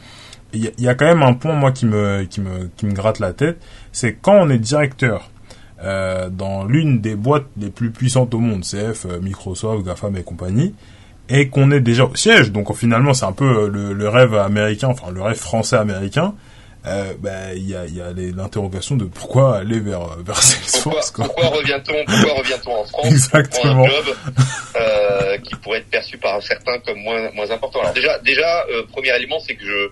il 0.51 0.71
y 0.77 0.87
a 0.87 0.95
quand 0.95 1.05
même 1.05 1.21
un 1.21 1.33
point 1.33 1.53
moi 1.53 1.71
qui 1.71 1.85
me 1.85 2.23
qui 2.23 2.41
me 2.41 2.69
qui 2.75 2.85
me 2.85 2.91
gratte 2.91 3.19
la 3.19 3.33
tête, 3.33 3.61
c'est 3.91 4.15
quand 4.15 4.33
on 4.33 4.49
est 4.49 4.57
directeur 4.57 5.29
euh, 5.83 6.29
dans 6.29 6.65
l'une 6.65 6.99
des 6.99 7.15
boîtes 7.15 7.45
les 7.57 7.69
plus 7.69 7.91
puissantes 7.91 8.33
au 8.33 8.39
monde, 8.39 8.63
CF, 8.63 9.05
euh, 9.05 9.19
Microsoft, 9.21 9.85
GAFAM 9.85 10.17
et 10.17 10.23
compagnie, 10.23 10.73
et 11.29 11.49
qu'on 11.49 11.71
est 11.71 11.79
déjà 11.79 12.05
au 12.05 12.15
siège. 12.15 12.51
Donc 12.51 12.75
finalement, 12.75 13.13
c'est 13.13 13.25
un 13.25 13.31
peu 13.31 13.45
euh, 13.45 13.67
le, 13.69 13.93
le, 13.93 14.09
rêve 14.09 14.35
américain, 14.35 14.89
enfin 14.89 15.11
le 15.11 15.21
rêve 15.21 15.37
français-américain. 15.37 16.33
Euh, 16.85 17.13
ben, 17.19 17.51
il 17.55 17.69
y 17.69 17.75
a, 17.75 17.85
y 17.85 18.01
a 18.01 18.11
l'interrogation 18.13 18.95
de 18.95 19.03
pourquoi 19.03 19.57
aller 19.57 19.79
vers 19.81 20.15
vers 20.25 20.41
Salesforce. 20.41 21.11
Pourquoi, 21.11 21.35
pourquoi 21.35 21.57
revient-on 21.57 22.05
pourquoi 22.05 22.33
revient-on 22.39 22.71
en 22.71 22.85
France 22.85 23.05
Exactement. 23.05 23.85
pour 23.85 23.85
un 23.85 23.89
job 23.89 24.15
euh, 24.79 25.37
qui 25.39 25.55
pourrait 25.55 25.79
être 25.79 25.89
perçu 25.89 26.17
par 26.17 26.41
certains 26.41 26.79
comme 26.79 26.99
moins 27.01 27.31
moins 27.33 27.51
important. 27.51 27.81
Alors 27.81 27.93
déjà 27.93 28.17
déjà 28.19 28.65
premier 28.93 29.13
élément 29.13 29.39
c'est 29.45 29.55
que 29.55 29.65
je 29.65 29.89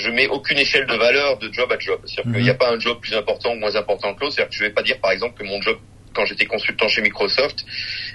je 0.00 0.10
mets 0.10 0.26
aucune 0.26 0.58
échelle 0.58 0.86
de 0.86 0.94
valeur 0.94 1.38
de 1.38 1.52
job 1.52 1.70
à 1.70 1.78
job. 1.78 2.00
C'est-à-dire 2.06 2.32
qu'il 2.32 2.42
n'y 2.42 2.50
a 2.50 2.54
mhm. 2.54 2.58
pas 2.58 2.72
un 2.72 2.80
job 2.80 2.98
plus 3.00 3.14
important 3.14 3.52
ou 3.52 3.56
moins 3.56 3.74
important 3.76 4.14
que 4.14 4.20
l'autre. 4.20 4.34
C'est-à-dire 4.34 4.50
que 4.50 4.56
je 4.56 4.64
vais 4.64 4.70
pas 4.70 4.82
dire, 4.82 4.98
par 5.00 5.12
exemple, 5.12 5.38
que 5.38 5.46
mon 5.46 5.60
job 5.60 5.78
quand 6.14 6.24
j'étais 6.24 6.46
consultant 6.46 6.88
chez 6.88 7.02
Microsoft 7.02 7.64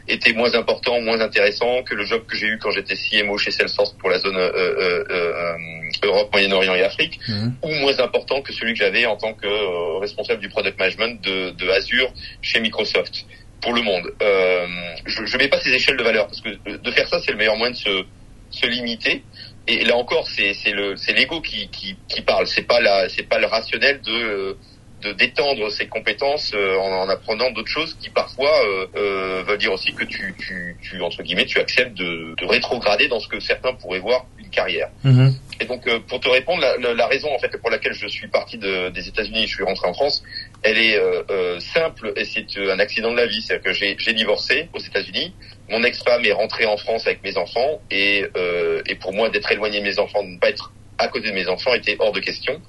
était 0.08 0.34
moins 0.34 0.54
important, 0.56 1.00
moins 1.02 1.20
intéressant 1.22 1.84
que 1.84 1.96
le 1.96 2.06
job 2.06 2.26
que 2.28 2.36
j'ai 2.36 2.48
eu 2.48 2.58
quand 2.58 2.72
j'étais 2.72 2.96
CMO 2.96 3.38
chez 3.38 3.52
Salesforce 3.52 3.94
pour 3.94 4.10
la 4.10 4.20
zone 4.20 4.36
euh, 4.36 4.52
euh, 4.54 5.04
euh, 5.10 5.58
Europe, 6.04 6.30
Moyen-Orient 6.34 6.76
et 6.76 6.84
Afrique, 6.84 7.20
mhm. 7.28 7.56
ou 7.62 7.72
moins 7.76 7.98
important 8.00 8.42
que 8.42 8.54
celui 8.54 8.74
que 8.74 8.80
j'avais 8.80 9.06
en 9.06 9.16
tant 9.16 9.34
que 9.34 10.00
responsable 10.00 10.42
du 10.42 10.50
product 10.50 10.78
management 10.78 11.22
de, 11.24 11.52
de, 11.52 11.70
Azure 11.70 12.12
chez 12.42 12.60
Microsoft 12.60 13.26
pour 13.62 13.74
le 13.74 13.82
monde. 13.82 14.12
je 14.20 15.22
ne 15.22 15.38
mets 15.38 15.48
pas 15.48 15.60
ces 15.60 15.72
échelles 15.72 15.98
de 15.98 16.04
valeur 16.04 16.28
parce 16.28 16.42
que 16.42 16.78
de 16.78 16.92
faire 16.92 17.08
ça, 17.08 17.20
c'est 17.22 17.32
le 17.32 17.38
meilleur 17.38 17.56
moyen 17.56 17.72
de 17.72 17.78
se, 17.78 18.04
se 18.52 18.68
limiter 18.68 19.24
et 19.68 19.84
là 19.84 19.96
encore, 19.96 20.28
c'est 20.28 20.54
c'est 20.54 20.72
le 20.72 20.96
c'est 20.96 21.14
l'ego 21.14 21.42
qui, 21.42 21.70
qui 21.70 21.96
qui 22.08 22.22
parle. 22.22 22.48
C'est 22.48 22.64
pas 22.64 22.80
la 22.80 23.10
c'est 23.10 23.28
pas 23.28 23.40
le 23.40 23.48
rationnel 23.48 24.02
de 24.02 24.56
de 25.02 25.14
d'étendre 25.14 25.70
ses 25.72 25.88
compétences 25.88 26.52
euh, 26.54 26.78
en, 26.78 27.04
en, 27.04 27.10
apprenant 27.10 27.52
d'autres 27.52 27.70
choses 27.70 27.96
qui 28.00 28.10
parfois 28.10 28.52
euh, 28.66 28.88
euh, 28.96 29.44
veulent 29.46 29.58
dire 29.58 29.74
aussi 29.74 29.94
que 29.94 30.04
tu, 30.04 30.34
tu, 30.38 30.78
tu 30.82 31.02
entre 31.02 31.22
guillemets 31.22 31.46
tu 31.46 31.60
acceptes 31.60 31.96
de, 31.96 32.36
de, 32.36 32.46
rétrograder 32.46 33.08
dans 33.08 33.20
ce 33.20 33.28
que 33.28 33.40
certains 33.40 33.74
pourraient 33.74 34.00
voir 34.00 34.26
une 34.38 34.50
carrière. 34.50 34.90
Mhm. 35.04 35.34
Et 35.60 35.66
donc 35.66 35.88
euh, 35.88 36.00
pour 36.08 36.20
te 36.20 36.30
répondre, 36.30 36.62
la, 36.62 36.78
la, 36.78 36.94
la, 36.94 37.08
raison 37.08 37.34
en 37.34 37.40
fait 37.40 37.56
pour 37.58 37.70
laquelle 37.70 37.94
je 37.94 38.08
suis 38.08 38.28
parti 38.28 38.58
de, 38.58 38.90
des 38.90 39.08
États-Unis, 39.08 39.48
je 39.48 39.56
suis 39.56 39.64
rentré 39.64 39.88
en 39.88 39.94
France, 39.94 40.24
elle 40.66 40.78
est 40.78 40.98
euh, 40.98 41.60
simple 41.60 42.12
et 42.16 42.26
c'est 42.26 42.46
un 42.58 42.80
accident 42.80 43.12
de 43.12 43.18
la 43.18 43.28
vie, 43.28 43.42
c'est-à-dire 43.42 43.72
que 43.72 43.74
j'ai 43.74 44.14
divorcé 44.14 44.68
aux 44.74 44.80
États-Unis. 44.80 45.34
Mon 45.70 45.84
ex-femme 45.84 46.26
est 46.26 46.34
rentrée 46.34 46.66
en 46.66 46.78
France 46.78 47.08
avec 47.08 47.24
mes 47.24 47.38
enfants 47.38 47.82
et, 47.92 48.26
et 48.86 48.96
pour 48.96 49.14
moi 49.14 49.30
d'être 49.30 49.52
éloigné 49.52 49.80
de 49.80 49.86
mes 49.86 50.00
enfants, 50.00 50.24
de 50.24 50.30
ne 50.30 50.40
pas 50.40 50.50
être 50.50 50.72
à 50.98 51.08
côté 51.08 51.30
de 51.30 51.34
mes 51.34 51.48
enfants 51.48 51.74
était 51.74 51.96
hors 52.00 52.12
de 52.12 52.20
question. 52.20 52.62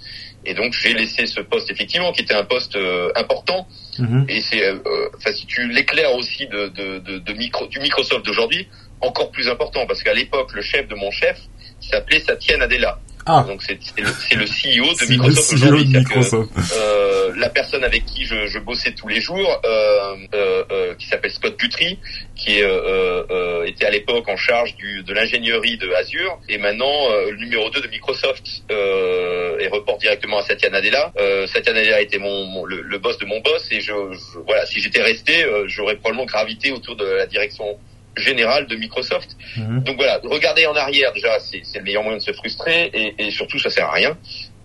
Et 0.44 0.54
donc 0.54 0.72
j'ai 0.72 0.94
laissé 0.94 1.26
ce 1.26 1.40
poste 1.40 1.70
effectivement 1.70 2.12
qui 2.12 2.22
était 2.22 2.34
un 2.34 2.44
poste 2.44 2.76
euh, 2.76 3.10
important. 3.16 3.66
Mhm. 3.98 4.26
Et 4.28 4.40
c'est, 4.40 4.64
euh, 4.64 4.78
enfin 5.16 5.32
si 5.32 5.46
tu 5.46 5.68
l'éclaires 5.68 6.14
aussi 6.14 6.46
de, 6.46 6.68
de, 6.68 6.98
de, 6.98 7.18
de 7.18 7.32
micro, 7.32 7.66
du 7.66 7.80
Microsoft 7.80 8.24
d'aujourd'hui, 8.24 8.68
encore 9.00 9.30
plus 9.30 9.48
important 9.48 9.86
parce 9.86 10.02
qu'à 10.02 10.14
l'époque 10.14 10.52
le 10.54 10.62
chef 10.62 10.88
de 10.88 10.94
mon 10.94 11.10
chef 11.10 11.38
s'appelait 11.80 12.20
Satya 12.20 12.56
Nadella. 12.56 12.98
Ah. 13.26 13.44
Donc 13.48 13.60
c'est 13.62 13.78
le, 13.98 14.04
le 14.04 14.44
CEO 14.46 14.94
de 14.94 15.10
Microsoft 15.10 15.50
de 15.50 15.56
aujourd'hui. 15.56 15.80
C'est-à-dire 15.90 16.08
que, 16.08 16.14
Microsoft. 16.18 16.50
euh, 16.76 17.32
la 17.36 17.48
personne 17.50 17.82
avec 17.84 18.04
qui 18.06 18.24
je, 18.24 18.46
je 18.46 18.58
bossais 18.60 18.92
tous 18.92 19.08
les 19.08 19.20
jours, 19.20 19.60
euh, 19.64 20.16
euh, 20.34 20.64
euh, 20.70 20.94
qui 20.94 21.06
s'appelle 21.08 21.30
Scott 21.32 21.56
Putry, 21.56 21.98
qui 22.36 22.62
euh, 22.62 23.22
euh, 23.30 23.64
était 23.64 23.84
à 23.84 23.90
l'époque 23.90 24.28
en 24.28 24.36
charge 24.36 24.74
du, 24.76 25.02
de 25.02 25.12
l'ingénierie 25.12 25.76
de 25.76 25.90
Azure, 25.92 26.38
et 26.48 26.56
maintenant 26.58 27.10
euh, 27.10 27.30
le 27.32 27.36
numéro 27.38 27.68
2 27.70 27.80
de 27.80 27.88
Microsoft, 27.88 28.46
euh, 28.70 29.58
et 29.58 29.66
reporte 29.68 30.00
directement 30.00 30.38
à 30.38 30.42
Satya 30.42 30.70
Nadella. 30.70 31.12
Euh, 31.18 31.46
Satya 31.46 31.72
Nadella 31.72 32.00
était 32.00 32.18
mon, 32.18 32.44
mon- 32.46 32.64
le, 32.64 32.80
le 32.82 32.98
boss 32.98 33.18
de 33.18 33.26
mon 33.26 33.40
boss, 33.40 33.66
et 33.70 33.80
je, 33.80 33.86
je- 34.12 34.38
voilà, 34.46 34.64
si 34.66 34.80
j'étais 34.80 35.02
resté, 35.02 35.44
euh, 35.44 35.64
j'aurais 35.66 35.96
probablement 35.96 36.26
gravité 36.26 36.70
autour 36.72 36.96
de 36.96 37.04
la 37.04 37.26
direction 37.26 37.78
générale 38.16 38.66
de 38.66 38.76
Microsoft. 38.76 39.36
Mhm. 39.56 39.82
Donc 39.84 39.96
voilà, 39.96 40.20
regarder 40.24 40.66
en 40.66 40.74
arrière 40.74 41.12
déjà, 41.12 41.38
c'est 41.38 41.62
c'est 41.64 41.78
le 41.78 41.84
meilleur 41.84 42.02
moyen 42.02 42.18
de 42.18 42.22
se 42.22 42.32
frustrer 42.32 42.90
et, 42.92 43.14
et 43.18 43.30
surtout 43.30 43.58
ça 43.58 43.70
sert 43.70 43.86
à 43.86 43.92
rien. 43.92 44.16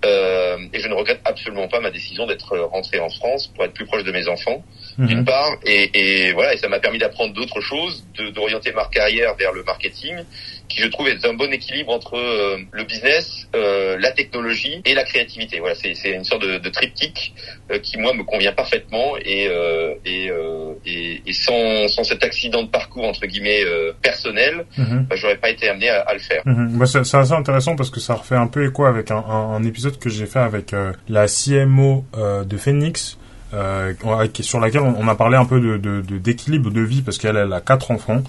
Euh, 0.03 0.57
et 0.73 0.79
je 0.79 0.87
ne 0.87 0.93
regrette 0.95 1.21
absolument 1.25 1.67
pas 1.67 1.79
ma 1.79 1.91
décision 1.91 2.25
d'être 2.25 2.57
rentré 2.57 2.99
en 2.99 3.09
France 3.09 3.47
pour 3.53 3.63
être 3.65 3.73
plus 3.73 3.85
proche 3.85 4.03
de 4.03 4.11
mes 4.11 4.27
enfants, 4.27 4.63
d'une 4.97 5.19
Mhm. 5.19 5.25
part, 5.25 5.57
et, 5.65 5.91
et 6.27 6.31
voilà, 6.33 6.53
et 6.53 6.57
ça 6.57 6.67
m'a 6.69 6.79
permis 6.79 6.97
d'apprendre 6.97 7.33
d'autres 7.33 7.61
choses, 7.61 8.03
d'orienter 8.33 8.71
ma 8.71 8.85
carrière 8.85 9.35
vers 9.35 9.51
le 9.51 9.63
marketing, 9.63 10.15
qui 10.69 10.79
je 10.81 10.87
trouve 10.87 11.07
est 11.09 11.23
un 11.25 11.33
bon 11.33 11.51
équilibre 11.53 11.91
entre 11.91 12.15
euh, 12.17 12.57
le 12.71 12.83
business, 12.85 13.47
euh, 13.55 13.97
la 13.99 14.11
technologie 14.11 14.81
et 14.85 14.93
la 14.93 15.03
créativité. 15.03 15.59
Voilà, 15.59 15.75
c'est 15.75 15.93
une 16.11 16.23
sorte 16.23 16.41
de, 16.43 16.57
de 16.57 16.69
triptyque 16.69 17.33
euh, 17.71 17.77
qui 17.79 17.97
moi 17.97 18.13
me 18.13 18.23
convient 18.23 18.53
parfaitement 18.53 19.17
et 19.17 19.47
euh, 19.49 19.93
et, 20.05 20.29
euh, 20.31 20.73
et, 20.85 21.21
et 21.27 21.33
sans, 21.33 21.87
sans 21.89 22.03
cet 22.05 22.23
accident 22.23 22.63
de 22.63 22.69
parcours 22.69 23.03
entre 23.05 23.25
guillemets 23.27 23.63
personnel, 24.01 24.65
Mhm. 24.77 25.05
bah, 25.09 25.15
j'aurais 25.15 25.37
pas 25.37 25.49
été 25.49 25.69
amené 25.69 25.89
à, 25.89 26.01
à 26.01 26.13
le 26.13 26.19
faire. 26.19 26.41
Mhm. 26.45 26.77
Bah, 26.77 26.85
c'est 26.85 27.03
c'est 27.03 27.17
assez 27.17 27.33
intéressant 27.33 27.75
parce 27.75 27.89
que 27.89 27.99
ça 27.99 28.15
refait 28.15 28.35
un 28.35 28.47
peu 28.47 28.65
écho 28.65 28.85
avec 28.85 29.11
un, 29.11 29.17
un- 29.17 29.55
un 29.55 29.63
épisode 29.63 29.90
que 29.99 30.09
j'ai 30.09 30.25
fait 30.25 30.39
avec 30.39 30.73
euh, 30.73 30.93
la 31.09 31.27
CMO 31.27 32.05
euh, 32.17 32.43
de 32.43 32.57
Phoenix. 32.57 33.17
Euh, 33.53 33.93
sur 34.39 34.61
laquelle 34.61 34.79
on, 34.79 35.07
a 35.09 35.15
parlé 35.15 35.35
un 35.35 35.43
peu 35.43 35.59
de- 35.59 35.99
d'équilibre 36.17 36.71
de, 36.71 36.79
vie 36.79 37.01
parce 37.01 37.17
qu'elle 37.17 37.35
elle 37.35 37.51
a 37.51 37.59
quatre 37.59 37.91
enfants 37.91 38.23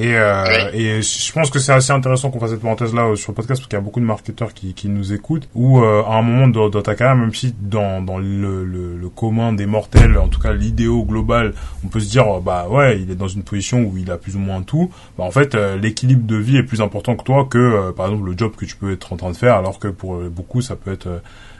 et 0.00 0.14
euh, 0.16 0.44
Oui. 0.72 0.78
et 0.80 1.02
je 1.02 1.32
pense 1.32 1.50
que 1.50 1.58
c'est 1.58 1.72
assez 1.72 1.92
intéressant 1.92 2.30
qu'on 2.30 2.38
fasse 2.40 2.50
cette 2.50 2.60
parenthèse 2.60 2.94
là 2.94 3.14
sur 3.16 3.32
le 3.32 3.34
podcast 3.34 3.60
parce 3.60 3.68
qu'il 3.68 3.76
y 3.76 3.80
a 3.80 3.84
beaucoup 3.84 4.00
de 4.00 4.04
marketeurs 4.04 4.54
qui, 4.54 4.72
qui 4.74 4.88
nous 4.88 5.12
écoutent 5.12 5.48
ou 5.54 5.80
euh, 5.80 6.02
à 6.06 6.14
un 6.18 6.22
moment 6.22 6.46
dans, 6.48 6.68
dans 6.68 6.82
ta 6.82 6.94
carrière 6.94 7.16
même 7.16 7.34
si 7.34 7.54
dans 7.60 8.00
dans 8.00 8.18
le, 8.18 8.64
le, 8.64 8.96
le 8.96 9.08
commun 9.08 9.52
des 9.52 9.66
mortels 9.66 10.16
en 10.18 10.28
tout 10.28 10.40
cas 10.40 10.52
l'idéo 10.52 11.04
global 11.04 11.52
on 11.84 11.88
peut 11.88 12.00
se 12.00 12.08
dire 12.10 12.26
euh, 12.36 12.40
bah 12.40 12.66
ouais 12.70 13.00
il 13.00 13.10
est 13.10 13.16
dans 13.16 13.28
une 13.28 13.42
position 13.42 13.80
où 13.82 13.96
il 13.98 14.10
a 14.10 14.16
plus 14.18 14.36
ou 14.36 14.38
moins 14.38 14.62
tout 14.62 14.90
bah 15.18 15.24
en 15.24 15.30
fait 15.30 15.54
euh, 15.54 15.76
l'équilibre 15.76 16.26
de 16.26 16.36
vie 16.36 16.56
est 16.58 16.62
plus 16.62 16.80
important 16.80 17.16
que 17.16 17.24
toi 17.24 17.46
que 17.50 17.58
euh, 17.58 17.92
par 17.92 18.06
exemple 18.06 18.30
le 18.30 18.36
job 18.38 18.52
que 18.56 18.64
tu 18.64 18.76
peux 18.76 18.92
être 18.92 19.12
en 19.12 19.16
train 19.16 19.30
de 19.30 19.36
faire 19.36 19.56
alors 19.56 19.78
que 19.78 19.88
pour 19.88 20.14
euh, 20.14 20.28
beaucoup 20.28 20.60
ça 20.60 20.76
peut 20.76 20.92
être 20.92 21.06
euh, 21.08 21.18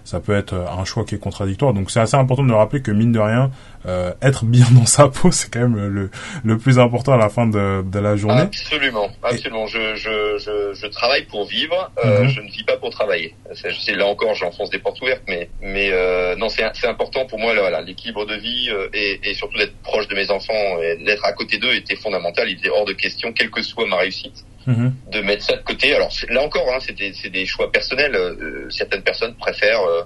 ça 0.08 0.20
peut 0.20 0.36
être 0.36 0.54
euh, 0.54 0.66
un 0.80 0.84
choix 0.84 1.04
qui 1.04 1.14
est 1.14 1.18
contradictoire 1.18 1.72
donc 1.74 1.90
c'est 1.90 2.00
assez 2.00 2.16
important 2.16 2.44
de 2.44 2.52
rappeler 2.52 2.80
que 2.82 2.90
mine 2.90 3.12
de 3.12 3.18
rien 3.18 3.50
euh, 3.86 4.12
être 4.22 4.44
bien 4.44 4.64
dans 4.72 4.86
sa 4.86 5.08
peau 5.08 5.30
c'est 5.38 5.50
quand 5.52 5.60
même 5.60 5.76
le, 5.76 6.10
le 6.44 6.58
plus 6.58 6.78
important 6.78 7.12
à 7.12 7.16
la 7.16 7.28
fin 7.28 7.46
de, 7.46 7.82
de 7.82 7.98
la 7.98 8.16
journée 8.16 8.42
Absolument, 8.42 9.08
absolument. 9.22 9.66
Je, 9.66 9.94
je, 9.96 10.38
je, 10.38 10.74
je 10.74 10.86
travaille 10.86 11.24
pour 11.26 11.46
vivre, 11.46 11.90
euh, 12.04 12.22
Mhm. 12.22 12.28
je 12.28 12.40
ne 12.40 12.48
vis 12.50 12.64
pas 12.64 12.76
pour 12.76 12.90
travailler. 12.90 13.34
C'est 13.52 13.94
là 13.94 14.06
encore, 14.06 14.34
j'enfonce 14.34 14.70
des 14.70 14.78
portes 14.78 15.00
ouvertes, 15.02 15.22
mais 15.28 15.48
mais 15.62 15.90
euh, 15.92 16.34
non, 16.36 16.48
c'est 16.48 16.64
c'est 16.74 16.86
important 16.86 17.26
pour 17.26 17.38
moi. 17.38 17.52
là, 17.54 17.60
Voilà, 17.62 17.80
l'équilibre 17.82 18.24
de 18.26 18.34
vie 18.34 18.68
euh, 18.70 18.88
et, 18.94 19.20
et 19.28 19.34
surtout 19.34 19.58
d'être 19.58 19.76
proche 19.82 20.06
de 20.08 20.14
mes 20.14 20.30
enfants 20.30 20.62
et 20.82 20.96
d'être 21.04 21.24
à 21.24 21.32
côté 21.32 21.58
d'eux 21.58 21.74
était 21.74 21.96
fondamental. 21.96 22.48
Il 22.48 22.58
était 22.58 22.70
hors 22.70 22.84
de 22.86 22.92
question, 22.94 23.32
quelle 23.32 23.50
que 23.50 23.62
soit 23.62 23.86
ma 23.86 23.96
réussite, 23.96 24.44
Mhm. 24.68 24.92
de 25.10 25.20
mettre 25.22 25.44
ça 25.44 25.56
de 25.56 25.62
côté. 25.62 25.94
Alors 25.94 26.12
là 26.28 26.42
encore, 26.42 26.68
hein, 26.70 26.78
c'est 26.80 27.30
des, 27.30 27.46
choix 27.46 27.72
personnels. 27.72 28.14
Euh, 28.14 28.68
certaines 28.68 29.02
personnes 29.02 29.34
préfèrent 29.36 29.80
euh, 29.82 30.02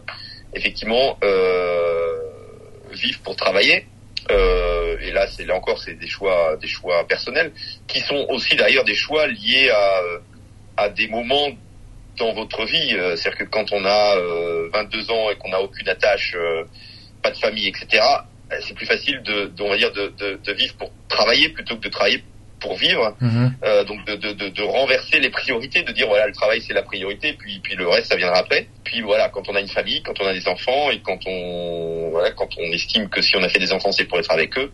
effectivement 0.55 1.19
euh, 1.25 2.17
vivre 2.93 3.19
pour 3.25 3.35
travailler. 3.35 3.87
Euh, 4.31 4.97
et 5.01 5.11
là, 5.11 5.27
c'est 5.27 5.45
là 5.45 5.57
encore, 5.57 5.81
c'est 5.81 5.95
des 5.99 6.07
choix, 6.07 6.57
des 6.59 6.69
choix 6.69 7.05
personnels 7.09 7.51
qui 7.89 7.99
sont 7.99 8.25
aussi 8.31 8.55
d'ailleurs 8.55 8.85
des 8.85 8.95
choix 8.95 9.27
liés 9.27 9.69
à 9.71 9.99
euh, 10.05 10.19
à 10.77 10.89
des 10.89 11.09
moments 11.09 11.49
dans 12.19 12.33
votre 12.33 12.65
vie. 12.65 12.91
C'est-à-dire 13.17 13.39
que 13.39 13.45
quand 13.45 13.73
on 13.73 13.85
a 13.85 14.17
euh, 14.17 14.69
22 14.73 15.11
ans 15.11 15.29
et 15.31 15.37
qu'on 15.39 15.49
n'a 15.51 15.61
aucune 15.61 15.89
attache, 15.89 16.37
pas 17.21 17.33
de 17.33 17.37
famille, 17.37 17.67
etc. 17.67 18.01
C'est 18.61 18.75
plus 18.75 18.87
facile 18.87 19.23
de, 19.23 19.47
de- 19.47 19.63
on 19.63 19.71
va 19.71 19.77
dire, 19.77 19.93
de, 19.93 20.13
de, 20.19 20.39
de 20.45 20.53
vivre 20.53 20.75
pour 20.77 20.93
travailler 21.09 21.49
plutôt 21.49 21.75
que 21.77 21.81
de 21.83 21.89
travailler 21.89 22.23
pour 22.63 22.77
vivre. 22.77 23.15
Mhm. 23.21 23.53
Euh, 23.65 23.85
donc 23.85 24.05
de, 24.07 24.15
de, 24.17 24.33
de, 24.33 24.49
de 24.49 24.63
renverser 24.63 25.19
les 25.21 25.31
priorités, 25.31 25.83
de 25.83 25.93
dire 25.93 26.07
voilà 26.09 26.27
le 26.27 26.33
travail 26.33 26.63
c'est 26.67 26.73
la 26.75 26.83
priorité, 26.83 27.35
puis 27.35 27.61
puis 27.63 27.75
le 27.77 27.87
reste 27.89 28.07
ça 28.09 28.17
viendra 28.17 28.39
après. 28.39 28.67
Puis 28.85 29.03
voilà 29.03 29.29
quand 29.29 29.49
on 29.49 29.55
a 29.55 29.61
une 29.61 29.69
famille, 29.69 30.03
quand 30.03 30.19
on 30.21 30.27
a 30.27 30.33
des 30.33 30.47
enfants 30.49 30.91
et 30.91 31.01
quand 31.01 31.19
on 31.27 32.11
voilà 32.11 32.31
quand 32.31 32.49
on 32.59 32.73
estime 32.73 33.09
que 33.09 33.21
si 33.21 33.37
on 33.37 33.43
a 33.43 33.49
fait 33.49 33.59
des 33.59 33.73
enfants 33.73 33.93
c'est 33.93 34.05
pour 34.07 34.19
être 34.19 34.31
avec 34.31 34.57
eux, 34.59 34.71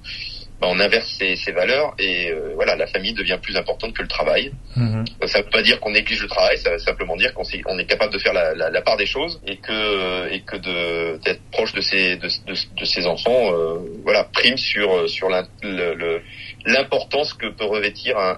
ben, 0.61 0.67
on 0.73 0.81
inverse 0.81 1.09
ces, 1.19 1.53
valeurs 1.53 1.95
et 2.01 2.31
euh, 2.33 2.51
voilà 2.57 2.75
la 2.75 2.89
famille 2.89 3.13
devient 3.15 3.39
plus 3.41 3.57
importante 3.57 3.93
que 3.95 4.03
le 4.03 4.09
travail. 4.09 4.51
Mhm. 4.77 5.05
Ça 5.27 5.41
veut 5.41 5.49
pas 5.51 5.63
dire 5.63 5.79
qu'on 5.81 5.93
néglige 5.93 6.21
le 6.21 6.27
travail, 6.29 6.59
ça 6.59 6.71
veut 6.73 6.79
simplement 6.79 7.15
dire 7.17 7.33
qu'on 7.33 7.45
s'est- 7.45 7.63
on 7.67 7.79
est 7.79 7.85
capable 7.87 8.13
de 8.13 8.19
faire 8.19 8.33
la, 8.33 8.55
la, 8.55 8.69
la 8.69 8.83
part 8.83 8.97
des 8.97 9.07
choses 9.07 9.41
et 9.47 9.57
que 9.59 10.33
et 10.35 10.41
que 10.41 10.57
de 10.57 11.19
d'être 11.25 11.41
proche 11.53 11.73
de 11.75 11.81
ses 11.81 12.17
de, 12.17 12.27
de, 12.49 12.55
de 12.81 12.85
ses 12.85 13.07
enfants, 13.07 13.53
euh, 13.53 13.79
voilà 14.03 14.25
prime 14.25 14.57
sur 14.59 15.09
sur 15.09 15.29
l'in- 15.29 15.47
le- 15.63 15.95
le- 15.95 16.23
l'importance 16.69 17.35
que 17.35 17.47
peut 17.47 17.65
revêtir 17.65 18.17
un, 18.19 18.37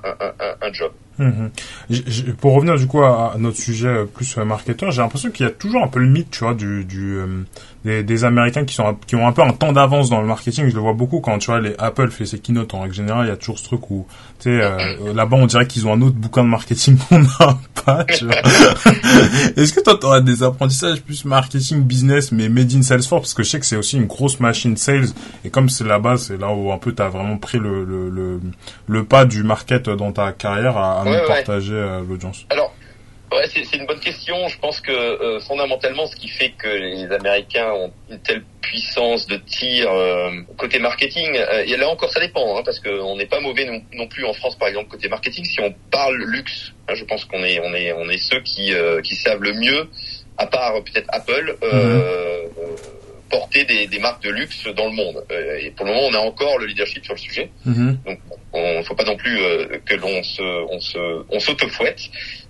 un, 0.62 0.72
job. 0.72 0.92
Mhm. 1.18 1.50
Pour 2.40 2.54
revenir 2.54 2.76
du 2.76 2.86
coup 2.86 3.02
à, 3.02 3.34
notre 3.38 3.58
sujet 3.58 4.06
plus 4.06 4.36
marketeur, 4.38 4.90
j'ai 4.90 5.02
l'impression 5.02 5.30
qu'il 5.30 5.46
y 5.46 5.48
a 5.48 5.52
toujours 5.52 5.82
un 5.82 5.88
peu 5.88 6.00
le 6.00 6.08
mythe, 6.08 6.30
tu 6.30 6.44
vois, 6.44 6.54
du, 6.54 6.84
du 6.84 7.16
euh, 7.16 7.26
des, 7.84 8.02
des 8.02 8.24
Américains 8.24 8.64
qui 8.64 8.74
sont 8.74 8.96
qui 9.06 9.16
ont 9.16 9.26
un 9.26 9.32
peu 9.32 9.42
un 9.42 9.52
temps 9.52 9.72
d'avance 9.72 10.10
dans 10.10 10.20
le 10.20 10.26
marketing. 10.26 10.68
Je 10.68 10.74
le 10.74 10.80
vois 10.80 10.92
beaucoup 10.92 11.20
quand 11.20 11.38
tu 11.38 11.46
vois 11.50 11.60
les 11.60 11.74
Apple 11.78 12.10
fait 12.10 12.26
ses 12.26 12.38
keynotes 12.38 12.74
en 12.74 12.80
règle 12.82 12.94
générale, 12.94 13.26
il 13.26 13.28
y 13.30 13.32
a 13.32 13.36
toujours 13.36 13.58
ce 13.58 13.64
truc 13.64 13.90
où 13.90 14.06
tu 14.38 14.44
sais 14.50 14.60
euh, 14.62 15.12
là-bas 15.14 15.36
on 15.40 15.46
dirait 15.46 15.66
qu'ils 15.66 15.86
ont 15.86 15.92
un 15.94 16.00
autre 16.02 16.16
bouquin 16.16 16.42
de 16.44 16.48
marketing 16.48 16.98
qu'on 17.08 17.20
n'a 17.20 17.58
pas. 17.84 18.04
Tu 18.04 18.26
vois. 18.26 18.34
Est-ce 19.56 19.72
que 19.72 19.80
toi 19.80 19.96
tu 19.98 20.06
aurais 20.06 20.22
des 20.22 20.42
apprentissages 20.42 21.00
plus 21.02 21.24
marketing 21.24 21.82
business 21.82 22.32
mais 22.32 22.48
made 22.48 22.72
in 22.74 22.82
Salesforce? 22.82 23.22
Parce 23.22 23.34
que 23.34 23.42
je 23.42 23.48
sais 23.50 23.60
que 23.60 23.66
c'est 23.66 23.76
aussi 23.76 23.96
une 23.96 24.06
grosse 24.06 24.40
machine 24.40 24.76
sales 24.76 25.08
et 25.44 25.50
comme 25.50 25.68
c'est 25.68 25.84
là-bas 25.84 26.16
c'est 26.18 26.36
là 26.38 26.52
où 26.52 26.72
un 26.72 26.78
peu 26.78 26.94
tu 26.94 27.02
as 27.02 27.08
vraiment 27.08 27.36
pris 27.38 27.58
le, 27.58 27.84
le, 27.84 28.10
le 28.10 28.40
le 28.86 29.04
pas 29.04 29.24
du 29.24 29.42
market 29.42 29.88
dans 29.88 30.12
ta 30.12 30.32
carrière 30.32 30.76
à, 30.76 31.00
à 31.00 31.04
Ouais, 31.04 31.10
nous 31.12 31.16
ouais. 31.16 31.26
partager 31.26 31.72
euh, 31.74 32.00
l'audience. 32.08 32.44
Ouais, 33.32 33.44
c'est 33.46 33.76
une 33.76 33.86
bonne 33.86 34.00
question. 34.00 34.48
Je 34.48 34.58
pense 34.58 34.80
que 34.80 34.90
euh, 34.90 35.38
fondamentalement, 35.40 36.06
ce 36.06 36.16
qui 36.16 36.28
fait 36.28 36.50
que 36.50 36.66
les 36.66 37.12
Américains 37.12 37.70
ont 37.72 37.92
une 38.10 38.20
telle 38.20 38.42
puissance 38.60 39.26
de 39.28 39.36
tir 39.36 39.88
euh, 39.88 40.30
côté 40.58 40.80
marketing, 40.80 41.36
euh, 41.36 41.64
et 41.64 41.76
là 41.76 41.88
encore, 41.88 42.10
ça 42.10 42.18
dépend, 42.18 42.58
hein, 42.58 42.62
parce 42.64 42.80
qu'on 42.80 43.16
n'est 43.16 43.26
pas 43.26 43.40
mauvais 43.40 43.66
non, 43.66 43.80
non 43.92 44.08
plus 44.08 44.24
en 44.24 44.32
France, 44.32 44.56
par 44.56 44.66
exemple, 44.66 44.88
côté 44.88 45.08
marketing. 45.08 45.44
Si 45.44 45.60
on 45.60 45.72
parle 45.92 46.16
luxe, 46.16 46.72
hein, 46.88 46.94
je 46.94 47.04
pense 47.04 47.24
qu'on 47.24 47.44
est, 47.44 47.60
on 47.60 47.72
est, 47.72 47.92
on 47.92 48.08
est 48.08 48.18
ceux 48.18 48.40
qui, 48.40 48.74
euh, 48.74 49.00
qui 49.00 49.14
savent 49.14 49.42
le 49.42 49.52
mieux, 49.52 49.88
à 50.36 50.46
part 50.46 50.74
peut-être 50.82 51.08
Apple. 51.12 51.56
Euh, 51.62 52.46
euh, 52.58 52.66
porter 53.30 53.64
des, 53.64 53.86
des 53.86 53.98
marques 53.98 54.22
de 54.22 54.30
luxe 54.30 54.66
dans 54.76 54.86
le 54.86 54.92
monde. 54.92 55.24
Euh, 55.30 55.58
et 55.62 55.70
pour 55.70 55.86
le 55.86 55.92
moment, 55.92 56.08
on 56.08 56.14
a 56.14 56.18
encore 56.18 56.58
le 56.58 56.66
leadership 56.66 57.04
sur 57.04 57.14
le 57.14 57.18
sujet. 57.18 57.50
Mhm. 57.64 57.98
Donc, 58.04 58.18
on 58.52 58.78
ne 58.78 58.82
faut 58.82 58.94
pas 58.94 59.04
non 59.04 59.16
plus 59.16 59.38
euh, 59.40 59.78
que 59.86 59.94
l'on 59.94 60.22
se, 60.22 60.42
on 60.42 60.80
se, 60.80 61.24
on 61.30 61.38
s'auto-fouette. 61.38 62.00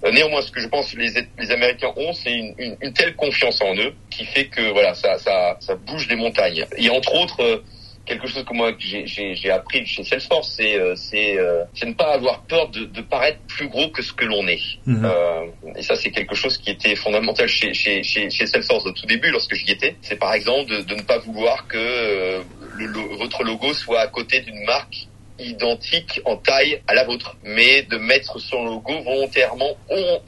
Euh, 0.05 0.11
néanmoins, 0.11 0.43
ce 0.43 0.51
que 0.51 0.61
je 0.61 0.69
pense 0.69 0.93
que 0.93 0.99
les, 0.99 1.11
les 1.39 1.51
Américains 1.51 1.93
ont, 1.97 2.13
c'est 2.13 2.33
une, 2.33 2.55
une, 2.59 2.77
une 2.81 2.93
telle 2.93 3.15
confiance 3.15 3.61
en 3.61 3.77
eux 3.77 3.93
qui 4.11 4.25
fait 4.25 4.47
que 4.47 4.73
voilà, 4.73 4.95
ça, 4.95 5.19
ça, 5.19 5.57
ça 5.61 5.75
bouge 5.75 6.09
des 6.09 6.17
montagnes. 6.17 6.67
Et 6.79 6.89
entre 6.91 7.15
autres, 7.15 7.43
euh, 7.43 7.63
quelque 8.07 8.27
chose 8.27 8.45
que 8.45 8.55
moi 8.55 8.73
j'ai 8.79 9.51
appris 9.51 9.87
chez 9.87 10.05
Salesforce, 10.05 10.55
c'est 10.57 10.77
euh, 10.77 10.95
c'est 10.97 11.39
euh, 11.39 11.65
ne 11.85 11.93
pas 11.93 12.13
avoir 12.13 12.43
peur 12.43 12.69
de, 12.69 12.85
de, 12.85 13.01
paraître 13.03 13.39
plus 13.47 13.69
gros 13.69 13.89
que 13.91 14.03
ce 14.03 14.13
que 14.13 14.25
l'on 14.25 14.47
est. 14.49 14.79
Mhm. 14.87 15.05
Euh, 15.05 15.47
et 15.77 15.83
ça, 15.83 15.95
c'est 15.97 16.11
quelque 16.11 16.35
chose 16.35 16.59
qui 16.59 16.71
était 16.71 16.97
fondamental 16.97 17.49
chez, 17.49 17.73
chez, 17.75 18.03
chez, 18.03 18.31
chez 18.31 18.47
Salesforce 18.47 18.87
au 18.87 18.93
tout 18.93 19.07
début, 19.07 19.31
lorsque 19.31 19.55
j'y 19.55 19.71
étais. 19.71 19.97
C'est 20.03 20.19
par 20.19 20.35
exemple 20.35 20.71
de, 20.71 20.83
de, 20.83 20.95
ne 20.95 21.03
pas 21.03 21.19
vouloir 21.19 21.67
que 21.69 21.79
euh, 21.79 22.43
le, 22.77 23.17
votre 23.17 23.45
logo 23.45 23.73
soit 23.75 24.01
à 24.01 24.07
côté 24.09 24.41
d'une 24.41 24.65
marque 24.65 25.07
identique 25.39 26.21
en 26.27 26.37
taille 26.37 26.83
à 26.87 26.95
la 26.95 27.05
vôtre, 27.05 27.37
mais 27.45 27.83
de 27.83 27.97
mettre 27.97 28.39
son 28.39 28.63
logo 28.65 29.03
volontairement 29.03 29.75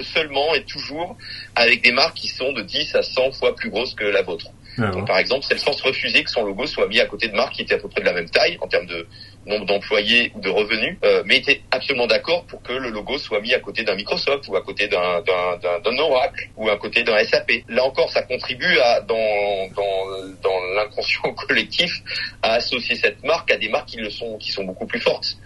seulement 0.00 0.54
et 0.54 0.64
toujours 0.64 1.16
avec 1.54 1.82
des 1.82 1.92
marques 1.92 2.16
qui 2.16 2.28
sont 2.28 2.52
de 2.52 2.62
10 2.62 2.94
à 2.94 3.02
100 3.02 3.32
fois 3.32 3.54
plus 3.54 3.68
grosses 3.68 3.94
que 3.94 4.04
la 4.04 4.22
vôtre. 4.22 4.46
Donc, 4.78 5.06
par 5.06 5.18
exemple, 5.18 5.44
Salesforce 5.44 5.80
refusait 5.82 6.24
que 6.24 6.30
son 6.30 6.44
logo 6.44 6.66
soit 6.66 6.88
mis 6.88 7.00
à 7.00 7.06
côté 7.06 7.28
de 7.28 7.34
marques 7.34 7.54
qui 7.54 7.62
étaient 7.62 7.74
à 7.74 7.78
peu 7.78 7.88
près 7.88 8.00
de 8.00 8.06
la 8.06 8.12
même 8.12 8.28
taille 8.30 8.56
en 8.60 8.68
termes 8.68 8.86
de 8.86 9.06
nombre 9.46 9.66
d'employés 9.66 10.32
ou 10.34 10.40
de 10.40 10.48
revenus, 10.48 10.96
euh, 11.04 11.22
mais 11.26 11.38
était 11.38 11.62
absolument 11.70 12.06
d'accord 12.06 12.44
pour 12.46 12.62
que 12.62 12.72
le 12.72 12.90
logo 12.90 13.18
soit 13.18 13.40
mis 13.40 13.52
à 13.54 13.60
côté 13.60 13.82
d'un 13.82 13.94
Microsoft 13.94 14.46
ou 14.48 14.56
à 14.56 14.62
côté 14.62 14.88
d'un 14.88 15.20
d'un 15.22 15.98
Oracle 15.98 16.48
ou 16.56 16.68
à 16.68 16.76
côté 16.76 17.02
d'un 17.02 17.22
SAP. 17.24 17.50
Là 17.68 17.84
encore, 17.84 18.10
ça 18.10 18.22
contribue 18.22 18.78
à 18.78 19.00
dans 19.00 19.68
dans, 19.74 20.28
dans 20.42 20.64
l'inconscient 20.76 21.34
collectif 21.48 21.92
à 22.42 22.54
associer 22.54 22.94
cette 22.94 23.22
marque 23.24 23.50
à 23.50 23.56
des 23.56 23.68
marques 23.68 23.88
qui 23.88 23.96
le 23.96 24.10
sont 24.10 24.38
qui 24.38 24.52
sont 24.52 24.64
beaucoup 24.64 24.86
plus 24.86 25.00
fortes. 25.00 25.36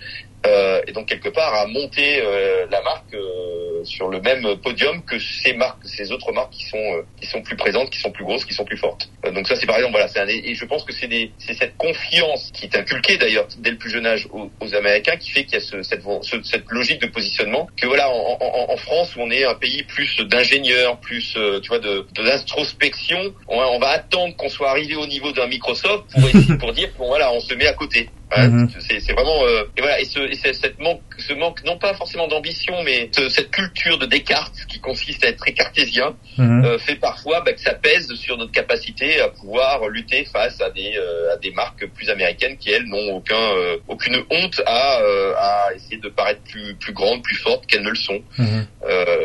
Euh, 0.46 0.80
et 0.86 0.92
donc 0.92 1.06
quelque 1.06 1.28
part 1.28 1.54
à 1.54 1.66
monter 1.66 2.20
euh, 2.22 2.66
la 2.70 2.80
marque 2.82 3.14
euh, 3.14 3.82
sur 3.84 4.08
le 4.08 4.20
même 4.20 4.56
podium 4.62 5.02
que 5.02 5.18
ces 5.18 5.54
marques, 5.54 5.84
ces 5.84 6.12
autres 6.12 6.32
marques 6.32 6.52
qui 6.52 6.64
sont 6.64 6.76
euh, 6.78 7.02
qui 7.20 7.26
sont 7.26 7.42
plus 7.42 7.56
présentes, 7.56 7.90
qui 7.90 7.98
sont 7.98 8.10
plus 8.10 8.24
grosses, 8.24 8.44
qui 8.44 8.54
sont 8.54 8.64
plus 8.64 8.76
fortes. 8.76 9.08
donc 9.34 9.48
ça 9.48 9.56
c'est 9.56 9.66
par 9.66 9.76
exemple 9.76 9.92
voilà, 9.92 10.08
c'est 10.08 10.26
et 10.28 10.54
je 10.54 10.64
pense 10.64 10.84
que 10.84 10.92
c'est 10.92 11.08
des 11.08 11.32
c'est 11.38 11.54
cette 11.54 11.76
confiance 11.76 12.50
qui 12.52 12.66
est 12.66 12.76
inculquée 12.76 13.16
d'ailleurs 13.16 13.48
dès 13.58 13.70
le 13.70 13.78
plus 13.78 13.90
jeune 13.90 14.06
âge 14.06 14.28
aux, 14.32 14.50
aux 14.60 14.74
Américains 14.74 15.16
qui 15.16 15.30
fait 15.30 15.44
qu'il 15.44 15.54
y 15.54 15.56
a 15.56 15.60
ce, 15.60 15.82
cette 15.82 16.02
cette 16.44 16.70
logique 16.70 17.00
de 17.00 17.08
positionnement 17.08 17.68
que 17.76 17.86
voilà 17.86 18.08
en, 18.10 18.38
en, 18.40 18.72
en, 18.72 18.76
France 18.76 19.16
où 19.16 19.20
on 19.20 19.30
est 19.30 19.44
un 19.44 19.54
pays 19.54 19.82
plus 19.84 20.16
d'ingénieurs, 20.18 20.98
plus 21.00 21.36
tu 21.62 21.68
vois 21.68 21.78
de 21.78 22.06
d'introspection, 22.14 23.34
on, 23.48 23.58
on, 23.58 23.78
va 23.78 23.88
attendre 23.88 24.36
qu'on 24.36 24.48
soit 24.48 24.70
arrivé 24.70 24.94
au 24.96 25.06
niveau 25.06 25.32
d'un 25.32 25.46
Microsoft 25.46 26.04
pour 26.12 26.28
essayer, 26.28 26.56
pour 26.58 26.72
dire 26.72 26.90
bon 26.98 27.08
voilà 27.08 27.32
on 27.32 27.40
se 27.40 27.54
met 27.54 27.66
à 27.66 27.72
côté. 27.72 28.08
Mhm. 28.34 28.68
C'est 28.80 29.12
vraiment 29.12 29.44
euh, 29.44 29.62
et 29.76 29.80
voilà 29.80 30.00
et 30.00 30.04
ce 30.04 30.18
et 30.18 30.34
cette 30.34 30.80
manque 30.80 31.00
ce 31.16 31.32
manque 31.32 31.62
non 31.64 31.78
pas 31.78 31.94
forcément 31.94 32.26
d'ambition 32.26 32.74
mais 32.84 33.08
cette 33.30 33.52
culture 33.52 33.98
de 33.98 34.06
Descartes 34.06 34.66
qui 34.68 34.80
consiste 34.80 35.24
à 35.24 35.28
être 35.28 35.38
très 35.38 35.52
cartésien 35.52 36.16
mhm. 36.36 36.64
euh, 36.64 36.78
fait 36.78 36.96
parfois 36.96 37.42
bah, 37.42 37.52
que 37.52 37.60
ça 37.60 37.74
pèse 37.74 38.12
sur 38.14 38.36
notre 38.36 38.50
capacité 38.50 39.20
à 39.20 39.28
pouvoir 39.28 39.88
lutter 39.88 40.24
face 40.24 40.60
à 40.60 40.70
des 40.70 40.96
euh, 40.96 41.34
à 41.34 41.36
des 41.36 41.52
marques 41.52 41.86
plus 41.94 42.10
américaines 42.10 42.56
qui 42.58 42.72
elles 42.72 42.86
n'ont 42.86 43.14
aucun 43.14 43.40
euh, 43.56 43.76
aucune 43.86 44.16
honte 44.28 44.60
à 44.66 44.98
à 45.38 45.74
essayer 45.74 45.98
de 45.98 46.08
paraître 46.08 46.42
plus 46.42 46.74
plus 46.74 46.92
grandes 46.92 47.22
plus 47.22 47.36
fortes 47.36 47.66
qu'elles 47.66 47.84
ne 47.84 47.90
le 47.90 47.94
sont 47.94 48.20
mhm. 48.38 48.66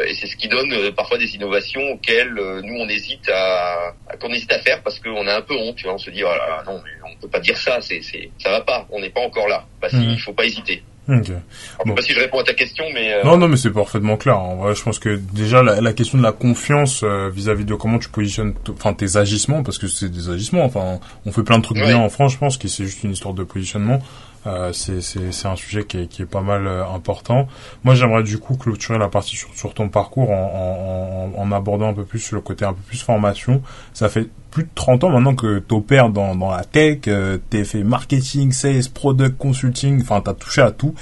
et 0.08 0.14
c'est 0.14 0.28
ce 0.28 0.36
qui 0.36 0.48
donne 0.48 0.92
parfois 0.96 1.18
des 1.18 1.34
innovations 1.36 1.82
auxquelles 1.94 2.34
nous 2.34 2.76
on 2.76 2.88
hésite 2.88 3.28
à, 3.30 3.94
à 4.08 4.18
qu'on 4.18 4.30
hésite 4.30 4.52
à 4.54 4.60
faire 4.60 4.84
parce 4.84 5.00
qu'on 5.00 5.26
a 5.26 5.36
un 5.36 5.42
peu 5.42 5.56
honte 5.56 5.76
tu 5.76 5.86
vois 5.86 5.96
on 5.96 5.98
se 5.98 6.12
dit 6.12 6.24
oh 6.24 6.30
là, 6.30 6.64
non 6.68 6.80
mais 6.86 7.01
peut 7.22 7.30
pas 7.30 7.40
dire 7.40 7.58
ça 7.58 7.80
c'est 7.82 8.02
c'est 8.02 8.30
ça 8.40 8.50
va 8.50 8.62
pas 8.62 8.88
on 8.92 9.00
n'est 9.00 9.10
pas 9.10 9.22
encore 9.22 9.48
là. 9.48 9.66
Bah, 9.82 9.88
mhm. 9.92 10.12
il 10.12 10.20
faut 10.20 10.34
pas 10.34 10.46
hésiter. 10.46 10.84
Okay. 11.10 11.34
Je 11.34 11.90
sais 11.90 11.96
pas 11.96 12.02
si 12.02 12.14
je 12.14 12.20
réponds 12.20 12.40
à 12.40 12.44
ta 12.44 12.54
question, 12.54 12.86
mais 12.94 13.14
euh, 13.14 13.24
non, 13.24 13.36
non, 13.36 13.48
mais 13.48 13.58
c'est 13.58 13.72
parfaitement 13.72 14.18
clair. 14.18 14.40
En 14.40 14.56
vrai, 14.58 14.76
je 14.76 14.84
pense 14.84 15.00
que 15.00 15.20
déjà 15.34 15.64
la, 15.64 15.94
question 15.94 16.18
de 16.18 16.24
la 16.24 16.32
confiance 16.32 17.02
euh, 17.04 17.30
vis-à-vis 17.30 17.66
de 17.66 17.74
comment 17.74 17.98
tu 17.98 18.08
positionnes, 18.10 18.54
enfin 18.70 18.94
tes 18.94 19.18
agissements, 19.18 19.64
parce 19.64 19.80
que 19.80 19.88
c'est 19.88 20.10
des 20.10 20.30
agissements. 20.30 20.64
Enfin, 20.64 21.00
on 21.26 21.32
fait 21.32 21.44
plein 21.44 21.58
de 21.58 21.64
trucs 21.64 21.78
bien 21.78 21.98
en 21.98 22.10
France, 22.10 22.34
je 22.34 22.38
pense 22.38 22.58
que 22.58 22.68
c'est 22.68 22.86
juste 22.86 23.04
une 23.04 23.12
histoire 23.12 23.34
de 23.34 23.44
positionnement. 23.44 24.00
Euh, 24.48 24.74
c'est 24.74 25.46
un 25.46 25.56
sujet 25.56 25.86
qui 25.86 26.00
est, 26.00 26.08
qui 26.08 26.24
est 26.24 26.26
pas 26.26 26.42
mal 26.42 26.66
euh, 26.66 26.84
important. 26.88 27.48
Moi, 27.84 27.94
j'aimerais 27.94 28.24
du 28.24 28.40
coup 28.40 28.56
clôturer 28.56 28.98
la 28.98 29.08
partie 29.08 29.36
sur, 29.36 29.54
sur 29.54 29.74
ton 29.74 29.90
parcours 29.90 30.32
en, 30.32 31.32
en, 31.36 31.42
en, 31.42 31.52
abordant 31.52 31.90
un 31.90 31.94
peu 31.94 32.06
plus 32.06 32.32
le 32.32 32.42
côté 32.42 32.66
un 32.66 32.74
peu 32.74 32.82
plus 32.82 33.02
formation. 33.02 33.62
Ça 33.94 34.10
fait 34.10 34.30
plus 34.50 34.64
de 34.64 34.70
30 34.74 35.04
ans 35.04 35.10
maintenant 35.10 35.36
que 35.36 35.60
tu 35.60 35.76
opères 35.76 36.10
dans, 36.10 36.36
dans 36.36 36.52
la 36.52 36.64
tech, 36.64 37.00
euh, 37.08 37.38
t'es 37.50 37.64
fait 37.64 37.84
marketing, 37.84 38.52
sales, 38.52 38.90
product, 38.94 39.38
consulting, 39.38 40.02
enfin 40.02 40.22
t'as 40.22 40.34
touché 40.34 40.62
à 40.62 40.72
tout. 40.72 40.94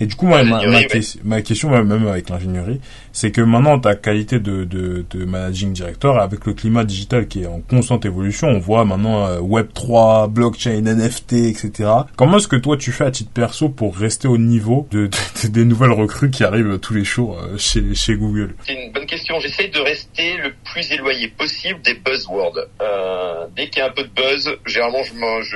Et 0.00 0.06
du 0.06 0.14
coup, 0.14 0.26
ma, 0.26 0.44
ma, 0.44 1.42
question, 1.42 1.70
même 1.70 2.06
avec 2.06 2.30
l'ingénierie, 2.30 2.80
c'est 3.12 3.32
que 3.32 3.40
maintenant, 3.40 3.80
ta 3.80 3.96
qualité 3.96 4.38
de, 4.38 4.64
de, 4.64 5.04
de, 5.10 5.24
managing 5.24 5.72
director, 5.72 6.18
avec 6.18 6.46
le 6.46 6.54
climat 6.54 6.84
digital 6.84 7.26
qui 7.26 7.42
est 7.42 7.46
en 7.46 7.60
constante 7.60 8.04
évolution, 8.04 8.48
on 8.48 8.60
voit 8.60 8.84
maintenant 8.84 9.26
euh, 9.26 9.40
Web3, 9.40 10.30
blockchain, 10.30 10.82
NFT, 10.82 11.32
etc. 11.32 11.90
Comment 12.16 12.36
est-ce 12.36 12.46
que 12.46 12.56
toi, 12.56 12.76
tu 12.76 12.92
fais 12.92 13.04
à 13.04 13.10
titre 13.10 13.32
perso 13.32 13.68
pour 13.68 13.96
rester 13.96 14.28
au 14.28 14.38
niveau 14.38 14.86
de, 14.92 15.10
des 15.48 15.64
nouvelles 15.64 15.92
recrues 15.92 16.30
qui 16.30 16.44
arrivent 16.44 16.78
tous 16.78 16.94
les 16.94 17.04
jours 17.04 17.36
euh, 17.40 17.58
chez, 17.58 17.94
chez 17.94 18.14
Google? 18.14 18.54
C'est 18.64 18.74
une 18.74 18.92
bonne 18.92 19.06
question. 19.06 19.40
J'essaie 19.40 19.68
de 19.68 19.80
rester 19.80 20.36
le 20.36 20.52
plus 20.72 20.92
éloigné 20.92 21.28
possible 21.28 21.80
des 21.82 21.94
buzzwords. 21.94 22.58
Euh, 22.80 23.46
dès 23.56 23.68
qu'il 23.68 23.80
y 23.80 23.82
a 23.82 23.86
un 23.86 23.92
peu 23.92 24.04
de 24.04 24.10
buzz, 24.14 24.48
généralement, 24.64 25.02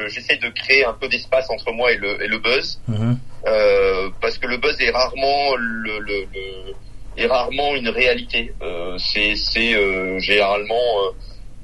j'essaie 0.09 0.38
je, 0.40 0.49
de 0.49 0.53
créer 0.53 0.84
un 0.84 0.95
peu 0.95 1.09
d'espace 1.09 1.49
entre 1.49 1.72
moi 1.72 1.93
et 1.93 1.97
le, 1.97 2.24
et 2.24 2.26
le 2.26 2.38
buzz. 2.38 2.80
Mm-hmm. 2.90 3.16
Euh, 3.47 4.11
parce 4.20 4.38
que 4.38 4.47
le 4.47 4.57
buzz 4.57 4.80
est 4.80 4.90
rarement 4.90 5.57
le, 5.57 5.99
le, 5.99 6.26
le 6.32 6.74
est 7.16 7.26
rarement 7.26 7.74
une 7.74 7.88
réalité. 7.88 8.53
Euh, 8.62 8.97
c'est 8.99 9.74
euh, 9.74 10.18
généralement 10.20 10.74
euh, 10.74 11.11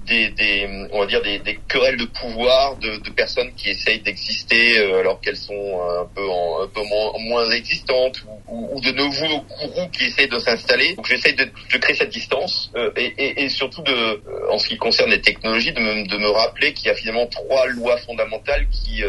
des, 0.06 0.30
des 0.30 0.88
on 0.92 1.00
va 1.00 1.06
dire 1.06 1.22
des, 1.22 1.38
des 1.38 1.58
querelles 1.68 1.96
de 1.96 2.06
pouvoir 2.06 2.76
de, 2.76 2.96
de 2.96 3.10
personnes 3.10 3.52
qui 3.54 3.70
essayent 3.70 4.00
d'exister 4.00 4.78
euh, 4.78 5.00
alors 5.00 5.20
qu'elles 5.20 5.36
sont 5.36 5.80
un 6.00 6.06
peu 6.14 6.26
en, 6.28 6.62
un 6.64 6.68
peu 6.68 6.82
moins, 6.82 7.12
moins 7.18 7.50
existantes 7.50 8.24
ou, 8.48 8.76
ou, 8.76 8.80
de 8.80 8.90
nouveaux 8.92 9.40
gourous 9.42 9.88
qui 9.92 10.04
essayent 10.04 10.28
de 10.28 10.38
s'installer. 10.38 10.94
Donc 10.94 11.06
j'essaye 11.06 11.34
de, 11.34 11.44
de, 11.44 11.78
créer 11.78 11.94
cette 11.94 12.10
distance 12.10 12.70
et, 12.96 13.12
et, 13.18 13.44
et, 13.44 13.48
surtout 13.48 13.82
de 13.82 14.22
en 14.50 14.58
ce 14.58 14.68
qui 14.68 14.76
concerne 14.76 15.10
les 15.10 15.20
technologies 15.20 15.72
de 15.72 15.80
me, 15.80 16.06
de 16.06 16.16
me 16.16 16.28
rappeler 16.30 16.72
qu'il 16.72 16.86
y 16.88 16.90
a 16.90 16.94
finalement 16.94 17.26
trois 17.26 17.66
lois 17.66 17.96
fondamentales 17.98 18.66
qui 18.70 19.02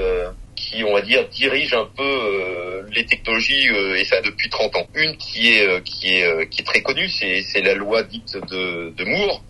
qui, 0.70 0.84
on 0.84 0.94
va 0.94 1.02
dire, 1.02 1.28
dirige 1.30 1.74
un 1.74 1.86
peu 1.98 2.04
euh, 2.04 2.84
les 2.92 3.06
technologies 3.06 3.70
euh, 3.70 3.96
et 3.96 4.06
ça 4.06 4.22
depuis 4.22 4.50
30 4.50 4.76
ans. 4.76 4.88
Une 4.94 5.18
qui 5.18 5.54
est 5.54 5.68
euh, 5.68 5.80
qui 5.82 6.16
est 6.16 6.50
qui 6.50 6.62
est 6.62 6.66
très 6.66 6.82
connue, 6.82 7.10
c'est 7.10 7.42
c'est 7.42 7.62
la 7.62 7.74
loi 7.74 8.04
dite 8.04 8.38
de, 8.50 8.92
de 8.96 9.06
Moore. 9.06 9.42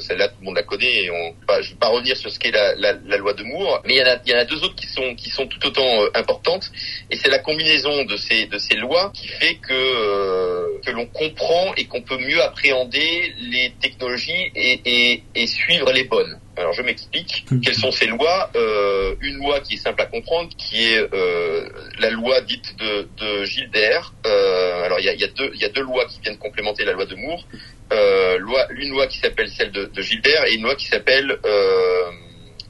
Celle-là, 0.00 0.28
tout 0.28 0.36
le 0.40 0.46
monde 0.46 0.56
la 0.56 0.62
connaît. 0.62 1.04
Et 1.04 1.10
on, 1.10 1.34
bah, 1.46 1.60
je 1.60 1.70
vais 1.70 1.76
pas 1.76 1.88
revenir 1.88 2.16
sur 2.16 2.30
ce 2.30 2.38
qu'est 2.38 2.50
la, 2.50 2.74
la, 2.76 2.92
la, 2.92 3.16
loi 3.16 3.34
de 3.34 3.42
Moore, 3.42 3.82
mais 3.84 3.94
il 3.94 3.98
y 3.98 4.02
en 4.02 4.06
a 4.06 4.16
il 4.24 4.30
y 4.30 4.34
en 4.34 4.38
a 4.38 4.44
deux 4.44 4.62
autres 4.64 4.76
qui 4.76 4.86
sont 4.86 5.14
qui 5.14 5.30
sont 5.30 5.46
tout 5.46 5.64
autant 5.66 6.04
importantes. 6.14 6.70
Et 7.10 7.16
c'est 7.16 7.30
la 7.30 7.38
combinaison 7.40 8.04
de 8.04 8.16
ces 8.16 8.46
de 8.46 8.58
ces 8.58 8.76
lois 8.76 9.10
qui 9.14 9.28
fait 9.28 9.56
que 9.56 10.80
que 10.84 10.90
l'on 10.90 11.06
comprend 11.06 11.74
et 11.76 11.84
qu'on 11.86 12.02
peut 12.02 12.18
mieux 12.18 12.42
appréhender 12.42 13.34
les 13.38 13.72
technologies 13.80 14.50
et, 14.54 14.80
et, 14.84 15.22
et 15.34 15.46
suivre 15.46 15.92
les 15.92 16.04
bonnes. 16.04 16.38
Alors 16.60 16.74
je 16.74 16.82
m'explique. 16.82 17.46
Quelles 17.64 17.74
sont 17.74 17.90
ces 17.90 18.06
lois? 18.06 18.50
Euh, 18.54 19.14
Une 19.22 19.36
loi 19.36 19.60
qui 19.60 19.74
est 19.74 19.78
simple 19.78 20.02
à 20.02 20.06
comprendre, 20.06 20.50
qui 20.58 20.84
est 20.84 20.98
euh, 21.14 21.66
la 21.98 22.10
loi 22.10 22.42
dite 22.42 22.76
de, 22.78 23.08
de 23.16 23.44
Gilder. 23.44 23.98
Euh, 24.26 24.84
alors 24.84 25.00
il 25.00 25.06
y 25.06 25.08
a, 25.08 25.14
y, 25.14 25.24
a 25.24 25.28
deux, 25.28 25.50
y 25.54 25.64
a 25.64 25.70
deux 25.70 25.82
lois 25.82 26.04
qui 26.04 26.20
viennent 26.20 26.36
complémenter 26.36 26.84
la 26.84 26.92
loi 26.92 27.06
de 27.06 27.14
Moore. 27.16 27.46
Euh, 27.92 28.36
loi, 28.38 28.66
une 28.76 28.90
loi 28.90 29.06
qui 29.06 29.18
s'appelle 29.18 29.48
celle 29.48 29.72
de, 29.72 29.86
de, 29.86 30.02
Gilder 30.02 30.38
et 30.48 30.54
une 30.54 30.62
loi 30.62 30.74
qui 30.74 30.86
s'appelle 30.86 31.38
euh, 31.44 32.10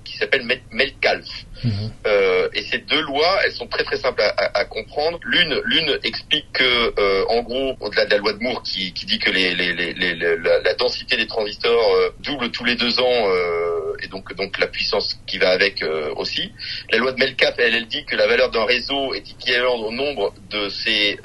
qui 0.04 0.16
s'appelle 0.16 0.46
Metcalfe. 0.70 1.46
Mhm. 1.64 1.90
Euh, 2.06 2.48
et 2.54 2.62
ces 2.62 2.78
deux 2.78 3.02
lois, 3.02 3.40
elles 3.44 3.52
sont 3.52 3.66
très 3.66 3.84
très 3.84 3.96
simples 3.96 4.22
à, 4.22 4.58
à, 4.58 4.64
comprendre. 4.64 5.18
L'une, 5.24 5.60
l'une 5.64 5.98
explique 6.02 6.46
que, 6.52 6.94
euh, 6.98 7.24
en 7.28 7.42
gros, 7.42 7.76
au-delà 7.80 8.06
de 8.06 8.10
la 8.10 8.16
loi 8.18 8.32
de 8.32 8.42
Moore 8.42 8.62
qui, 8.62 8.92
qui 8.92 9.06
dit 9.06 9.18
que 9.18 9.30
les, 9.30 9.54
les, 9.54 9.72
les, 9.72 10.14
la, 10.14 10.60
la, 10.60 10.74
densité 10.74 11.16
des 11.16 11.26
transistors 11.26 11.94
euh, 11.94 12.10
double 12.20 12.50
tous 12.50 12.64
les 12.64 12.76
deux 12.76 13.00
ans, 13.00 13.28
euh, 13.28 13.96
et 14.02 14.08
donc 14.08 14.34
donc 14.34 14.58
la 14.58 14.66
puissance 14.66 15.18
qui 15.26 15.38
va 15.38 15.50
avec 15.50 15.82
euh, 15.82 16.14
aussi. 16.16 16.52
La 16.90 16.98
loi 16.98 17.12
de 17.12 17.18
Melcap, 17.18 17.54
elle, 17.58 17.74
elle 17.74 17.86
dit 17.86 18.04
que 18.04 18.16
la 18.16 18.26
valeur 18.26 18.50
d'un 18.50 18.64
réseau 18.64 19.14
est 19.14 19.30
équivalente 19.30 19.80
au 19.84 19.92
nombre 19.92 20.32
de 20.50 20.68
ses 20.68 21.18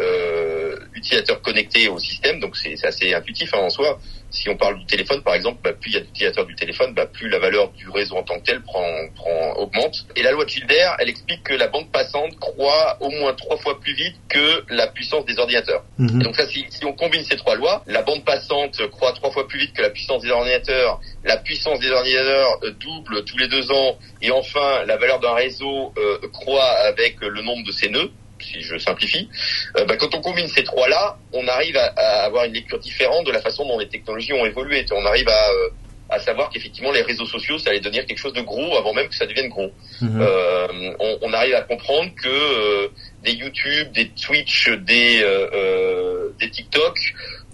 utilisateurs 0.93 1.41
connectés 1.41 1.87
au 1.87 1.99
système. 1.99 2.39
Donc 2.39 2.57
c'est 2.57 2.83
assez 2.85 3.13
intuitif 3.13 3.53
hein, 3.53 3.59
en 3.59 3.69
soi 3.69 3.99
si 4.35 4.49
on 4.49 4.57
parle 4.57 4.77
du 4.77 4.85
téléphone, 4.85 5.21
par 5.23 5.33
exemple, 5.33 5.59
bah, 5.63 5.71
plus 5.73 5.91
il 5.91 5.93
y 5.93 5.97
a 5.97 6.01
d'utilisateurs 6.01 6.45
du 6.45 6.55
téléphone, 6.55 6.93
bah, 6.93 7.05
plus 7.05 7.29
la 7.29 7.39
valeur 7.39 7.71
du 7.71 7.89
réseau 7.89 8.15
en 8.17 8.23
tant 8.23 8.37
que 8.39 8.43
tel 8.43 8.61
prend, 8.61 8.83
prend, 9.15 9.53
augmente. 9.53 10.05
Et 10.15 10.23
la 10.23 10.31
loi 10.31 10.45
de 10.45 10.51
elle 10.99 11.09
explique 11.09 11.43
que 11.43 11.53
la 11.53 11.67
bande 11.67 11.91
passante 11.91 12.37
croît 12.39 12.97
au 12.99 13.09
moins 13.09 13.33
trois 13.33 13.57
fois 13.57 13.79
plus 13.79 13.93
vite 13.93 14.15
que 14.29 14.63
la 14.69 14.87
puissance 14.87 15.25
des 15.25 15.37
ordinateurs. 15.39 15.83
Mhm. 15.97 16.23
donc 16.23 16.35
ça, 16.35 16.45
si, 16.47 16.65
si, 16.69 16.83
on 16.85 16.93
combine 16.93 17.23
ces 17.23 17.37
trois 17.37 17.55
lois, 17.55 17.83
la 17.87 18.01
bande 18.01 18.23
passante 18.25 18.85
croît 18.91 19.13
trois 19.13 19.31
fois 19.31 19.47
plus 19.47 19.59
vite 19.59 19.73
que 19.73 19.81
la 19.81 19.89
puissance 19.89 20.21
des 20.21 20.29
ordinateurs, 20.31 20.99
la 21.23 21.37
puissance 21.37 21.79
des 21.79 21.89
ordinateurs 21.89 22.59
euh, 22.63 22.71
double 22.71 23.23
tous 23.25 23.37
les 23.37 23.47
deux 23.47 23.71
ans, 23.71 23.97
et 24.21 24.31
enfin, 24.31 24.83
la 24.85 24.97
valeur 24.97 25.19
d'un 25.19 25.33
réseau 25.33 25.93
euh, 25.97 26.17
croît 26.33 26.71
avec 26.87 27.21
le 27.21 27.41
nombre 27.41 27.65
de 27.65 27.71
ses 27.71 27.89
nœuds 27.89 28.11
si 28.45 28.61
je 28.61 28.77
simplifie, 28.77 29.29
euh, 29.77 29.85
bah, 29.85 29.97
quand 29.97 30.13
on 30.15 30.21
combine 30.21 30.47
ces 30.47 30.63
trois-là, 30.63 31.17
on 31.33 31.47
arrive 31.47 31.77
à, 31.77 32.25
avoir 32.25 32.45
une 32.45 32.53
lecture 32.53 32.79
différente 32.79 33.25
de 33.25 33.31
la 33.31 33.41
façon 33.41 33.65
dont 33.67 33.79
les 33.79 33.87
technologies 33.87 34.33
ont 34.33 34.45
évolué. 34.45 34.85
On 34.91 35.05
arrive 35.05 35.27
à, 35.27 35.49
euh, 35.51 35.69
à 36.09 36.19
savoir 36.19 36.49
qu'effectivement 36.49 36.91
les 36.91 37.01
réseaux 37.01 37.25
sociaux, 37.25 37.57
ça 37.57 37.71
allait 37.71 37.79
devenir 37.79 38.05
quelque 38.05 38.19
chose 38.19 38.33
de 38.33 38.41
gros 38.41 38.77
avant 38.77 38.93
même 38.93 39.07
que 39.07 39.15
ça 39.15 39.25
devienne 39.25 39.49
gros. 39.49 39.71
Mhm. 40.01 40.21
Euh, 40.21 40.67
on, 40.99 41.17
on 41.23 41.33
arrive 41.33 41.55
à 41.55 41.61
comprendre 41.61 42.11
que 42.21 42.27
euh, 42.27 42.87
des 43.23 43.33
YouTube, 43.33 43.91
des 43.91 44.09
Twitch, 44.09 44.69
des 44.69 45.21
euh, 45.23 45.49
euh, 45.53 46.29
des 46.39 46.49
TikTok 46.49 46.97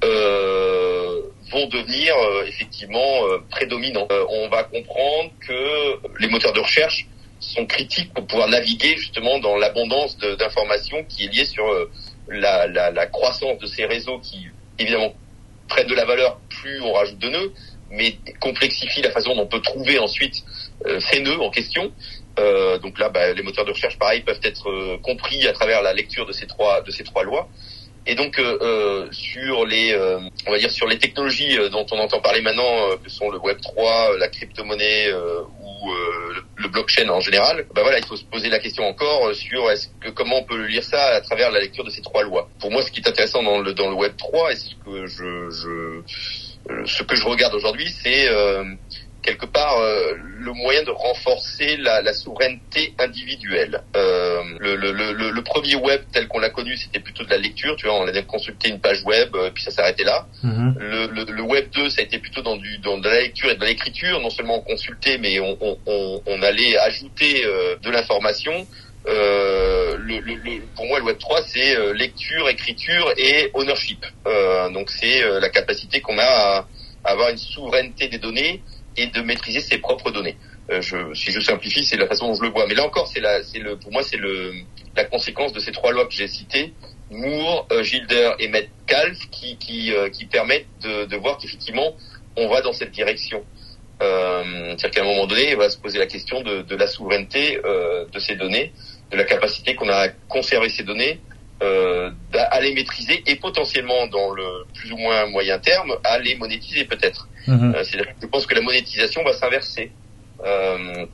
euh, 0.04 1.22
vont 1.52 1.68
devenir 1.68 2.16
euh, 2.16 2.46
effectivement 2.48 3.26
euh, 3.26 3.38
prédominants. 3.50 4.08
Euh, 4.12 4.26
on 4.30 4.50
va 4.50 4.64
comprendre 4.64 5.32
que 5.48 6.20
les 6.20 6.28
moteurs 6.28 6.54
de 6.54 6.60
recherche 6.60 7.08
sont 7.42 7.66
critiques 7.66 8.14
pour 8.14 8.26
pouvoir 8.28 8.48
naviguer 8.48 8.96
justement 8.98 9.39
dans 9.39 9.58
l'abondance 9.58 10.18
d'informations 10.18 11.04
qui 11.06 11.26
est 11.26 11.34
liée 11.34 11.46
sur 11.46 11.68
euh, 11.68 11.92
la, 12.30 12.68
la, 12.68 12.92
la 12.92 13.06
croissance 13.08 13.58
de 13.60 13.66
ces 13.68 13.86
réseaux 13.86 14.20
qui 14.20 14.48
évidemment 14.80 15.14
prennent 15.68 15.88
de 15.88 15.96
la 15.96 16.06
valeur 16.06 16.39
plus 16.50 16.82
on 16.82 16.94
rajoute 16.94 17.20
de 17.20 17.30
nœuds, 17.30 17.52
mais 17.89 18.18
complexifie 18.39 19.02
la 19.02 19.12
façon 19.12 19.36
dont 19.36 19.44
on 19.44 19.48
peut 19.48 19.62
trouver 19.62 20.00
ensuite 20.00 20.44
euh, 20.86 21.00
ces 21.00 21.22
nœuds 21.22 21.42
en 21.42 21.50
question. 21.50 21.92
Euh, 22.39 22.78
donc 22.80 22.98
là, 23.00 23.10
bah, 23.10 23.34
les 23.34 23.44
moteurs 23.44 23.66
de 23.66 23.72
recherche, 23.72 23.98
pareil, 23.98 24.22
peuvent 24.22 24.39
être 24.44 24.70
euh, 24.70 24.98
compris 25.04 25.48
à 25.48 25.54
travers 25.54 25.82
la 25.82 25.94
lecture 25.94 26.26
de 26.26 26.32
ces 26.32 26.48
trois 26.48 26.82
de 26.82 26.92
ces 26.92 27.04
trois 27.04 27.24
lois. 27.24 27.50
Et 28.08 28.16
donc 28.16 28.39
euh, 28.39 28.58
euh, 28.62 29.08
sur 29.12 29.66
les, 29.66 29.93
euh, 29.93 30.20
on 30.47 30.52
va 30.52 30.58
dire 30.58 30.72
sur 30.72 30.88
les 30.88 30.97
technologies 30.97 31.58
euh, 31.58 31.70
dont 31.70 31.86
on 31.91 31.99
entend 31.99 32.20
parler 32.20 32.41
maintenant, 32.41 32.89
euh, 32.89 32.95
que 32.97 33.10
sont 33.10 33.30
le 33.30 33.38
Web 33.38 33.62
3, 33.62 34.14
euh, 34.14 34.18
la 34.18 34.28
crypto-monnaie 34.28 35.14
ou 35.14 35.93
le, 35.93 36.43
le 36.58 36.68
blockchain 36.70 37.10
en 37.10 37.20
général, 37.20 37.66
bah 37.76 37.82
voilà, 37.84 37.99
il 37.99 38.06
faut 38.06 38.16
se 38.16 38.24
poser 38.24 38.49
la 38.49 38.60
question 38.60 38.88
encore 38.88 39.34
sur 39.36 39.70
est-ce 39.70 39.88
que 39.99 40.10
comment 40.10 40.39
on 40.39 40.43
peut 40.43 40.66
lire 40.66 40.84
ça 40.84 41.02
à 41.16 41.22
travers 41.22 41.52
la 41.52 41.60
lecture 41.60 41.84
de 41.84 41.91
ces 41.91 42.02
trois 42.02 42.24
lois. 42.24 42.49
Pour 42.60 42.72
moi, 42.72 42.82
ce 42.82 42.91
qui 42.91 43.02
est 43.02 43.08
intéressant 43.08 43.43
dans 43.43 43.60
le 43.60 43.74
dans 43.74 43.89
le 43.89 43.95
Web 43.95 44.14
3 44.18 44.52
et 44.52 44.56
ce 44.56 44.76
que 44.84 45.06
je, 45.06 45.49
je 45.52 46.86
ce 46.86 47.04
que 47.04 47.16
je 47.16 47.26
regarde 47.26 47.54
aujourd'hui, 47.54 47.89
c'est 48.04 48.30
quelque 49.22 49.45
part 49.45 49.80
euh, 49.80 50.13
le 50.17 50.51
moyen 50.53 50.84
de 50.84 50.91
renforcer 50.91 51.78
la, 51.78 52.01
la 52.01 52.13
souveraineté 52.13 52.93
individuelle. 52.99 53.84
Euh, 53.95 54.41
le, 54.59 54.76
le, 54.76 54.91
le, 54.91 55.30
le 55.32 55.43
premier 55.43 55.76
web 55.76 56.01
tel 56.11 56.28
qu'on 56.28 56.39
l'a 56.39 56.49
connu, 56.49 56.76
c'était 56.78 56.99
plutôt 56.99 57.24
de 57.24 57.30
la 57.30 57.38
lecture. 57.38 57.76
Tu 57.76 57.86
vois, 57.88 57.95
on 57.95 58.07
allait 58.07 58.24
consulter 58.24 58.69
une 58.69 58.80
page 58.80 59.03
web, 59.03 59.36
euh, 59.36 59.51
puis 59.51 59.63
ça 59.63 59.72
s'arrêtait 59.72 60.03
là. 60.03 60.28
Mhm. 60.43 60.76
Le, 60.80 61.07
le, 61.07 61.24
le 61.32 61.41
web 61.43 61.69
2, 61.72 61.89
ça 61.89 62.01
a 62.01 62.03
été 62.03 62.17
plutôt 62.19 62.41
dans 62.41 62.55
du 62.57 62.78
dans 62.80 62.97
de 62.97 63.07
la 63.09 63.19
lecture 63.22 63.49
et 63.51 63.55
de 63.55 63.65
l'écriture. 63.65 64.19
Non 64.19 64.30
seulement 64.30 64.57
on 64.57 64.61
consultait, 64.61 65.17
mais 65.17 65.39
on, 65.39 65.57
on, 65.61 65.78
on, 65.86 66.22
on 66.26 66.41
allait 66.41 66.78
ajouter 66.78 67.43
euh, 67.45 67.76
de 67.82 67.89
l'information. 67.89 68.67
Euh, 69.07 69.97
le, 69.97 70.19
le, 70.19 70.36
le- 70.36 70.61
pour 70.76 70.86
moi, 70.86 70.99
le 70.99 71.05
Web 71.05 71.17
3, 71.17 71.41
c'est 71.47 71.76
euh, 71.76 71.93
lecture, 71.93 72.47
écriture 72.49 73.11
et 73.17 73.49
ownership. 73.55 74.05
Euh, 74.28 74.69
donc, 74.69 74.89
c'est 74.91 75.24
euh, 75.24 75.39
la 75.39 75.49
capacité 75.49 76.01
qu'on 76.01 76.17
a 76.19 76.24
à, 76.24 76.67
à 77.03 77.11
avoir 77.11 77.30
une 77.30 77.38
souveraineté 77.38 78.07
des 78.09 78.19
données 78.19 78.61
et 78.98 79.08
de 79.08 79.22
maîtriser 79.22 79.62
ses 79.62 79.78
propres 79.78 80.12
données. 80.12 80.38
Euh, 80.70 80.82
je, 80.82 81.14
si 81.14 81.32
je 81.32 81.39
simplifie, 81.39 81.84
c'est 81.84 81.98
la 81.98 82.08
façon 82.08 82.28
dont 82.28 82.36
je 82.36 82.44
le 82.44 82.50
vois. 82.50 82.66
Mais 82.68 82.76
là 82.76 82.86
encore, 82.86 83.08
c'est 83.08 83.20
la, 83.20 83.44
c'est 83.44 83.60
le, 83.60 83.78
pour 83.78 83.92
moi, 83.92 84.04
c'est 84.04 84.18
le, 84.18 84.54
la 84.96 85.06
conséquence 85.06 85.54
de 85.54 85.60
ces 85.60 85.72
trois 85.72 85.92
lois 85.92 86.06
que 86.06 86.14
j'ai 86.14 86.28
citées, 86.28 86.74
Moore, 87.10 87.68
euh, 87.72 87.84
Gilder 87.84 88.32
et 88.39 88.48
Metcalfe, 88.48 89.30
qui, 89.32 89.58
qui, 89.58 89.94
euh, 89.94 90.10
qui 90.10 90.26
permettent 90.26 90.68
de, 90.82 91.06
de 91.06 91.18
voir 91.18 91.38
qu'effectivement, 91.38 91.96
on 92.38 92.48
va 92.48 92.62
dans 92.62 92.74
cette 92.74 92.92
direction. 92.92 93.44
Euh, 94.02 94.76
C'est-à-dire 94.78 94.92
qu'à 94.92 95.02
un 95.02 95.06
moment 95.06 95.28
donné, 95.28 95.52
il 95.52 95.58
va 95.58 95.70
se 95.70 95.78
poser 95.78 96.00
la 96.00 96.08
question 96.08 96.42
de, 96.42 96.62
de 96.62 96.76
la 96.76 96.88
souveraineté 96.88 97.60
euh, 97.66 98.06
de 98.12 98.20
ces 98.20 98.36
données, 98.36 98.72
de 99.12 99.18
la 99.18 99.26
capacité 99.26 99.76
qu'on 99.76 99.89
a 99.89 99.96
à 99.96 100.10
conserver 100.30 100.70
ces 100.70 100.84
données, 100.84 101.20
euh, 101.62 102.09
à 102.34 102.59
les 102.62 102.74
maîtriser 102.74 103.24
et 103.26 103.36
potentiellement, 103.36 104.07
dans 104.07 104.32
le 104.32 104.66
plus 104.74 104.91
ou 104.91 104.97
moins 104.97 105.26
moyen 105.28 105.59
terme, 105.59 105.95
à 106.03 106.20
les 106.20 106.36
monétiser 106.36 106.86
peut-être. 106.86 107.28
Mhm. 107.47 107.76
Euh, 107.76 107.84
je 108.22 108.28
pense 108.28 108.45
que 108.45 108.55
la 108.55 108.62
monétisation 108.62 109.24
va 109.24 109.34
s'inverser. 109.34 109.91
Euh, 110.43 111.05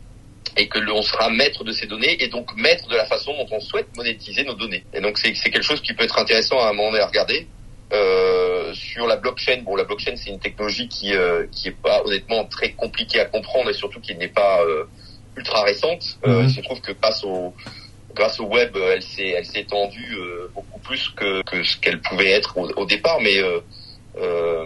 et 0.56 0.68
que 0.68 0.80
l'on 0.80 1.02
sera 1.02 1.30
maître 1.30 1.64
de 1.64 1.72
ces 1.72 1.86
données 1.86 2.22
et 2.24 2.28
donc 2.30 2.56
maître 2.56 2.88
de 2.88 2.96
la 2.96 3.06
façon 3.06 3.32
dont 3.34 3.48
on 3.52 3.60
souhaite 3.60 3.96
monétiser 3.96 4.44
nos 4.44 4.56
données. 4.56 4.84
Et 4.94 5.02
donc 5.02 5.18
c'est 5.18 5.34
quelque 5.34 5.62
chose 5.62 5.82
qui 5.82 5.94
peut 5.94 6.04
être 6.04 6.18
intéressant 6.18 6.60
à 6.60 6.70
un 6.70 6.74
moment 6.74 6.92
donné 6.92 7.04
à 7.04 7.08
regarder. 7.08 7.48
Euh, 7.94 8.74
sur 8.74 9.08
la 9.08 9.16
blockchain, 9.16 9.62
bon 9.64 9.76
la 9.76 9.86
blockchain 9.86 10.16
c'est 10.16 10.30
une 10.30 10.40
technologie 10.40 10.90
qui 10.90 11.14
euh, 11.14 11.46
qui 11.52 11.70
est 11.70 11.78
pas 11.82 12.02
honnêtement 12.04 12.44
très 12.46 12.72
compliquée 12.72 13.22
à 13.22 13.26
comprendre 13.26 13.70
et 13.70 13.74
surtout 13.74 14.02
qui 14.02 14.14
n'est 14.16 14.28
pas 14.28 14.62
euh, 14.64 14.84
ultra 15.38 15.64
récente. 15.64 16.18
Euh, 16.26 16.42
Mhm. 16.42 16.48
il 16.50 16.54
se 16.54 16.62
trouve 16.62 16.82
que 16.82 16.92
grâce 16.92 17.24
au 17.24 17.54
grâce 18.18 18.40
au 18.40 18.46
web, 18.46 18.76
euh, 18.76 18.94
elle 18.96 19.04
s'est 19.04 19.30
elle 19.38 19.46
s'est 19.46 19.62
étendue 19.62 20.16
euh, 20.16 20.50
beaucoup 20.56 20.80
plus 20.80 21.10
que, 21.10 21.44
que 21.44 21.64
ce 21.64 21.78
qu'elle 21.78 22.02
pouvait 22.02 22.32
être 22.32 22.58
au, 22.58 22.68
au 22.82 22.86
départ, 22.86 23.20
mais 23.22 23.38
euh, 23.38 23.60
euh, 24.20 24.66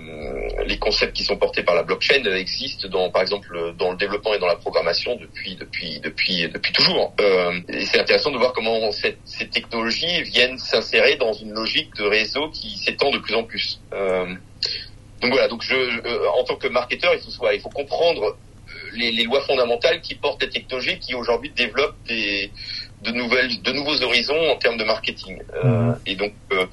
les 0.65 0.77
concepts 0.79 1.13
qui 1.13 1.25
sont 1.25 1.35
portés 1.35 1.63
par 1.63 1.75
la 1.75 1.83
blockchain 1.83 2.23
existent 2.23 2.87
dans, 2.87 3.09
par 3.09 3.21
exemple, 3.21 3.73
dans 3.77 3.91
le 3.91 3.97
développement 3.97 4.33
et 4.33 4.39
dans 4.39 4.47
la 4.47 4.55
programmation 4.55 5.17
depuis 5.17 5.55
depuis 5.55 5.99
depuis 5.99 6.47
depuis 6.47 6.71
toujours. 6.71 7.13
Euh, 7.19 7.59
et 7.67 7.85
c'est 7.85 7.99
intéressant 7.99 8.31
de 8.31 8.37
voir 8.37 8.53
comment 8.53 8.91
cette, 8.91 9.19
ces 9.25 9.47
technologies 9.49 10.23
viennent 10.23 10.57
s'insérer 10.57 11.17
dans 11.17 11.33
une 11.33 11.51
logique 11.51 11.93
de 11.95 12.05
réseau 12.05 12.49
qui 12.49 12.77
s'étend 12.77 13.11
de 13.11 13.19
plus 13.19 13.35
en 13.35 13.43
plus. 13.43 13.81
Euh, 13.93 14.27
donc 15.21 15.31
voilà. 15.31 15.47
Donc 15.49 15.61
je, 15.61 15.75
euh, 15.75 16.29
en 16.39 16.43
tant 16.45 16.55
que 16.55 16.69
marketeur, 16.69 17.13
il 17.13 17.19
faut 17.19 17.51
il 17.51 17.59
faut 17.59 17.69
comprendre 17.69 18.37
les, 18.93 19.11
les 19.11 19.23
lois 19.23 19.41
fondamentales 19.41 19.99
qui 20.01 20.15
portent 20.15 20.41
les 20.41 20.49
technologies 20.49 20.99
qui 20.99 21.13
aujourd'hui 21.13 21.49
développent 21.49 22.01
des 22.07 22.51
de 23.03 23.11
nouvelles 23.11 23.61
de 23.61 23.71
nouveaux 23.71 24.01
horizons 24.03 24.49
en 24.51 24.55
termes 24.57 24.77
de 24.77 24.83
marketing. 24.83 25.39
Euh, 25.63 25.63
Mhm. 25.91 25.95
Et 26.05 26.15
donc 26.15 26.33
euh, 26.53 26.65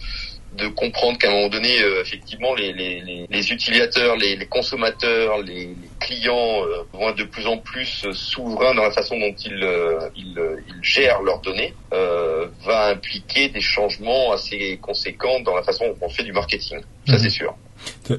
de 0.56 0.66
comprendre 0.68 1.18
qu'à 1.18 1.28
un 1.28 1.30
moment 1.30 1.48
donné, 1.50 1.80
euh, 1.82 2.00
effectivement, 2.02 2.52
les, 2.54 2.72
les, 2.72 3.00
les, 3.02 3.26
les 3.30 3.52
utilisateurs, 3.52 4.16
les, 4.16 4.34
les 4.34 4.46
consommateurs, 4.46 5.38
les, 5.42 5.66
les 5.66 5.76
clients 6.00 6.64
euh, 6.64 6.82
vont 6.92 7.10
être 7.10 7.18
de 7.18 7.24
plus 7.24 7.46
en 7.46 7.58
plus 7.58 8.06
souverains 8.12 8.74
dans 8.74 8.82
la 8.82 8.90
façon 8.90 9.16
dont 9.20 9.34
ils, 9.44 9.62
euh, 9.62 10.00
ils, 10.16 10.36
euh, 10.38 10.56
ils 10.66 10.82
gèrent 10.82 11.22
leurs 11.22 11.40
données, 11.42 11.74
euh, 11.92 12.46
va 12.64 12.88
impliquer 12.88 13.50
des 13.50 13.60
changements 13.60 14.32
assez 14.32 14.78
conséquents 14.82 15.38
dans 15.44 15.54
la 15.54 15.62
façon 15.62 15.84
dont 15.88 16.06
on 16.06 16.08
fait 16.08 16.24
du 16.24 16.32
marketing. 16.32 16.78
Ça, 17.06 17.12
Mhm. 17.12 17.18
c'est 17.18 17.30
sûr. 17.30 17.54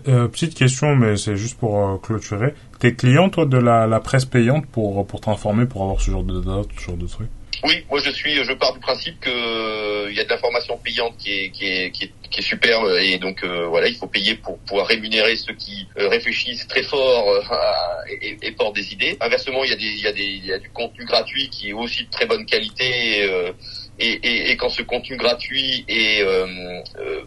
Euh, 0.07 0.27
petite 0.29 0.53
question, 0.55 0.95
mais 0.95 1.17
c'est 1.17 1.35
juste 1.35 1.57
pour 1.59 1.99
clôturer. 2.01 2.53
T'es 2.79 2.93
client, 2.93 3.29
toi, 3.29 3.45
de 3.45 3.57
la, 3.57 3.85
la 3.87 3.99
presse 3.99 4.23
payante 4.25 4.65
pour, 4.67 5.05
pour 5.05 5.19
t'informer, 5.19 5.65
pour 5.65 5.81
avoir 5.81 5.99
ce 5.99 6.09
genre 6.11 6.23
de 6.23 6.39
dates, 6.39 6.67
ce 6.77 6.83
genre 6.85 6.95
de 6.97 7.07
trucs? 7.07 7.27
Oui, 7.63 7.83
moi 7.89 7.99
je 7.99 8.09
suis, 8.09 8.41
je 8.43 8.53
pars 8.53 8.73
du 8.73 8.79
principe 8.79 9.19
que 9.19 9.29
euh, 9.29 10.07
il 10.09 10.15
y 10.15 10.19
a 10.21 10.23
de 10.23 10.29
l'information 10.29 10.77
payante 10.77 11.17
qui 11.17 11.31
est 11.31 11.49
qui 11.49 11.65
est 11.65 11.91
qui 11.91 12.05
est, 12.05 12.41
super 12.41 12.79
et 12.97 13.17
donc 13.17 13.43
euh, 13.43 13.65
voilà, 13.67 13.87
il 13.87 13.95
faut 13.95 14.07
payer 14.07 14.35
pour 14.35 14.57
pouvoir 14.59 14.87
rémunérer 14.87 15.35
ceux 15.35 15.53
qui 15.53 15.87
euh, 15.97 16.07
réfléchissent 16.07 16.67
très 16.67 16.83
fort 16.83 17.25
et, 18.21 18.51
portent 18.53 18.75
des 18.75 18.93
idées. 18.93 19.17
Inversement, 19.19 19.63
il 19.65 19.71
y 19.71 19.73
a 19.73 19.75
des 19.75 19.83
il 19.83 20.01
y 20.01 20.07
a 20.07 20.13
des 20.13 20.23
il 20.23 20.45
y 20.45 20.53
a 20.53 20.59
du 20.59 20.69
contenu 20.69 21.03
gratuit 21.05 21.49
qui 21.49 21.69
est 21.69 21.73
aussi 21.73 22.05
de 22.05 22.09
très 22.09 22.25
bonne 22.25 22.45
qualité. 22.45 23.29
et, 23.99 24.55
quand 24.57 24.69
ce 24.69 24.81
contenu 24.83 25.17
gratuit 25.17 25.83
et 25.89 26.23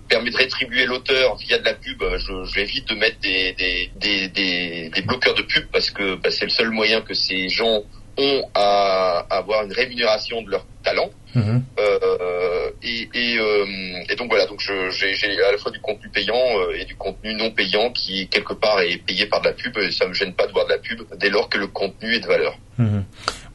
permet 0.09 0.31
de 0.31 0.37
rétribuer 0.37 0.87
l'auteur 0.87 1.37
via 1.37 1.59
de 1.59 1.65
la 1.65 1.75
pub, 1.75 2.03
je, 2.17 2.45
j'évite 2.55 2.89
de 2.89 2.95
mettre 2.95 3.21
des, 3.21 3.53
des, 3.53 3.91
des, 3.97 4.29
des, 4.29 4.89
des 4.89 5.03
bloqueurs 5.03 5.35
de 5.35 5.43
pub 5.43 5.67
parce 5.71 5.91
que 5.91 6.15
bah, 6.15 6.31
c'est 6.31 6.47
le 6.47 6.51
seul 6.51 6.71
moyen 6.71 7.03
que 7.03 7.13
ces 7.13 7.49
gens 7.49 7.83
ont 8.23 8.49
à 8.55 9.27
avoir 9.31 9.65
une 9.65 9.73
rémunération 9.73 10.43
de 10.43 10.51
leur 10.51 10.65
talent. 10.83 11.11
Mhm. 11.35 11.63
Euh, 11.79 12.71
et, 12.83 13.09
et, 13.15 13.39
euh, 13.39 13.65
et 14.11 14.17
donc 14.17 14.29
voilà, 14.29 14.47
donc 14.47 14.61
j'ai 14.61 15.43
à 15.43 15.53
la 15.53 15.59
fois 15.59 15.71
du 15.71 15.81
contenu 15.81 16.11
payant 16.11 16.35
euh, 16.35 16.77
et 16.79 16.85
du 16.85 16.95
contenu 16.95 17.33
non 17.35 17.51
payant 17.51 17.91
qui 17.91 18.29
quelque 18.29 18.53
part 18.53 18.81
est 18.81 18.99
payé 18.99 19.27
par 19.27 19.41
de 19.41 19.47
la 19.47 19.55
pub 19.55 19.77
et 19.79 19.91
ça 19.91 20.07
me 20.07 20.13
gêne 20.13 20.35
pas 20.35 20.47
de 20.47 20.53
voir 20.53 20.67
de 20.67 20.73
la 20.73 20.79
pub 20.79 21.01
dès 21.19 21.31
lors 21.31 21.49
que 21.49 21.59
le 21.59 21.69
contenu 21.69 22.15
est 22.15 22.21
de 22.21 22.27
valeur. 22.27 22.59
Mhm. 22.79 23.05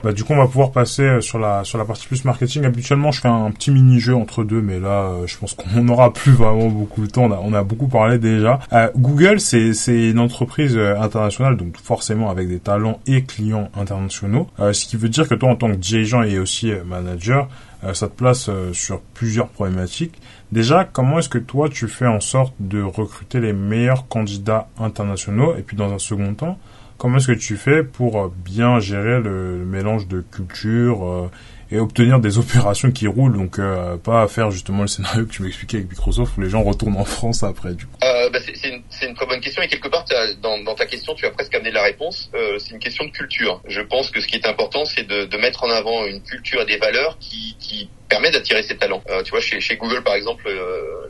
Bah, 0.03 0.11
du 0.13 0.23
coup, 0.23 0.33
on 0.33 0.37
va 0.37 0.45
pouvoir 0.45 0.71
passer 0.71 1.01
euh, 1.01 1.21
sur 1.21 1.39
la 1.39 1.63
sur 1.63 1.79
la 1.79 1.85
partie 1.85 2.07
plus 2.07 2.23
marketing. 2.23 2.65
Habituellement, 2.65 3.11
je 3.11 3.21
fais 3.21 3.27
un 3.27 3.49
petit 3.49 3.71
mini-jeu 3.71 4.15
entre 4.15 4.43
deux, 4.43 4.61
mais 4.61 4.79
là, 4.79 5.09
euh, 5.09 5.27
je 5.27 5.37
pense 5.37 5.53
qu'on 5.53 5.69
n'aura 5.83 6.13
plus 6.13 6.33
vraiment 6.33 6.67
beaucoup 6.67 7.05
de 7.05 7.11
temps. 7.11 7.23
On 7.23 7.31
a, 7.31 7.39
on 7.41 7.53
a 7.53 7.63
beaucoup 7.63 7.87
parlé 7.87 8.19
déjà. 8.19 8.59
Euh, 8.73 8.89
Google, 8.95 9.39
c'est 9.39 9.73
c'est 9.73 10.11
une 10.11 10.19
entreprise 10.19 10.77
internationale, 10.77 11.57
donc 11.57 11.77
forcément 11.77 12.29
avec 12.29 12.47
des 12.47 12.59
talents 12.59 12.99
et 13.07 13.23
clients 13.23 13.69
internationaux. 13.75 14.47
Ce 14.59 14.85
qui 14.85 14.97
veut 14.97 15.09
dire 15.09 15.27
que 15.27 15.35
toi, 15.35 15.49
en 15.49 15.55
tant 15.55 15.69
que 15.69 15.75
dirigeant 15.75 16.23
et 16.23 16.37
aussi 16.37 16.71
manager, 16.85 17.47
ça 17.93 18.07
te 18.07 18.13
place 18.13 18.49
sur 18.73 19.01
plusieurs 19.13 19.47
problématiques. 19.49 20.19
Déjà, 20.51 20.83
comment 20.85 21.19
est-ce 21.19 21.29
que 21.29 21.37
toi, 21.37 21.69
tu 21.69 21.87
fais 21.87 22.07
en 22.07 22.19
sorte 22.19 22.53
de 22.59 22.81
recruter 22.81 23.39
les 23.39 23.53
meilleurs 23.53 24.07
candidats 24.07 24.67
internationaux? 24.79 25.55
Et 25.57 25.61
puis, 25.61 25.77
dans 25.77 25.93
un 25.93 25.99
second 25.99 26.33
temps, 26.33 26.57
comment 26.97 27.17
est-ce 27.17 27.27
que 27.27 27.31
tu 27.33 27.57
fais 27.57 27.83
pour 27.83 28.19
euh, 28.19 28.33
bien 28.35 28.79
gérer 28.79 29.19
le, 29.19 29.65
mélange 29.65 30.07
de 30.07 30.21
culture 30.21 31.05
euh, 31.05 31.31
et 31.71 31.79
obtenir 31.79 32.19
des 32.19 32.37
opérations 32.39 32.91
qui 32.91 33.07
roulent 33.07 33.37
donc 33.37 33.59
euh, 33.59 33.97
pas 33.97 34.27
faire 34.27 34.51
justement 34.51 34.81
le 34.81 34.87
scénario 34.87 35.25
que 35.25 35.31
tu 35.31 35.41
m'expliquais 35.43 35.77
avec 35.77 35.89
Microsoft 35.89 36.37
où 36.37 36.41
les 36.41 36.49
gens 36.49 36.63
retournent 36.63 36.97
en 36.97 37.05
France 37.05 37.43
après 37.43 37.73
du 37.73 37.85
coup? 37.85 37.97
Euh, 38.03 38.29
bah, 38.29 38.39
c'est 38.39 38.69
une, 38.69 38.81
une 39.01 39.15
très 39.15 39.25
bonne 39.25 39.39
question 39.39 39.61
et 39.61 39.67
quelque 39.67 39.87
part 39.87 40.05
dans, 40.41 40.63
dans 40.63 40.75
ta 40.75 40.85
question 40.85 41.13
tu 41.15 41.25
as 41.25 41.31
presque 41.31 41.53
amené 41.55 41.71
la 41.71 41.83
réponse. 41.83 42.29
Euh, 42.35 42.57
c'est 42.59 42.71
une 42.71 42.79
question 42.79 43.05
de 43.05 43.11
culture. 43.11 43.61
Je 43.67 43.81
pense 43.81 44.11
que 44.11 44.21
ce 44.21 44.27
qui 44.27 44.35
est 44.35 44.47
important 44.47 44.85
c'est 44.85 45.03
de, 45.03 45.25
de 45.25 45.37
mettre 45.37 45.63
en 45.63 45.69
avant 45.69 46.05
une 46.05 46.21
culture 46.21 46.61
et 46.61 46.65
des 46.65 46.77
valeurs 46.77 47.17
qui, 47.19 47.55
qui 47.59 47.89
permet 48.09 48.31
d'attirer 48.31 48.63
ces 48.63 48.77
talents. 48.77 49.03
Euh, 49.09 49.23
tu 49.23 49.31
vois 49.31 49.41
chez, 49.41 49.59
chez 49.59 49.75
Google 49.75 50.03
par 50.03 50.15
exemple, 50.15 50.49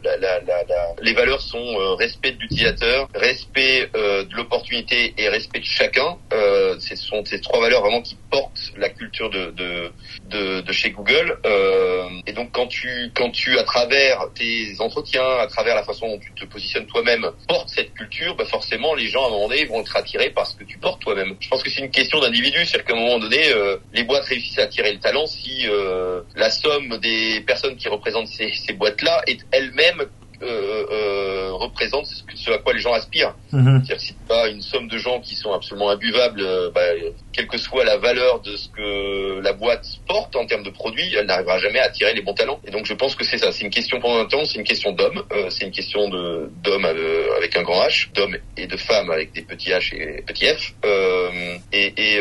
la, 0.03 0.17
la, 0.17 0.39
la, 0.41 0.63
les 1.01 1.13
valeurs 1.13 1.41
sont 1.41 1.57
euh, 1.79 1.93
respect 1.95 2.31
de 2.31 2.39
l'utilisateur, 2.39 3.07
respect 3.13 3.89
euh, 3.95 4.23
de 4.25 4.35
l'opportunité 4.35 5.13
et 5.17 5.29
respect 5.29 5.59
de 5.59 5.65
chacun. 5.65 6.17
Euh, 6.33 6.77
ce 6.79 6.95
sont 6.95 7.23
ces 7.25 7.41
trois 7.41 7.59
valeurs 7.59 7.81
vraiment 7.81 8.01
qui 8.01 8.17
portent 8.29 8.71
la 8.77 8.89
culture 8.89 9.29
de 9.29 9.51
de, 9.51 9.91
de, 10.29 10.61
de 10.61 10.71
chez 10.71 10.91
Google. 10.91 11.37
et 12.25 12.33
donc 12.33 12.51
quand 12.51 12.67
tu 12.67 13.11
quand 13.15 13.31
tu 13.31 13.57
à 13.57 13.63
travers 13.63 14.27
tes 14.35 14.75
entretiens, 14.79 15.27
à 15.39 15.47
travers 15.47 15.75
la 15.75 15.83
façon 15.83 16.07
dont 16.07 16.19
tu 16.19 16.31
te 16.33 16.45
positionnes 16.45 16.85
toi-même, 16.87 17.29
portes 17.47 17.69
cette 17.69 17.93
culture, 17.93 18.35
bah 18.35 18.45
forcément 18.45 18.93
les 18.95 19.07
gens 19.07 19.23
à 19.23 19.27
un 19.27 19.31
moment 19.31 19.47
donné 19.47 19.65
vont 19.65 19.81
être 19.81 19.95
attirés 19.95 20.29
par 20.29 20.45
ce 20.47 20.55
que 20.55 20.63
tu 20.63 20.77
portes 20.77 21.01
toi-même. 21.01 21.35
Je 21.39 21.47
pense 21.47 21.63
que 21.63 21.69
c'est 21.69 21.81
une 21.81 21.91
question 21.91 22.19
d'individu, 22.19 22.65
c'est-à-dire 22.65 22.85
qu'à 22.85 22.93
un 22.93 22.99
moment 22.99 23.19
donné, 23.19 23.41
les 23.93 24.03
boîtes 24.03 24.25
réussissent 24.25 24.59
à 24.59 24.63
attirer 24.63 24.93
le 24.93 24.99
talent 24.99 25.25
si 25.25 25.65
la 26.35 26.49
somme 26.49 26.97
des 26.97 27.41
personnes 27.41 27.75
qui 27.77 27.87
représentent 27.87 28.27
ces, 28.27 28.51
ces 28.53 28.73
boîtes-là 28.73 29.21
est 29.27 29.39
elle-même 29.51 29.86
euh, 29.99 30.16
euh, 30.41 31.51
représente 31.53 32.05
ce, 32.05 32.51
à 32.51 32.57
quoi 32.59 32.73
les 32.73 32.79
gens 32.79 32.93
aspirent. 32.93 33.33
Mhm. 33.51 33.83
C'est-à-dire 33.85 34.01
si 34.01 34.13
pas 34.27 34.47
une 34.49 34.61
somme 34.61 34.87
de 34.87 34.97
gens 34.97 35.19
qui 35.19 35.35
sont 35.35 35.53
absolument 35.53 35.89
imbuvables, 35.89 36.41
euh, 36.41 36.69
bah, 36.73 36.81
quelle 37.33 37.47
que 37.47 37.57
soit 37.57 37.83
la 37.83 37.97
valeur 37.97 38.41
de 38.41 38.55
ce 38.55 38.69
que 38.69 39.39
la 39.41 39.53
boîte 39.53 39.85
porte 40.07 40.35
en 40.35 40.45
termes 40.45 40.63
de 40.63 40.69
produits, 40.69 41.15
elle 41.15 41.25
n'arrivera 41.25 41.57
jamais 41.59 41.79
à 41.79 41.85
attirer 41.85 42.13
les 42.13 42.21
bons 42.21 42.33
talents. 42.33 42.59
Et 42.67 42.71
donc 42.71 42.85
je 42.85 42.93
pense 42.93 43.15
que 43.15 43.23
c'est 43.23 43.37
ça. 43.37 43.51
C'est 43.51 43.63
une 43.63 43.69
question 43.69 43.99
pendant 43.99 44.19
un 44.19 44.25
temps, 44.25 44.45
c'est 44.45 44.59
une 44.59 44.65
question 44.65 44.91
d'hommes, 44.91 45.23
euh, 45.31 45.49
c'est 45.49 45.65
une 45.65 45.71
question 45.71 46.09
de 46.09 46.49
d'hommes 46.63 46.85
avec 46.85 47.55
un 47.55 47.63
grand 47.63 47.81
H, 47.87 48.13
d'hommes 48.13 48.37
et 48.57 48.67
de 48.67 48.77
femmes 48.77 49.09
avec 49.09 49.31
des 49.33 49.41
petits 49.41 49.71
H 49.71 49.95
et 49.95 50.21
petits 50.21 50.45
F. 50.45 50.73
et, 51.73 51.93
et, 51.97 52.17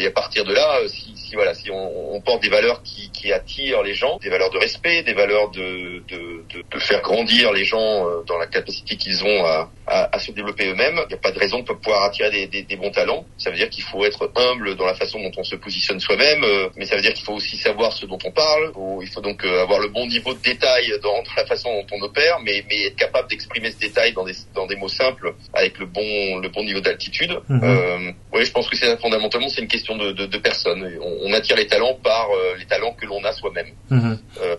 et, 0.00 0.06
à 0.06 0.10
partir 0.10 0.44
de 0.44 0.52
là, 0.52 0.80
si, 0.86 1.16
si 1.16 1.34
voilà, 1.34 1.54
si 1.54 1.70
on, 1.70 2.14
on, 2.14 2.20
porte 2.20 2.42
des 2.42 2.48
valeurs 2.48 2.82
qui, 2.82 3.10
qui 3.10 3.32
attirent 3.32 3.82
les 3.82 3.94
gens, 3.94 4.18
des 4.22 4.30
valeurs 4.30 4.50
de 4.50 4.58
respect, 4.58 5.02
des 5.02 5.14
valeurs 5.14 5.50
de, 5.50 6.02
de, 6.08 6.44
de, 6.52 6.64
de 6.70 6.78
faire 6.78 7.02
grandir 7.02 7.52
les 7.56 7.64
gens 7.64 8.06
euh, 8.06 8.22
dans 8.26 8.38
la 8.38 8.46
capacité 8.46 8.96
qu'ils 8.96 9.24
ont 9.24 9.44
à, 9.44 9.70
à, 9.86 10.14
à, 10.16 10.18
se 10.18 10.32
développer 10.32 10.66
eux-mêmes. 10.68 10.98
Il 11.04 11.08
n'y 11.08 11.14
a 11.14 11.18
pas 11.18 11.30
de 11.30 11.38
raison 11.38 11.60
de 11.60 11.64
pouvoir 11.64 12.02
attirer 12.04 12.30
des, 12.30 12.46
des, 12.46 12.62
des 12.62 12.76
bons 12.76 12.90
talents. 12.90 13.24
Ça 13.38 13.50
veut 13.50 13.56
dire 13.56 13.70
qu'il 13.70 13.84
faut 13.84 14.04
être 14.04 14.30
humble 14.34 14.74
dans 14.76 14.86
la 14.86 14.94
façon 14.94 15.20
dont 15.20 15.30
on 15.36 15.44
se 15.44 15.56
positionne 15.56 16.00
soi-même, 16.00 16.42
euh, 16.44 16.68
mais 16.76 16.86
ça 16.86 16.96
veut 16.96 17.02
dire 17.02 17.12
qu'il 17.12 17.24
faut 17.24 17.34
aussi 17.34 17.56
savoir 17.56 17.92
ce 17.92 18.06
dont 18.06 18.18
on 18.24 18.30
parle. 18.30 18.72
Il 19.02 19.08
faut 19.08 19.20
donc 19.20 19.44
euh, 19.44 19.62
avoir 19.62 19.78
le 19.78 19.88
bon 19.88 20.06
niveau 20.06 20.34
de 20.34 20.40
détail 20.40 20.92
dans, 21.02 21.22
dans 21.22 21.34
la 21.36 21.46
façon 21.46 21.68
dont 21.72 21.96
on 21.96 22.02
opère, 22.02 22.40
mais, 22.44 22.64
mais 22.68 22.86
être 22.86 22.96
capable 22.96 23.28
d'exprimer 23.28 23.70
ce 23.70 23.78
détail 23.78 24.12
dans 24.12 24.24
des, 24.24 24.34
dans 24.54 24.66
des 24.66 24.76
mots 24.76 24.88
simples 24.88 25.34
avec 25.54 25.78
le 25.78 25.86
bon, 25.86 26.38
le 26.38 26.48
bon 26.48 26.64
niveau 26.64 26.80
d'altitude. 26.80 27.38
Mhm. 27.48 27.60
Euh, 27.62 28.12
oui, 28.32 28.44
je 28.44 28.52
pense 28.52 28.68
que 28.68 28.76
c'est 28.76 28.96
fondamentalement 29.00 29.48
c'est 29.48 29.62
une 29.62 29.68
question 29.68 29.96
de, 29.96 30.12
de, 30.12 30.26
de 30.26 30.38
personnes. 30.38 30.98
On, 31.00 31.30
on, 31.30 31.32
attire 31.32 31.56
les 31.56 31.66
talents 31.66 31.98
par 32.02 32.28
les 32.58 32.64
talents 32.64 32.94
que 32.94 33.06
l'on 33.06 33.22
a 33.24 33.32
soi-même. 33.32 33.68
Mhm. 33.90 34.18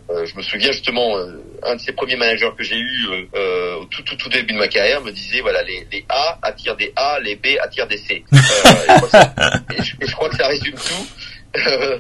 je 0.10 0.36
me 0.36 0.42
souviens 0.42 0.72
justement 0.72 1.18
un 1.64 1.76
de 1.76 1.82
ces 1.82 1.92
premiers 1.92 2.16
managers 2.16 2.52
que 2.58 2.64
j'ai 2.64 2.78
eu 2.78 3.08
au 3.80 3.86
tout, 3.86 4.04
tout, 4.04 4.16
tout 4.16 4.30
début 4.30 4.54
de 4.54 4.60
ma 4.60 4.68
carrière 4.68 5.02
me 5.02 5.12
disait 5.18 5.42
voilà 5.42 5.62
les, 5.64 5.88
les 5.92 6.06
A 6.10 6.38
attirent 6.42 6.76
des 6.76 6.92
A, 6.96 7.20
les 7.20 7.36
B 7.36 7.48
attirent 7.62 7.88
des 7.88 7.98
C. 7.98 8.24
Euh, 8.68 9.76
et, 9.78 10.08
je, 10.08 10.12
crois 10.14 10.30
que 10.30 10.36
ça 10.36 10.48
résume 10.48 10.76
tout. 10.76 11.08
Euh, 11.58 12.00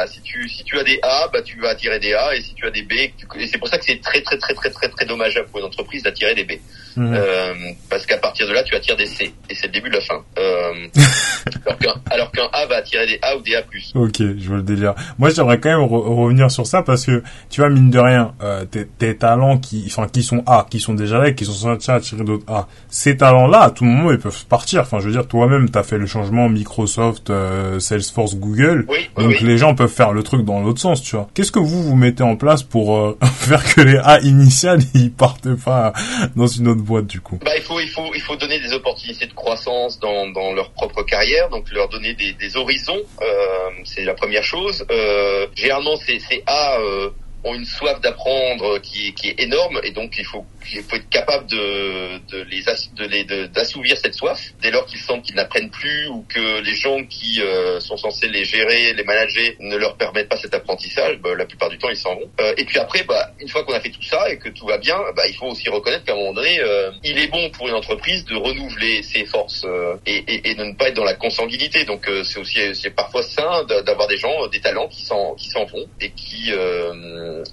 voilà, 0.00 0.12
si 0.12 0.20
tu 0.22 0.48
si 0.48 0.64
tu 0.64 0.78
as 0.78 0.84
des 0.84 0.98
A, 1.02 1.28
bah 1.32 1.42
tu 1.42 1.58
vas 1.60 1.70
attirer 1.70 1.98
des 1.98 2.14
A, 2.14 2.34
et 2.34 2.40
si 2.40 2.54
tu 2.54 2.66
as 2.66 2.70
des 2.70 2.82
B, 2.82 2.92
et 2.92 3.12
c'est 3.46 3.58
pour 3.58 3.68
ça 3.68 3.78
que 3.78 3.84
c'est 3.84 4.00
très 4.00 4.22
très 4.22 4.38
très 4.38 4.54
très 4.54 4.70
très 4.70 4.88
très 4.88 5.04
dommageable 5.04 5.48
pour 5.48 5.60
une 5.60 5.66
entreprise 5.66 6.02
d'attirer 6.02 6.34
des 6.34 6.44
B, 6.44 6.52
mmh. 6.96 7.14
euh, 7.14 7.54
parce 7.88 8.06
qu'à 8.06 8.18
partir 8.18 8.46
de 8.48 8.52
là 8.52 8.62
tu 8.62 8.74
attires 8.74 8.96
des 8.96 9.06
C, 9.06 9.32
et 9.48 9.54
c'est 9.54 9.66
le 9.66 9.72
début 9.72 9.90
de 9.90 9.96
la 9.96 10.00
fin. 10.00 10.24
Euh, 10.38 10.88
alors 12.10 12.30
qu'un 12.32 12.48
A 12.52 12.66
va 12.66 12.76
attirer 12.76 13.06
des 13.06 13.18
A 13.22 13.36
ou 13.36 13.40
des 13.40 13.54
A+. 13.54 13.62
Ok, 13.94 14.16
je 14.18 14.48
vois 14.48 14.58
le 14.58 14.62
délire. 14.62 14.94
Moi, 15.18 15.30
j'aimerais 15.30 15.58
quand 15.58 15.70
même 15.70 15.86
revenir 15.86 16.50
sur 16.50 16.66
ça 16.66 16.82
parce 16.82 17.06
que, 17.06 17.22
tu 17.48 17.60
vois, 17.60 17.70
mine 17.70 17.90
de 17.90 17.98
rien, 17.98 18.34
euh, 18.42 18.64
tes, 18.64 18.86
tes, 18.86 19.16
talents 19.16 19.58
qui, 19.58 19.84
enfin, 19.86 20.06
qui 20.08 20.22
sont 20.22 20.42
A, 20.46 20.66
qui 20.68 20.80
sont 20.80 20.94
déjà 20.94 21.18
là, 21.18 21.32
qui 21.32 21.44
sont 21.44 21.52
censés 21.52 21.92
attirer 21.92 22.24
d'autres 22.24 22.50
A, 22.52 22.68
ces 22.88 23.16
talents-là, 23.16 23.60
à 23.60 23.70
tout 23.70 23.84
moment, 23.84 24.10
ils 24.10 24.18
peuvent 24.18 24.44
partir. 24.46 24.82
Enfin, 24.82 25.00
je 25.00 25.06
veux 25.06 25.12
dire, 25.12 25.26
toi-même, 25.26 25.70
t'as 25.70 25.82
fait 25.82 25.98
le 25.98 26.06
changement 26.06 26.48
Microsoft, 26.48 27.30
euh, 27.30 27.78
Salesforce, 27.80 28.36
Google. 28.36 28.86
Oui, 28.88 29.10
donc 29.16 29.40
les 29.40 29.58
gens 29.58 29.74
peuvent 29.74 29.89
faire 29.90 30.12
le 30.12 30.22
truc 30.22 30.44
dans 30.44 30.60
l'autre 30.60 30.80
sens, 30.80 31.02
tu 31.02 31.16
vois. 31.16 31.28
Qu'est-ce 31.34 31.52
que 31.52 31.58
vous, 31.58 31.82
vous 31.82 31.96
mettez 31.96 32.22
en 32.22 32.36
place 32.36 32.62
pour 32.62 32.96
euh, 32.96 33.18
faire 33.34 33.62
que 33.74 33.80
les 33.80 33.98
A 33.98 34.20
initiales, 34.20 34.80
ils 34.94 35.12
partent 35.12 35.54
pas 35.56 35.92
dans 36.36 36.46
une 36.46 36.68
autre 36.68 36.82
boîte, 36.82 37.06
du 37.06 37.20
coup? 37.20 37.38
Bah, 37.44 37.52
il 37.56 37.62
faut, 37.62 37.80
il 37.80 37.88
faut, 37.88 38.10
il 38.14 38.20
faut 38.20 38.36
donner 38.36 38.58
des 38.60 38.72
opportunités 38.72 39.26
de 39.26 39.34
croissance 39.34 39.98
dans, 40.00 40.28
dans 40.28 40.52
leur 40.52 40.70
propre 40.70 41.02
carrière, 41.02 41.48
donc 41.50 41.70
leur 41.72 41.88
donner 41.88 42.14
des, 42.14 42.32
des 42.32 42.56
horizons, 42.56 43.00
euh, 43.22 43.70
c'est 43.84 44.04
la 44.04 44.14
première 44.14 44.44
chose. 44.44 44.86
Euh, 44.90 45.46
généralement, 45.54 45.96
c'est 45.96 46.42
A 46.46 46.78
euh, 46.80 47.10
ont 47.44 47.54
une 47.54 47.64
soif 47.64 48.00
d'apprendre 48.00 48.78
qui, 48.80 49.14
qui 49.14 49.28
est 49.28 49.40
énorme 49.40 49.80
et 49.82 49.92
donc 49.92 50.16
il 50.18 50.24
faut 50.24 50.44
il 50.72 50.82
faut 50.82 50.96
être 50.96 51.08
capable 51.08 51.46
de, 51.46 52.18
de 52.30 52.42
les 52.42 52.62
de 52.94 53.04
les 53.06 53.24
d'assouvir 53.48 53.96
cette 53.96 54.14
soif 54.14 54.52
dès 54.60 54.70
lors 54.70 54.86
qu'ils 54.86 55.00
sentent 55.00 55.22
qu'ils 55.22 55.34
n'apprennent 55.36 55.70
plus 55.70 56.06
ou 56.08 56.24
que 56.28 56.60
les 56.60 56.74
gens 56.74 57.02
qui 57.04 57.40
euh, 57.40 57.80
sont 57.80 57.96
censés 57.96 58.28
les 58.28 58.44
gérer, 58.44 58.92
les 58.92 59.04
manager 59.04 59.52
ne 59.60 59.76
leur 59.76 59.96
permettent 59.96 60.28
pas 60.28 60.36
cet 60.36 60.54
apprentissage, 60.54 61.18
bah, 61.18 61.30
la 61.36 61.46
plupart 61.46 61.68
du 61.68 61.78
temps 61.78 61.88
ils 61.88 61.96
s'en 61.96 62.14
vont. 62.14 62.30
Euh, 62.40 62.54
et 62.56 62.64
puis 62.64 62.78
après, 62.78 63.02
bah, 63.04 63.30
une 63.40 63.48
fois 63.48 63.64
qu'on 63.64 63.72
a 63.72 63.80
fait 63.80 63.90
tout 63.90 64.02
ça 64.02 64.30
et 64.30 64.38
que 64.38 64.48
tout 64.48 64.66
va 64.66 64.78
bien, 64.78 64.96
bah, 65.16 65.22
il 65.28 65.34
faut 65.34 65.46
aussi 65.46 65.68
reconnaître 65.68 66.04
qu'à 66.04 66.12
un 66.12 66.16
moment 66.16 66.34
donné, 66.34 66.60
euh, 66.60 66.90
il 67.04 67.18
est 67.18 67.28
bon 67.28 67.50
pour 67.50 67.68
une 67.68 67.74
entreprise 67.74 68.24
de 68.24 68.36
renouveler 68.36 69.02
ses 69.02 69.24
forces 69.24 69.66
et, 70.06 70.16
et, 70.16 70.50
et, 70.50 70.54
de 70.54 70.64
ne 70.64 70.74
pas 70.74 70.88
être 70.88 70.96
dans 70.96 71.04
la 71.04 71.14
consanguinité. 71.14 71.84
Donc 71.84 72.08
c'est 72.24 72.38
aussi 72.38 72.58
c'est 72.74 72.90
parfois 72.90 73.22
sain 73.22 73.64
d'avoir 73.64 74.08
des 74.08 74.16
gens, 74.16 74.46
des 74.48 74.60
talents 74.60 74.88
qui 74.88 75.04
s'en 75.04 75.34
qui 75.34 75.48
s'en 75.48 75.64
vont 75.64 75.86
et 76.00 76.10
qui 76.10 76.52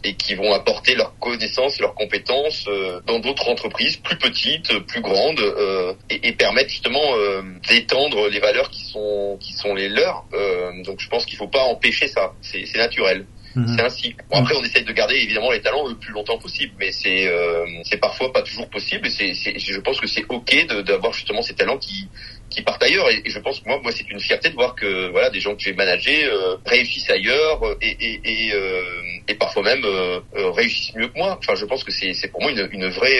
et 0.03 0.13
qui 0.15 0.35
vont 0.35 0.53
apporter 0.53 0.95
leurs 0.95 1.17
connaissances, 1.19 1.79
leurs 1.79 1.95
compétences 1.95 2.67
dans 3.05 3.19
d'autres 3.19 3.47
entreprises 3.49 3.97
plus 3.97 4.17
petites, 4.17 4.79
plus 4.87 5.01
grandes, 5.01 5.39
euh, 5.39 5.93
et, 6.09 6.29
et, 6.29 6.33
permettre 6.33 6.69
justement 6.69 7.15
euh, 7.15 7.41
d'étendre 7.67 8.27
les 8.27 8.39
valeurs 8.39 8.69
qui 8.69 8.85
sont 8.85 9.37
qui 9.39 9.53
sont 9.53 9.73
les 9.73 9.89
leurs. 9.89 10.25
Euh, 10.33 10.83
donc 10.83 10.99
je 10.99 11.09
pense 11.09 11.25
qu'il 11.25 11.37
faut 11.37 11.47
pas 11.47 11.63
empêcher 11.63 12.07
ça, 12.07 12.33
c'est 12.41 12.65
naturel. 12.75 13.25
Mhm. 13.57 13.75
C'est 13.75 13.83
ainsi. 13.83 14.15
Bon, 14.29 14.37
après, 14.37 14.55
on 14.55 14.63
essaye 14.63 14.83
de 14.83 14.91
garder 14.91 15.15
évidemment 15.15 15.51
les 15.51 15.61
talents 15.61 15.87
le 15.87 15.95
plus 15.95 16.13
longtemps 16.13 16.37
possible, 16.37 16.73
mais 16.79 16.91
c'est 16.91 17.27
euh, 17.27 17.65
c'est 17.83 17.97
parfois 17.97 18.31
pas 18.31 18.43
toujours 18.43 18.69
possible. 18.69 19.07
Et 19.07 19.09
c'est 19.09 19.57
je 19.57 19.79
pense 19.79 19.99
que 19.99 20.07
c'est 20.07 20.25
ok 20.29 20.67
d'avoir 20.85 21.11
justement 21.13 21.41
ces 21.41 21.55
talents 21.55 21.79
qui 21.79 22.07
qui 22.49 22.61
partent 22.61 22.83
ailleurs. 22.83 23.09
Et, 23.09 23.23
je 23.25 23.39
pense 23.39 23.59
que 23.59 23.67
moi 23.67 23.79
moi 23.81 23.91
c'est 23.91 24.09
une 24.09 24.19
fierté 24.19 24.49
de 24.49 24.55
voir 24.55 24.75
que 24.75 25.09
voilà 25.09 25.29
des 25.29 25.39
gens 25.39 25.55
que 25.55 25.61
j'ai 25.61 25.73
managés 25.73 26.25
euh, 26.25 26.55
réussissent 26.65 27.09
ailleurs 27.09 27.61
et 27.81 27.95
et 28.23 28.53
euh, 28.53 28.81
et 29.27 29.35
parfois 29.35 29.63
même 29.63 29.83
euh, 29.85 30.19
réussissent 30.33 30.95
mieux 30.95 31.07
que 31.07 31.17
moi. 31.17 31.37
Enfin 31.39 31.55
je 31.55 31.65
pense 31.65 31.83
que 31.83 31.91
c'est 31.91 32.13
c'est 32.13 32.29
pour 32.29 32.41
moi 32.41 32.51
une, 32.51 32.67
une 32.71 32.87
vraie 32.87 33.19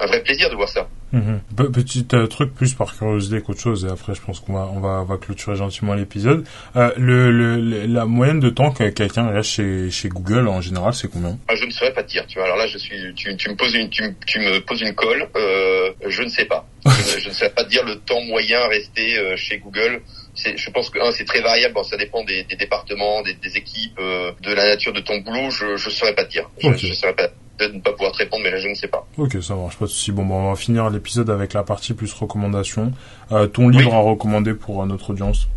un 0.00 0.06
vrai 0.06 0.22
plaisir 0.22 0.50
de 0.50 0.56
voir 0.56 0.68
ça 0.68 0.88
Mhm. 1.12 1.40
Petit 1.72 2.06
euh, 2.14 2.26
truc 2.26 2.52
plus 2.54 2.74
par 2.74 2.96
curiosité 2.96 3.40
qu'autre 3.40 3.60
chose 3.60 3.84
et 3.84 3.88
après 3.88 4.14
je 4.14 4.20
pense 4.20 4.40
qu'on 4.40 4.54
va 4.54 4.68
on 4.74 4.80
va, 4.80 5.04
va 5.04 5.16
clôturer 5.16 5.54
gentiment 5.56 5.94
l'épisode. 5.94 6.44
Euh, 6.74 6.90
le, 6.96 7.30
le, 7.30 7.86
la 7.86 8.06
moyenne 8.06 8.40
de 8.40 8.50
temps 8.50 8.72
que 8.72 8.88
quelqu'un 8.90 9.28
reste 9.30 9.50
chez 9.50 9.90
chez 9.90 10.08
Google 10.08 10.48
en 10.48 10.60
général 10.60 10.94
c'est 10.94 11.08
combien? 11.08 11.38
Ah, 11.48 11.54
Je 11.54 11.64
ne 11.64 11.70
saurais 11.70 11.92
pas 11.92 12.02
te 12.02 12.10
dire. 12.10 12.26
Tu 12.26 12.38
vois 12.38 12.44
alors 12.46 12.56
là 12.56 12.66
je 12.66 12.78
suis 12.78 13.14
tu, 13.14 13.36
tu 13.36 13.50
me 13.50 13.54
poses 13.54 13.74
une 13.74 13.88
tu, 13.88 14.02
tu 14.26 14.40
me 14.40 14.58
poses 14.60 14.80
une 14.80 14.94
colle. 14.94 15.28
Euh, 15.36 15.92
je 16.08 16.22
ne 16.22 16.28
sais 16.28 16.44
pas. 16.44 16.66
je, 16.86 17.20
je, 17.20 17.28
ne 17.28 17.34
saurais 17.34 17.50
pas 17.50 17.64
te 17.64 17.70
dire 17.70 17.84
le 17.84 17.96
temps 17.96 18.20
moyen 18.22 18.66
resté 18.68 19.16
euh, 19.18 19.36
chez 19.36 19.58
Google. 19.58 20.02
Je 20.36 20.70
pense 20.70 20.90
que 20.90 20.98
c'est 21.12 21.24
très 21.24 21.40
variable. 21.40 21.74
Bon, 21.74 21.82
ça 21.82 21.96
dépend 21.96 22.22
des, 22.24 22.44
des 22.44 22.56
départements, 22.56 23.22
des, 23.22 23.34
des 23.34 23.56
équipes, 23.56 23.98
euh, 23.98 24.32
de 24.42 24.52
la 24.52 24.68
nature 24.68 24.92
de 24.92 25.00
ton 25.00 25.18
boulot. 25.20 25.50
Je 25.50 25.72
ne 25.72 25.76
saurais 25.90 26.14
pas 26.14 26.24
te 26.24 26.30
dire. 26.30 26.50
Je, 26.60 26.68
okay. 26.68 26.88
je 26.88 26.92
saurais 26.94 27.14
pas 27.14 27.28
de 27.58 27.66
ne 27.68 27.80
pas 27.80 27.92
pouvoir 27.92 28.12
te 28.12 28.18
répondre, 28.18 28.42
mais 28.44 28.50
là 28.50 28.58
je 28.58 28.68
ne 28.68 28.74
sais 28.74 28.88
pas. 28.88 29.06
Ok, 29.18 29.36
ça 29.42 29.54
marche 29.54 29.76
pas 29.76 29.86
de 29.86 29.90
souci. 29.90 30.12
Bon, 30.12 30.24
bon, 30.24 30.36
on 30.36 30.50
va 30.50 30.56
finir 30.56 30.90
l'épisode 30.90 31.30
avec 31.30 31.52
la 31.52 31.62
partie 31.62 31.94
plus 31.94 32.12
recommandation. 32.12 32.92
Euh, 33.32 33.46
ton 33.46 33.68
livre 33.68 33.94
à 33.94 33.98
recommander 34.00 34.54
pour 34.54 34.82
euh, 34.82 34.86
notre 34.86 35.10
audience 35.10 35.48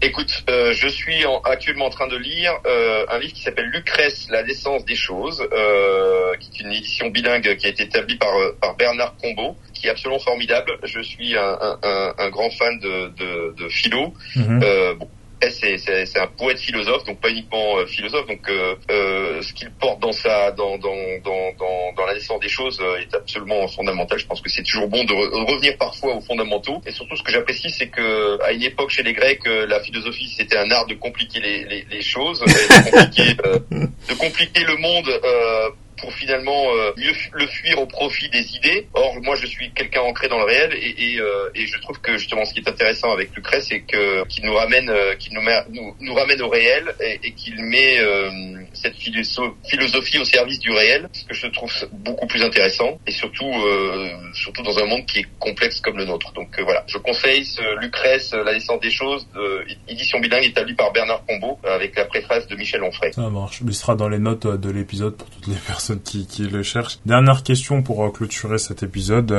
Écoute, 0.00 0.44
euh, 0.48 0.72
je 0.72 0.86
suis 0.86 1.26
en, 1.26 1.40
actuellement 1.40 1.86
en 1.86 1.90
train 1.90 2.06
de 2.06 2.16
lire 2.16 2.52
euh, 2.66 3.04
un 3.10 3.18
livre 3.18 3.32
qui 3.32 3.42
s'appelle 3.42 3.66
Lucrèce, 3.66 4.28
la 4.30 4.44
naissance 4.44 4.84
des 4.84 4.94
choses, 4.94 5.42
euh, 5.52 6.36
qui 6.38 6.50
est 6.50 6.64
une 6.64 6.72
édition 6.72 7.08
bilingue 7.10 7.56
qui 7.56 7.66
a 7.66 7.70
été 7.70 7.82
établie 7.82 8.16
par, 8.16 8.30
par 8.60 8.76
Bernard 8.76 9.16
Combeau, 9.16 9.56
qui 9.74 9.88
est 9.88 9.90
absolument 9.90 10.20
formidable. 10.20 10.78
Je 10.84 11.00
suis 11.00 11.36
un, 11.36 11.58
un, 11.60 11.78
un, 11.82 12.14
un 12.16 12.30
grand 12.30 12.50
fan 12.50 12.78
de, 12.78 13.08
de, 13.20 13.54
de 13.60 13.68
philo. 13.68 14.14
Mm 14.36 14.42
-hmm. 14.42 14.94
bon, 14.98 15.08
c'est 15.50 16.18
un 16.18 16.26
poète 16.26 16.58
philosophe, 16.58 17.04
donc 17.04 17.20
pas 17.20 17.30
uniquement 17.30 17.78
euh, 17.78 17.86
philosophe. 17.86 18.26
Donc 18.26 18.48
euh, 18.48 18.74
euh, 18.90 19.42
ce 19.42 19.52
qu'il 19.52 19.70
porte 19.70 20.00
dans 20.00 20.12
sa 20.12 20.50
dans 20.52 20.78
dans 20.78 20.94
dans 21.24 21.52
dans, 21.58 21.92
dans 21.96 22.06
la 22.06 22.14
naissance 22.14 22.40
des 22.40 22.48
choses 22.48 22.80
est 23.00 23.14
absolument 23.14 23.66
fondamental. 23.68 24.18
Je 24.18 24.26
pense 24.26 24.40
que 24.40 24.50
c'est 24.50 24.62
toujours 24.62 24.88
bon 24.88 25.04
de, 25.04 25.12
revenir 25.14 25.76
parfois 25.78 26.16
aux 26.16 26.20
fondamentaux. 26.20 26.80
Et 26.86 26.92
surtout, 26.92 27.16
ce 27.16 27.22
que 27.22 27.32
j'apprécie, 27.32 27.70
c'est 27.70 27.88
que 27.88 28.42
à 28.42 28.52
une 28.52 28.62
époque 28.62 28.90
chez 28.90 29.02
les 29.02 29.12
Grecs, 29.12 29.46
la 29.46 29.80
philosophie 29.80 30.28
c'était 30.36 30.56
un 30.56 30.70
art 30.70 30.86
de 30.86 30.94
compliquer 30.94 31.40
les, 31.40 31.64
les, 31.64 31.86
les 31.90 32.02
choses, 32.02 32.40
de 32.40 32.90
compliquer, 32.90 33.34
de 33.70 34.14
compliquer 34.14 34.64
le 34.64 34.76
monde 34.76 35.08
pour 35.98 36.12
finalement 36.12 36.72
euh, 36.74 36.92
mieux 36.96 37.12
le 37.32 37.46
fuir 37.46 37.80
au 37.80 37.86
profit 37.86 38.28
des 38.30 38.56
idées. 38.56 38.86
Or, 38.94 39.16
moi, 39.22 39.34
je 39.36 39.46
suis 39.46 39.70
quelqu'un 39.72 40.00
ancré 40.02 40.28
dans 40.28 40.38
le 40.38 40.44
réel 40.44 40.72
et, 40.74 41.14
et, 41.14 41.20
euh, 41.20 41.50
et, 41.54 41.66
je 41.66 41.78
trouve 41.80 42.00
que 42.00 42.16
justement, 42.16 42.44
ce 42.44 42.54
qui 42.54 42.60
est 42.60 42.68
intéressant 42.68 43.12
avec 43.12 43.34
Lucrèce, 43.34 43.66
c'est 43.68 43.80
que 43.80 44.26
qu'il 44.28 44.44
nous 44.44 44.54
ramène, 44.54 44.88
euh, 44.88 45.14
qu'il 45.16 45.34
nous, 45.34 45.42
nous, 45.70 45.94
nous 46.00 46.14
ramène 46.14 46.40
au 46.42 46.48
réel 46.48 46.94
et, 47.00 47.20
et 47.22 47.32
qu'il 47.32 47.62
met 47.62 47.98
cette 48.72 48.96
philosophie 48.96 50.18
au 50.18 50.24
service 50.24 50.58
du 50.60 50.70
réel, 50.70 51.08
ce 51.12 51.24
que 51.24 51.34
je 51.34 51.46
trouve 51.48 51.72
beaucoup 51.92 52.26
plus 52.26 52.42
intéressant 52.42 52.98
et 53.06 53.10
surtout 53.10 53.52
surtout 54.34 54.62
dans 54.62 54.78
un 54.78 54.86
monde 54.86 55.04
qui 55.06 55.20
est 55.20 55.26
complexe 55.38 55.80
comme 55.80 55.96
le 55.96 56.04
nôtre. 56.04 56.32
Donc 56.32 56.58
voilà, 56.60 56.84
je 56.86 56.98
conseille 56.98 57.44
ce 57.44 57.62
Lucrèce, 57.80 58.32
La 58.32 58.52
naissance 58.52 58.80
des 58.80 58.90
choses, 58.90 59.26
de, 59.34 59.64
édition 59.88 60.20
bilingue 60.20 60.44
établie 60.44 60.74
par 60.74 60.92
Bernard 60.92 61.24
Combeau 61.26 61.58
avec 61.64 61.96
la 61.96 62.04
préface 62.04 62.46
de 62.46 62.56
Michel 62.56 62.82
Onfray. 62.82 63.12
Ça 63.12 63.28
marche, 63.28 63.62
ce 63.66 63.72
sera 63.72 63.96
dans 63.96 64.08
les 64.08 64.18
notes 64.18 64.46
de 64.46 64.70
l'épisode 64.70 65.16
pour 65.16 65.28
toutes 65.30 65.46
les 65.46 65.56
personnes 65.66 65.87
qui, 65.96 66.26
qui 66.26 66.42
le 66.42 66.62
cherchent. 66.62 66.98
Dernière 67.06 67.42
question 67.42 67.82
pour 67.82 68.12
clôturer 68.12 68.58
cet 68.58 68.82
épisode. 68.82 69.34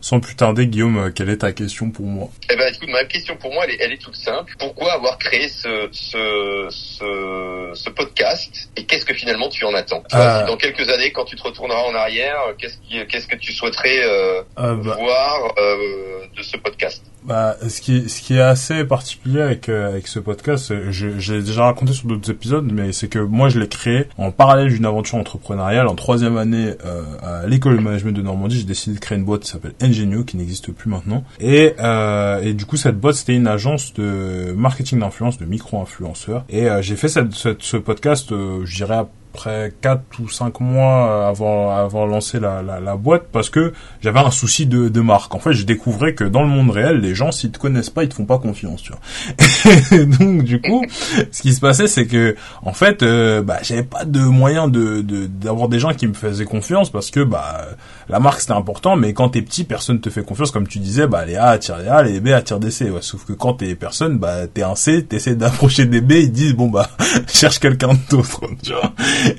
sans 0.00 0.20
plus 0.20 0.34
tarder, 0.34 0.66
Guillaume, 0.66 1.12
quelle 1.12 1.30
est 1.30 1.38
ta 1.38 1.52
question 1.52 1.90
pour 1.90 2.06
moi? 2.06 2.28
Eh 2.50 2.56
ben, 2.56 2.72
écoute, 2.74 2.88
ma 2.88 3.04
question 3.04 3.36
pour 3.36 3.52
moi, 3.52 3.64
elle 3.64 3.74
est, 3.74 3.78
elle 3.80 3.92
est 3.92 4.02
toute 4.02 4.16
simple. 4.16 4.52
Pourquoi 4.58 4.92
avoir 4.92 5.16
créé 5.18 5.48
ce, 5.48 5.88
ce, 5.92 6.66
ce, 6.70 7.70
ce 7.74 7.90
podcast 7.90 8.70
et 8.76 8.84
qu'est-ce 8.84 9.04
que 9.04 9.14
finalement 9.14 9.48
tu 9.48 9.64
en 9.64 9.74
attends? 9.74 10.02
Euh... 10.12 10.46
Dans 10.46 10.56
quelques 10.56 10.88
années, 10.88 11.12
quand 11.12 11.24
tu 11.24 11.36
te 11.36 11.42
retourneras 11.42 11.82
en 11.82 11.94
arrière, 11.94 12.38
qu'est-ce 12.58 12.78
qui, 12.78 13.06
qu'est-ce 13.06 13.28
que 13.28 13.36
tu 13.36 13.52
souhaiterais 13.52 14.00
euh, 14.02 14.42
euh, 14.58 14.74
bah... 14.76 14.96
voir 14.98 15.54
euh, 15.58 16.26
de 16.36 16.42
ce 16.42 16.56
podcast? 16.56 17.04
Bah, 17.24 17.56
ce 17.66 17.80
qui, 17.80 18.08
ce 18.08 18.20
qui 18.20 18.34
est 18.34 18.40
assez 18.40 18.84
particulier 18.84 19.40
avec 19.40 19.68
euh, 19.68 19.88
avec 19.88 20.08
ce 20.08 20.18
podcast, 20.18 20.72
j'ai 20.90 21.40
déjà 21.40 21.64
raconté 21.64 21.92
sur 21.92 22.08
d'autres 22.08 22.30
épisodes, 22.30 22.70
mais 22.72 22.92
c'est 22.92 23.08
que 23.08 23.18
moi 23.18 23.48
je 23.48 23.58
l'ai 23.58 23.68
créé 23.68 24.06
en 24.18 24.30
parallèle 24.30 24.68
d'une 24.68 24.84
aventure 24.84 25.18
entrepreneuriale. 25.18 25.86
En 25.88 25.94
troisième 25.94 26.36
année 26.36 26.74
euh, 26.84 27.02
à 27.22 27.46
l'école 27.46 27.76
de 27.76 27.82
management 27.82 28.12
de 28.12 28.22
Normandie, 28.22 28.58
j'ai 28.58 28.64
décidé 28.64 28.96
de 28.96 29.00
créer 29.00 29.18
une 29.18 29.24
boîte 29.24 29.42
qui 29.42 29.50
s'appelle 29.50 29.74
Engenio, 29.82 30.24
qui 30.24 30.36
n'existe 30.36 30.72
plus 30.72 30.90
maintenant. 30.90 31.24
Et 31.40 31.74
euh, 31.80 32.40
et 32.42 32.54
du 32.54 32.66
coup 32.66 32.76
cette 32.76 32.98
boîte 32.98 33.14
c'était 33.14 33.36
une 33.36 33.46
agence 33.46 33.94
de 33.94 34.52
marketing 34.56 35.00
d'influence, 35.00 35.38
de 35.38 35.44
micro-influenceurs. 35.44 36.44
Et 36.48 36.68
euh, 36.68 36.82
j'ai 36.82 36.96
fait 36.96 37.08
cette, 37.08 37.32
cette, 37.34 37.62
ce 37.62 37.76
podcast, 37.76 38.32
euh, 38.32 38.62
je 38.64 38.76
dirais 38.76 38.96
après 39.32 39.72
4 39.80 40.02
ou 40.20 40.28
5 40.28 40.60
mois 40.60 41.26
avant 41.26 41.70
avoir 41.70 42.06
lancé 42.06 42.38
la, 42.38 42.62
la, 42.62 42.80
la 42.80 42.96
boîte 42.96 43.24
parce 43.32 43.48
que 43.48 43.72
j'avais 44.02 44.20
un 44.20 44.30
souci 44.30 44.66
de, 44.66 44.88
de 44.88 45.00
marque. 45.00 45.34
En 45.34 45.38
fait, 45.38 45.52
je 45.54 45.64
découvrais 45.64 46.14
que 46.14 46.24
dans 46.24 46.42
le 46.42 46.48
monde 46.48 46.70
réel, 46.70 46.98
les 46.98 47.14
gens 47.14 47.32
s'ils 47.32 47.50
te 47.50 47.58
connaissent 47.58 47.90
pas, 47.90 48.04
ils 48.04 48.08
te 48.08 48.14
font 48.14 48.26
pas 48.26 48.38
confiance, 48.38 48.82
tu 48.82 48.92
vois. 48.92 50.04
donc 50.18 50.44
du 50.44 50.60
coup, 50.60 50.84
ce 51.30 51.42
qui 51.42 51.54
se 51.54 51.60
passait 51.60 51.86
c'est 51.86 52.06
que 52.06 52.36
en 52.62 52.72
fait, 52.72 53.02
euh, 53.02 53.42
bah 53.42 53.58
j'avais 53.62 53.82
pas 53.82 54.04
de 54.04 54.20
moyen 54.20 54.68
de 54.68 55.00
d'avoir 55.00 55.68
des 55.68 55.78
gens 55.78 55.94
qui 55.94 56.06
me 56.06 56.14
faisaient 56.14 56.44
confiance 56.44 56.90
parce 56.90 57.10
que 57.10 57.20
bah 57.20 57.66
la 58.12 58.20
marque 58.20 58.40
c'était 58.42 58.52
important 58.52 58.94
mais 58.94 59.14
quand 59.14 59.30
t'es 59.30 59.40
petit, 59.40 59.64
personne 59.64 60.00
te 60.00 60.10
fait 60.10 60.22
confiance 60.22 60.50
comme 60.50 60.68
tu 60.68 60.78
disais, 60.78 61.06
bah 61.06 61.24
les 61.24 61.36
A 61.36 61.46
attirent 61.46 61.78
les 61.78 61.88
A, 61.88 62.02
les 62.02 62.20
B 62.20 62.28
attirent 62.28 62.60
des 62.60 62.70
C. 62.70 62.90
Ouais, 62.90 63.00
sauf 63.00 63.24
que 63.24 63.32
quand 63.32 63.54
t'es 63.54 63.74
personne, 63.74 64.18
bah 64.18 64.46
t'es 64.46 64.62
un 64.62 64.74
C, 64.74 65.04
t'essaies 65.04 65.34
d'approcher 65.34 65.86
des 65.86 66.02
B, 66.02 66.12
ils 66.12 66.30
disent 66.30 66.54
bon 66.54 66.68
bah 66.68 66.90
cherche 67.26 67.58
quelqu'un 67.58 67.98
d'autre, 68.10 68.40
tu 68.62 68.72
vois. 68.72 68.92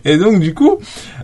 Et 0.03 0.17
donc 0.17 0.39
du 0.39 0.55
coup, 0.55 0.79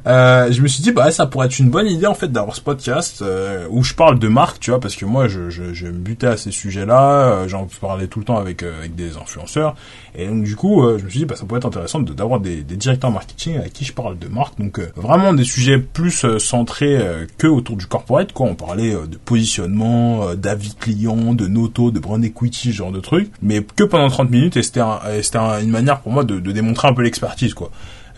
euh, 0.07 0.51
je 0.51 0.61
me 0.61 0.67
suis 0.67 0.81
dit 0.81 0.91
bah 0.91 1.11
ça 1.11 1.25
pourrait 1.25 1.47
être 1.47 1.59
une 1.59 1.69
bonne 1.69 1.87
idée 1.87 2.05
en 2.05 2.13
fait 2.13 2.31
d'avoir 2.31 2.55
ce 2.55 2.61
podcast 2.61 3.21
euh, 3.21 3.67
où 3.69 3.83
je 3.83 3.93
parle 3.93 4.19
de 4.19 4.27
marque, 4.27 4.59
tu 4.59 4.71
vois, 4.71 4.79
parce 4.79 4.95
que 4.95 5.05
moi 5.05 5.27
je, 5.27 5.49
je, 5.49 5.73
je 5.73 5.87
me 5.87 5.93
butais 5.93 6.27
à 6.27 6.37
ces 6.37 6.51
sujets-là, 6.51 7.31
euh, 7.31 7.47
j'en 7.47 7.67
parlais 7.81 8.07
tout 8.07 8.19
le 8.19 8.25
temps 8.25 8.37
avec 8.37 8.63
euh, 8.63 8.79
avec 8.79 8.95
des 8.95 9.17
influenceurs, 9.17 9.75
et 10.15 10.27
donc 10.27 10.43
du 10.43 10.55
coup 10.55 10.83
je 10.97 11.03
me 11.03 11.09
suis 11.09 11.19
dit 11.19 11.25
bah 11.25 11.35
ça 11.35 11.45
pourrait 11.45 11.59
être 11.59 11.65
intéressant 11.65 11.99
d'avoir 11.99 12.39
des, 12.39 12.63
des, 12.63 12.75
directeurs 12.75 13.11
marketing 13.11 13.57
avec 13.57 13.73
qui 13.73 13.85
je 13.85 13.93
parle 13.93 14.17
de 14.17 14.27
marque, 14.27 14.59
donc 14.59 14.79
vraiment 14.95 15.33
des 15.33 15.43
sujets 15.43 15.77
plus 15.77 16.25
centrés 16.39 16.99
que 17.37 17.47
autour 17.47 17.75
du 17.77 17.85
corporate, 17.85 18.31
quoi. 18.33 18.47
On 18.47 18.55
parlait 18.55 18.91
de 18.91 19.17
positionnement, 19.17 20.33
d'avis 20.35 20.75
client, 20.75 21.33
de 21.33 21.47
noto, 21.47 21.91
de 21.91 21.99
brand 21.99 22.23
equity, 22.23 22.71
genre 22.71 22.91
de 22.91 22.99
trucs, 22.99 23.31
mais 23.41 23.63
que 23.63 23.83
pendant 23.83 24.09
30 24.09 24.29
minutes 24.29 24.57
et 24.57 24.63
c'était 24.63 24.81
c'était 25.21 25.39
une 25.39 25.71
manière 25.71 25.99
pour 25.99 26.11
moi 26.11 26.23
de, 26.23 26.39
de 26.39 26.51
démontrer 26.51 26.87
un 26.87 26.93
peu 26.93 27.01
l'expertise, 27.01 27.53
quoi. 27.53 27.71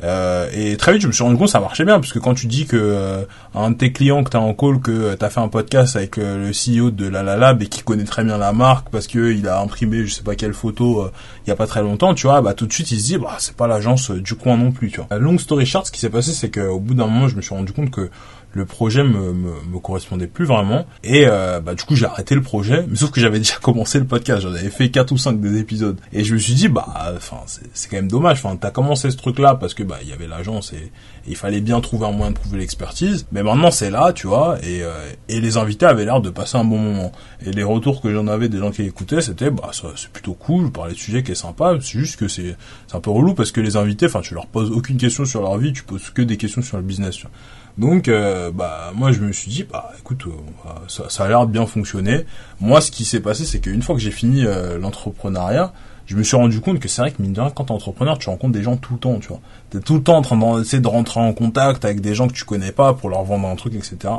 Euh, 0.03 0.49
et 0.53 0.77
très 0.77 0.93
vite, 0.93 1.01
je 1.01 1.07
me 1.07 1.11
suis 1.11 1.23
rendu 1.23 1.37
compte 1.37 1.47
que 1.47 1.51
ça 1.51 1.59
marchait 1.59 1.85
bien, 1.85 1.99
parce 1.99 2.11
que 2.11 2.19
quand 2.19 2.33
tu 2.33 2.47
dis 2.47 2.65
que 2.65 2.77
euh, 2.77 3.23
un 3.53 3.71
de 3.71 3.75
tes 3.75 3.91
clients 3.91 4.23
que 4.23 4.29
t'as 4.29 4.39
en 4.39 4.53
call, 4.53 4.79
que 4.79 5.13
t'as 5.15 5.29
fait 5.29 5.39
un 5.39 5.47
podcast 5.47 5.95
avec 5.95 6.17
euh, 6.17 6.47
le 6.47 6.51
CEO 6.51 6.91
de 6.91 7.07
La 7.07 7.23
La 7.23 7.37
Lab 7.37 7.61
et 7.61 7.67
qui 7.67 7.83
connaît 7.83 8.03
très 8.03 8.23
bien 8.23 8.37
la 8.37 8.53
marque 8.53 8.89
parce 8.89 9.07
que 9.07 9.31
il 9.31 9.47
a 9.47 9.59
imprimé 9.59 10.05
je 10.05 10.13
sais 10.13 10.23
pas 10.23 10.35
quelle 10.35 10.53
photo 10.53 11.01
euh, 11.01 11.11
il 11.45 11.49
y 11.49 11.53
a 11.53 11.55
pas 11.55 11.67
très 11.67 11.81
longtemps, 11.81 12.13
tu 12.13 12.27
vois, 12.27 12.41
bah 12.41 12.53
tout 12.53 12.65
de 12.65 12.73
suite 12.73 12.91
il 12.91 12.99
se 12.99 13.05
dit 13.05 13.17
bah 13.17 13.35
c'est 13.39 13.55
pas 13.55 13.67
l'agence 13.67 14.11
du 14.11 14.35
coin 14.35 14.57
non 14.57 14.71
plus, 14.71 14.89
tu 14.89 15.01
vois. 15.01 15.19
Long 15.19 15.37
story 15.37 15.65
short, 15.65 15.87
ce 15.87 15.91
qui 15.91 15.99
s'est 15.99 16.09
passé, 16.09 16.31
c'est 16.31 16.49
qu'au 16.49 16.79
bout 16.79 16.93
d'un 16.93 17.05
moment, 17.05 17.27
je 17.27 17.35
me 17.35 17.41
suis 17.41 17.53
rendu 17.53 17.71
compte 17.71 17.91
que 17.91 18.09
le 18.53 18.65
projet 18.65 19.03
me, 19.03 19.33
me, 19.33 19.53
me 19.69 19.79
correspondait 19.79 20.27
plus 20.27 20.45
vraiment. 20.45 20.85
Et 21.03 21.25
euh, 21.27 21.59
bah 21.59 21.73
du 21.73 21.83
coup 21.83 21.95
j'ai 21.95 22.05
arrêté 22.05 22.35
le 22.35 22.41
projet 22.41 22.85
mais 22.89 22.95
sauf 22.95 23.11
que 23.11 23.21
j'avais 23.21 23.39
déjà 23.39 23.55
commencé 23.61 23.99
le 23.99 24.05
podcast. 24.05 24.41
J'en 24.41 24.53
avais 24.53 24.69
fait 24.69 24.89
quatre 24.89 25.11
ou 25.11 25.17
cinq 25.17 25.39
des 25.39 25.59
épisodes. 25.59 25.99
Et 26.13 26.23
je 26.23 26.33
me 26.33 26.39
suis 26.39 26.53
dit 26.53 26.67
bah 26.67 26.87
enfin 27.15 27.37
c'est 27.45 27.89
quand 27.89 27.97
même 27.97 28.09
dommage. 28.09 28.39
Enfin 28.43 28.55
t'as 28.55 28.71
commencé 28.71 29.09
ce 29.09 29.17
truc 29.17 29.39
là 29.39 29.55
parce 29.55 29.73
que 29.73 29.83
bah 29.83 29.97
il 30.01 30.09
y 30.09 30.13
avait 30.13 30.27
l'agence 30.27 30.73
et, 30.73 30.91
il 31.27 31.35
fallait 31.35 31.61
bien 31.61 31.79
trouver 31.81 32.07
un 32.07 32.11
moyen 32.11 32.31
de 32.31 32.37
prouver 32.37 32.57
l'expertise. 32.57 33.27
Mais 33.31 33.43
maintenant 33.43 33.71
c'est 33.71 33.89
là 33.89 34.11
tu 34.11 34.27
vois. 34.27 34.57
Et, 34.63 34.83
euh, 34.83 34.91
et 35.29 35.39
les 35.39 35.57
invités 35.57 35.85
avaient 35.85 36.05
l'air 36.05 36.19
de 36.19 36.29
passer 36.29 36.57
un 36.57 36.63
bon 36.63 36.79
moment. 36.79 37.11
Et 37.45 37.51
les 37.51 37.63
retours 37.63 38.01
que 38.01 38.11
j'en 38.11 38.27
avais 38.27 38.49
des 38.49 38.57
gens 38.57 38.71
qui 38.71 38.83
écoutaient 38.83 39.21
c'était 39.21 39.49
bah 39.49 39.71
c'est 39.95 40.09
plutôt 40.09 40.33
cool. 40.33 40.71
Parler 40.71 40.93
de 40.93 40.99
sujet 40.99 41.23
qui 41.23 41.31
est 41.31 41.35
sympa. 41.35 41.73
C'est 41.79 41.99
juste 41.99 42.17
que 42.17 42.27
c'est 42.27 42.57
c'est 42.87 42.95
un 42.97 43.01
peu 43.01 43.11
relou 43.11 43.33
parce 43.33 43.51
que 43.51 43.61
les 43.61 43.77
invités 43.77 44.07
enfin 44.07 44.21
tu 44.21 44.33
leur 44.33 44.47
poses 44.47 44.71
aucune 44.71 44.97
question 44.97 45.23
sur 45.25 45.41
leur 45.41 45.57
vie. 45.57 45.71
Tu 45.71 45.83
poses 45.83 46.09
que 46.09 46.21
des 46.21 46.37
questions 46.37 46.61
sur 46.61 46.77
le 46.77 46.83
business 46.83 47.15
tu 47.15 47.27
vois. 47.27 47.31
Donc, 47.77 48.07
euh, 48.07 48.51
bah, 48.51 48.91
moi, 48.95 49.11
je 49.11 49.19
me 49.21 49.31
suis 49.31 49.49
dit, 49.49 49.63
bah, 49.63 49.91
écoute, 49.99 50.25
euh, 50.27 50.69
ça, 50.87 51.09
ça, 51.09 51.25
a 51.25 51.27
l'air 51.27 51.47
bien 51.47 51.65
fonctionner. 51.65 52.25
Moi, 52.59 52.81
ce 52.81 52.91
qui 52.91 53.05
s'est 53.05 53.21
passé, 53.21 53.45
c'est 53.45 53.59
qu'une 53.59 53.81
fois 53.81 53.95
que 53.95 54.01
j'ai 54.01 54.11
fini 54.11 54.45
euh, 54.45 54.77
l'entrepreneuriat, 54.77 55.73
je 56.05 56.17
me 56.17 56.23
suis 56.23 56.35
rendu 56.35 56.59
compte 56.59 56.79
que 56.79 56.89
c'est 56.89 57.01
vrai 57.01 57.11
que 57.11 57.21
mine 57.21 57.33
de 57.33 57.39
rien, 57.39 57.49
quand 57.49 57.65
t'es 57.65 57.71
entrepreneur, 57.71 58.17
tu 58.17 58.29
rencontres 58.29 58.53
des 58.53 58.63
gens 58.63 58.75
tout 58.75 58.93
le 58.93 58.99
temps, 58.99 59.19
tu 59.19 59.29
vois. 59.29 59.39
T'es 59.69 59.79
tout 59.79 59.95
le 59.95 60.03
temps 60.03 60.17
en 60.17 60.21
train 60.21 60.57
d'essayer 60.57 60.81
de 60.81 60.87
rentrer 60.87 61.21
en 61.21 61.31
contact 61.31 61.85
avec 61.85 62.01
des 62.01 62.15
gens 62.15 62.27
que 62.27 62.33
tu 62.33 62.43
connais 62.43 62.73
pas 62.73 62.93
pour 62.93 63.09
leur 63.09 63.23
vendre 63.23 63.47
un 63.47 63.55
truc, 63.55 63.75
etc. 63.75 64.13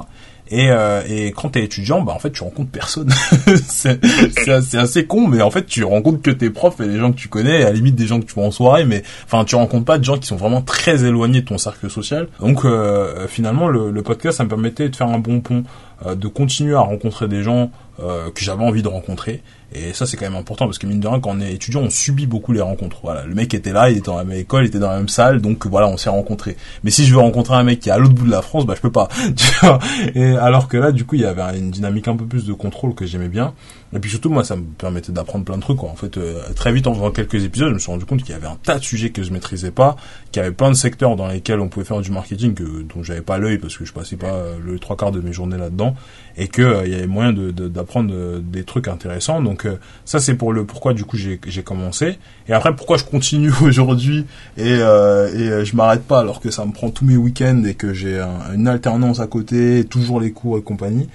Et, 0.52 0.70
euh, 0.70 1.02
et 1.08 1.32
quand 1.32 1.48
t'es 1.48 1.64
étudiant, 1.64 2.02
bah 2.02 2.12
en 2.12 2.18
fait 2.18 2.30
tu 2.30 2.42
rencontres 2.42 2.70
personne. 2.70 3.10
c'est 3.66 3.98
assez, 4.48 4.76
assez 4.76 5.06
con, 5.06 5.26
mais 5.26 5.40
en 5.40 5.50
fait 5.50 5.64
tu 5.64 5.82
rencontres 5.82 6.20
que 6.20 6.30
tes 6.30 6.50
profs 6.50 6.78
et 6.80 6.86
les 6.86 6.98
gens 6.98 7.10
que 7.10 7.16
tu 7.16 7.28
connais, 7.28 7.60
et 7.60 7.62
à 7.62 7.66
la 7.66 7.72
limite 7.72 7.94
des 7.94 8.06
gens 8.06 8.20
que 8.20 8.26
tu 8.26 8.34
vois 8.34 8.44
en 8.44 8.50
soirée, 8.50 8.84
mais 8.84 9.02
enfin 9.24 9.46
tu 9.46 9.54
rencontres 9.54 9.86
pas 9.86 9.96
de 9.96 10.04
gens 10.04 10.18
qui 10.18 10.26
sont 10.26 10.36
vraiment 10.36 10.60
très 10.60 11.06
éloignés 11.06 11.40
de 11.40 11.46
ton 11.46 11.56
cercle 11.56 11.88
social. 11.88 12.28
Donc 12.38 12.66
euh, 12.66 13.26
finalement 13.28 13.66
le, 13.68 13.90
le, 13.90 14.02
podcast 14.02 14.38
ça 14.38 14.44
me 14.44 14.50
permettait 14.50 14.90
de 14.90 14.94
faire 14.94 15.08
un 15.08 15.18
bon 15.18 15.40
pont, 15.40 15.64
euh, 16.06 16.14
de 16.14 16.28
continuer 16.28 16.74
à 16.74 16.80
rencontrer 16.80 17.28
des 17.28 17.42
gens 17.42 17.70
euh, 18.00 18.30
que 18.30 18.44
j'avais 18.44 18.64
envie 18.64 18.82
de 18.82 18.88
rencontrer 18.88 19.42
et 19.74 19.92
ça, 19.92 20.06
c'est 20.06 20.16
quand 20.16 20.26
même 20.26 20.38
important 20.38 20.66
parce 20.66 20.78
que 20.78 20.86
mine 20.86 21.00
de 21.00 21.08
rien, 21.08 21.20
quand 21.20 21.30
on 21.30 21.40
est 21.40 21.52
étudiant, 21.52 21.80
on 21.80 21.90
subit 21.90 22.26
beaucoup 22.26 22.52
les 22.52 22.60
rencontres. 22.60 22.98
Voilà, 23.02 23.24
le 23.24 23.34
mec 23.34 23.54
était 23.54 23.72
là, 23.72 23.90
il 23.90 23.98
était 23.98 24.06
dans 24.06 24.16
la 24.16 24.24
même 24.24 24.38
école, 24.38 24.64
il 24.64 24.68
était 24.68 24.78
dans 24.78 24.90
la 24.90 24.98
même 24.98 25.08
salle, 25.08 25.40
donc 25.40 25.66
voilà, 25.66 25.88
on 25.88 25.96
s'est 25.96 26.10
rencontrés. 26.10 26.56
Mais 26.84 26.90
si 26.90 27.04
je 27.04 27.14
veux 27.14 27.20
rencontrer 27.20 27.54
un 27.54 27.62
mec 27.62 27.80
qui 27.80 27.88
est 27.88 27.92
à 27.92 27.98
l'autre 27.98 28.14
bout 28.14 28.26
de 28.26 28.30
la 28.30 28.42
France, 28.42 28.66
bah 28.66 28.74
je 28.76 28.80
peux 28.80 28.92
pas. 28.92 29.08
Tu 29.36 29.46
vois 29.60 29.78
et 30.14 30.36
alors 30.36 30.68
que 30.68 30.76
là, 30.76 30.92
du 30.92 31.04
coup, 31.04 31.16
il 31.16 31.22
y 31.22 31.24
avait 31.24 31.58
une 31.58 31.70
dynamique 31.70 32.08
un 32.08 32.16
peu 32.16 32.26
plus 32.26 32.44
de 32.44 32.52
contrôle 32.52 32.94
que 32.94 33.06
j'aimais 33.06 33.28
bien. 33.28 33.54
Et 33.94 33.98
puis 33.98 34.10
surtout, 34.10 34.30
moi, 34.30 34.42
ça 34.42 34.56
me 34.56 34.62
permettait 34.62 35.12
d'apprendre 35.12 35.44
plein 35.44 35.56
de 35.56 35.60
trucs. 35.60 35.76
Quoi. 35.76 35.90
En 35.90 35.96
fait, 35.96 36.16
euh, 36.16 36.40
très 36.54 36.72
vite, 36.72 36.86
en 36.86 36.94
faisant 36.94 37.10
quelques 37.10 37.44
épisodes, 37.44 37.68
je 37.68 37.74
me 37.74 37.78
suis 37.78 37.90
rendu 37.90 38.06
compte 38.06 38.22
qu'il 38.22 38.30
y 38.30 38.34
avait 38.34 38.46
un 38.46 38.56
tas 38.62 38.78
de 38.78 38.84
sujets 38.84 39.10
que 39.10 39.22
je 39.22 39.32
maitrisais 39.32 39.70
pas, 39.70 39.96
qu'il 40.30 40.40
y 40.40 40.44
avait 40.44 40.54
plein 40.54 40.70
de 40.70 40.76
secteurs 40.76 41.14
dans 41.14 41.28
lesquels 41.28 41.60
on 41.60 41.68
pouvait 41.68 41.84
faire 41.84 42.00
du 42.00 42.10
marketing 42.10 42.54
que, 42.54 42.82
dont 42.82 43.02
j'avais 43.02 43.20
pas 43.20 43.38
l'œil 43.38 43.58
parce 43.58 43.76
que 43.76 43.84
je 43.84 43.92
passais 43.92 44.16
pas 44.16 44.32
euh, 44.32 44.56
le 44.64 44.78
trois 44.78 44.96
quarts 44.96 45.12
de 45.12 45.20
mes 45.20 45.32
journées 45.32 45.58
là-dedans, 45.58 45.94
et 46.38 46.48
que 46.48 46.62
euh, 46.62 46.86
y 46.86 46.94
avait 46.94 47.06
moyen 47.06 47.32
d'apprendre 47.32 48.10
de, 48.10 48.38
des 48.38 48.64
trucs 48.64 48.88
intéressants. 48.88 49.42
Donc 49.42 49.61
ça, 50.04 50.20
c'est 50.20 50.34
pour 50.34 50.52
le 50.52 50.64
pourquoi 50.64 50.94
du 50.94 51.04
coup 51.04 51.16
j'ai 51.16 51.62
commencé. 51.62 52.18
Et 52.48 52.52
après, 52.52 52.74
pourquoi 52.74 52.96
je 52.96 53.04
continue 53.04 53.52
aujourd'hui 53.62 54.26
et, 54.56 54.72
et 54.72 55.64
je 55.64 55.76
m'arrête 55.76 56.02
pas 56.02 56.20
alors 56.20 56.40
que 56.40 56.50
ça 56.50 56.64
me 56.64 56.72
prend 56.72 56.90
tous 56.90 57.04
mes 57.04 57.16
week-ends 57.16 57.62
et 57.64 57.74
que 57.74 57.92
j'ai 57.92 58.20
une 58.54 58.68
alternance 58.68 59.20
à 59.20 59.26
côté, 59.26 59.84
toujours 59.84 60.20
les 60.20 60.32
cours 60.32 60.58
et 60.58 60.62
compagnie 60.62 61.08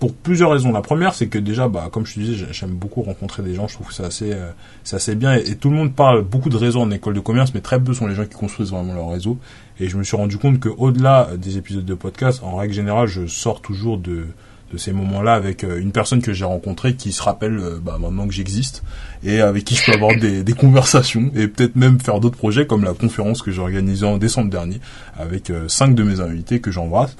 pour 0.00 0.14
plusieurs 0.14 0.50
raisons. 0.50 0.72
La 0.72 0.80
première, 0.80 1.14
c'est 1.14 1.28
que 1.28 1.38
déjà, 1.38 1.68
bah, 1.68 1.88
comme 1.92 2.06
je 2.06 2.14
te 2.14 2.20
disais, 2.20 2.46
j'aime 2.50 2.70
beaucoup 2.70 3.02
rencontrer 3.02 3.42
des 3.42 3.54
gens. 3.54 3.68
Je 3.68 3.74
trouve 3.74 3.88
que 3.88 3.94
c'est 3.94 4.04
assez, 4.04 4.32
euh, 4.32 4.50
assez 4.90 5.14
bien. 5.14 5.34
Et, 5.34 5.56
tout 5.56 5.68
le 5.68 5.76
monde 5.76 5.94
parle 5.94 6.22
beaucoup 6.22 6.48
de 6.48 6.56
réseau 6.56 6.80
en 6.80 6.90
école 6.90 7.12
de 7.12 7.20
commerce, 7.20 7.52
mais 7.54 7.60
très 7.60 7.78
peu 7.78 7.92
sont 7.92 8.06
les 8.06 8.14
gens 8.14 8.24
qui 8.24 8.34
construisent 8.34 8.70
vraiment 8.70 8.94
leur 8.94 9.10
réseau. 9.10 9.38
Et 9.78 9.88
je 9.88 9.98
me 9.98 10.02
suis 10.02 10.16
rendu 10.16 10.38
compte 10.38 10.58
que 10.58 10.70
au-delà 10.70 11.28
des 11.36 11.58
épisodes 11.58 11.84
de 11.84 11.94
podcast, 11.94 12.40
en 12.42 12.56
règle 12.56 12.72
générale, 12.72 13.08
je 13.08 13.26
sors 13.26 13.60
toujours 13.60 13.98
de, 13.98 14.24
de 14.72 14.78
ces 14.78 14.92
moments-là 14.92 15.34
avec 15.34 15.64
euh, 15.64 15.80
une 15.80 15.92
personne 15.92 16.22
que 16.22 16.32
j'ai 16.32 16.44
rencontrée 16.44 16.94
qui 16.94 17.12
se 17.12 17.22
rappelle 17.22 17.58
euh, 17.58 17.78
bah, 17.82 17.98
maintenant 18.00 18.26
que 18.26 18.34
j'existe 18.34 18.82
et 19.24 19.40
avec 19.40 19.64
qui 19.64 19.74
je 19.74 19.84
peux 19.84 19.92
avoir 19.92 20.16
des, 20.16 20.42
des 20.42 20.52
conversations 20.52 21.30
et 21.34 21.48
peut-être 21.48 21.76
même 21.76 22.00
faire 22.00 22.20
d'autres 22.20 22.38
projets 22.38 22.66
comme 22.66 22.84
la 22.84 22.94
conférence 22.94 23.42
que 23.42 23.50
j'ai 23.50 23.60
organisée 23.60 24.06
en 24.06 24.16
décembre 24.18 24.50
dernier 24.50 24.80
avec 25.18 25.52
cinq 25.68 25.94
de 25.94 26.02
mes 26.02 26.20
invités 26.20 26.60
que 26.60 26.70
j'embrasse. 26.70 27.16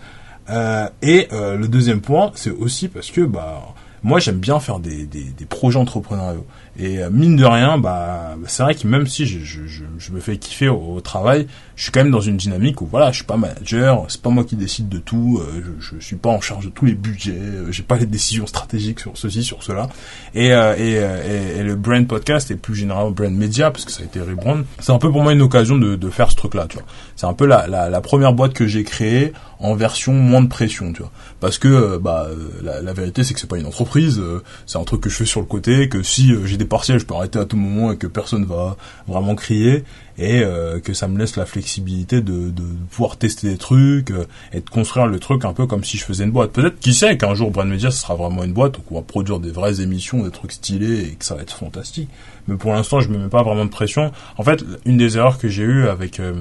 Euh, 0.50 0.88
et 1.02 1.28
euh, 1.32 1.56
le 1.56 1.68
deuxième 1.68 2.00
point, 2.00 2.32
c'est 2.34 2.50
aussi 2.50 2.88
parce 2.88 3.10
que 3.10 3.20
bah 3.20 3.62
moi 4.02 4.18
j'aime 4.18 4.38
bien 4.38 4.58
faire 4.60 4.80
des, 4.80 5.06
des, 5.06 5.24
des 5.24 5.44
projets 5.44 5.78
entrepreneuriaux. 5.78 6.46
Et 6.78 6.98
euh, 6.98 7.10
mine 7.10 7.36
de 7.36 7.44
rien, 7.44 7.78
bah, 7.78 8.36
c'est 8.46 8.62
vrai 8.62 8.74
que 8.74 8.86
même 8.86 9.06
si 9.06 9.26
je, 9.26 9.38
je, 9.40 9.84
je 9.98 10.12
me 10.12 10.20
fais 10.20 10.38
kiffer 10.38 10.68
au, 10.68 11.00
travail, 11.00 11.46
je 11.80 11.84
suis 11.84 11.92
quand 11.92 12.00
même 12.00 12.12
dans 12.12 12.20
une 12.20 12.36
dynamique 12.36 12.82
où 12.82 12.86
voilà, 12.86 13.10
je 13.10 13.16
suis 13.16 13.24
pas 13.24 13.38
manager, 13.38 14.04
c'est 14.08 14.20
pas 14.20 14.28
moi 14.28 14.44
qui 14.44 14.54
décide 14.54 14.90
de 14.90 14.98
tout, 14.98 15.40
euh, 15.40 15.62
je, 15.78 15.94
je 15.98 16.04
suis 16.04 16.16
pas 16.16 16.28
en 16.28 16.42
charge 16.42 16.66
de 16.66 16.70
tous 16.70 16.84
les 16.84 16.92
budgets, 16.92 17.32
euh, 17.32 17.72
j'ai 17.72 17.82
pas 17.82 17.96
les 17.96 18.04
décisions 18.04 18.46
stratégiques 18.46 19.00
sur 19.00 19.16
ceci, 19.16 19.42
sur 19.42 19.62
cela. 19.62 19.88
Et, 20.34 20.48
et, 20.48 20.50
et, 20.50 21.62
le 21.62 21.76
brand 21.76 22.06
podcast 22.06 22.50
et 22.50 22.56
plus 22.56 22.74
généralement 22.74 23.12
brand 23.12 23.32
media, 23.32 23.70
parce 23.70 23.86
que 23.86 23.92
ça 23.92 24.02
a 24.02 24.04
été 24.04 24.20
rebrand, 24.20 24.58
c'est 24.78 24.92
un 24.92 24.98
peu 24.98 25.10
pour 25.10 25.22
moi 25.22 25.32
une 25.32 25.40
occasion 25.40 25.78
de, 25.78 25.96
de 25.96 26.10
faire 26.10 26.30
ce 26.30 26.36
truc-là, 26.36 26.66
tu 26.68 26.76
vois. 26.76 26.86
C'est 27.16 27.24
un 27.24 27.32
peu 27.32 27.46
la, 27.46 27.66
la, 27.66 27.88
la 27.88 28.00
première 28.02 28.34
boîte 28.34 28.52
que 28.52 28.66
j'ai 28.66 28.84
créée 28.84 29.32
en 29.58 29.74
version 29.74 30.12
moins 30.12 30.42
de 30.42 30.48
pression, 30.48 30.92
tu 30.92 31.00
vois. 31.00 31.10
Parce 31.40 31.56
que 31.56 31.96
bah 31.96 32.28
la, 32.62 32.82
la 32.82 32.92
vérité 32.92 33.24
c'est 33.24 33.32
que 33.32 33.40
c'est 33.40 33.48
pas 33.48 33.58
une 33.58 33.64
entreprise, 33.64 34.22
c'est 34.66 34.76
un 34.76 34.84
truc 34.84 35.00
que 35.00 35.08
je 35.08 35.16
fais 35.16 35.24
sur 35.24 35.40
le 35.40 35.46
côté, 35.46 35.88
que 35.88 36.02
si 36.02 36.34
j'ai 36.44 36.58
des 36.58 36.66
partiels, 36.66 36.98
je 36.98 37.06
peux 37.06 37.14
arrêter 37.14 37.38
à 37.38 37.46
tout 37.46 37.56
moment 37.56 37.92
et 37.92 37.96
que 37.96 38.06
personne 38.06 38.44
va 38.44 38.76
vraiment 39.08 39.34
crier 39.34 39.84
et 40.20 40.42
euh, 40.44 40.80
que 40.80 40.92
ça 40.92 41.08
me 41.08 41.18
laisse 41.18 41.36
la 41.36 41.46
flexibilité 41.46 42.20
de, 42.20 42.50
de 42.50 42.62
pouvoir 42.90 43.16
tester 43.16 43.48
des 43.48 43.56
trucs 43.56 44.10
euh, 44.10 44.26
et 44.52 44.60
de 44.60 44.68
construire 44.68 45.06
le 45.06 45.18
truc 45.18 45.46
un 45.46 45.54
peu 45.54 45.66
comme 45.66 45.82
si 45.82 45.96
je 45.96 46.04
faisais 46.04 46.24
une 46.24 46.30
boîte. 46.30 46.52
Peut-être 46.52 46.78
qui 46.78 46.92
sait 46.92 47.16
qu'un 47.16 47.34
jour 47.34 47.50
Brand 47.50 47.66
Media 47.66 47.90
ce 47.90 48.02
sera 48.02 48.14
vraiment 48.14 48.44
une 48.44 48.52
boîte 48.52 48.76
où 48.78 48.82
on 48.90 48.94
va 48.96 49.02
produire 49.02 49.40
des 49.40 49.50
vraies 49.50 49.80
émissions, 49.80 50.22
des 50.22 50.30
trucs 50.30 50.52
stylés 50.52 51.00
et 51.00 51.14
que 51.14 51.24
ça 51.24 51.34
va 51.36 51.42
être 51.42 51.56
fantastique. 51.56 52.10
Mais 52.48 52.56
pour 52.56 52.74
l'instant, 52.74 53.00
je 53.00 53.08
me 53.08 53.16
mets 53.16 53.28
pas 53.28 53.42
vraiment 53.42 53.64
de 53.64 53.70
pression. 53.70 54.12
En 54.36 54.42
fait, 54.42 54.62
une 54.84 54.98
des 54.98 55.16
erreurs 55.16 55.38
que 55.38 55.48
j'ai 55.48 55.62
eues 55.62 55.88
avec 55.88 56.20
euh, 56.20 56.34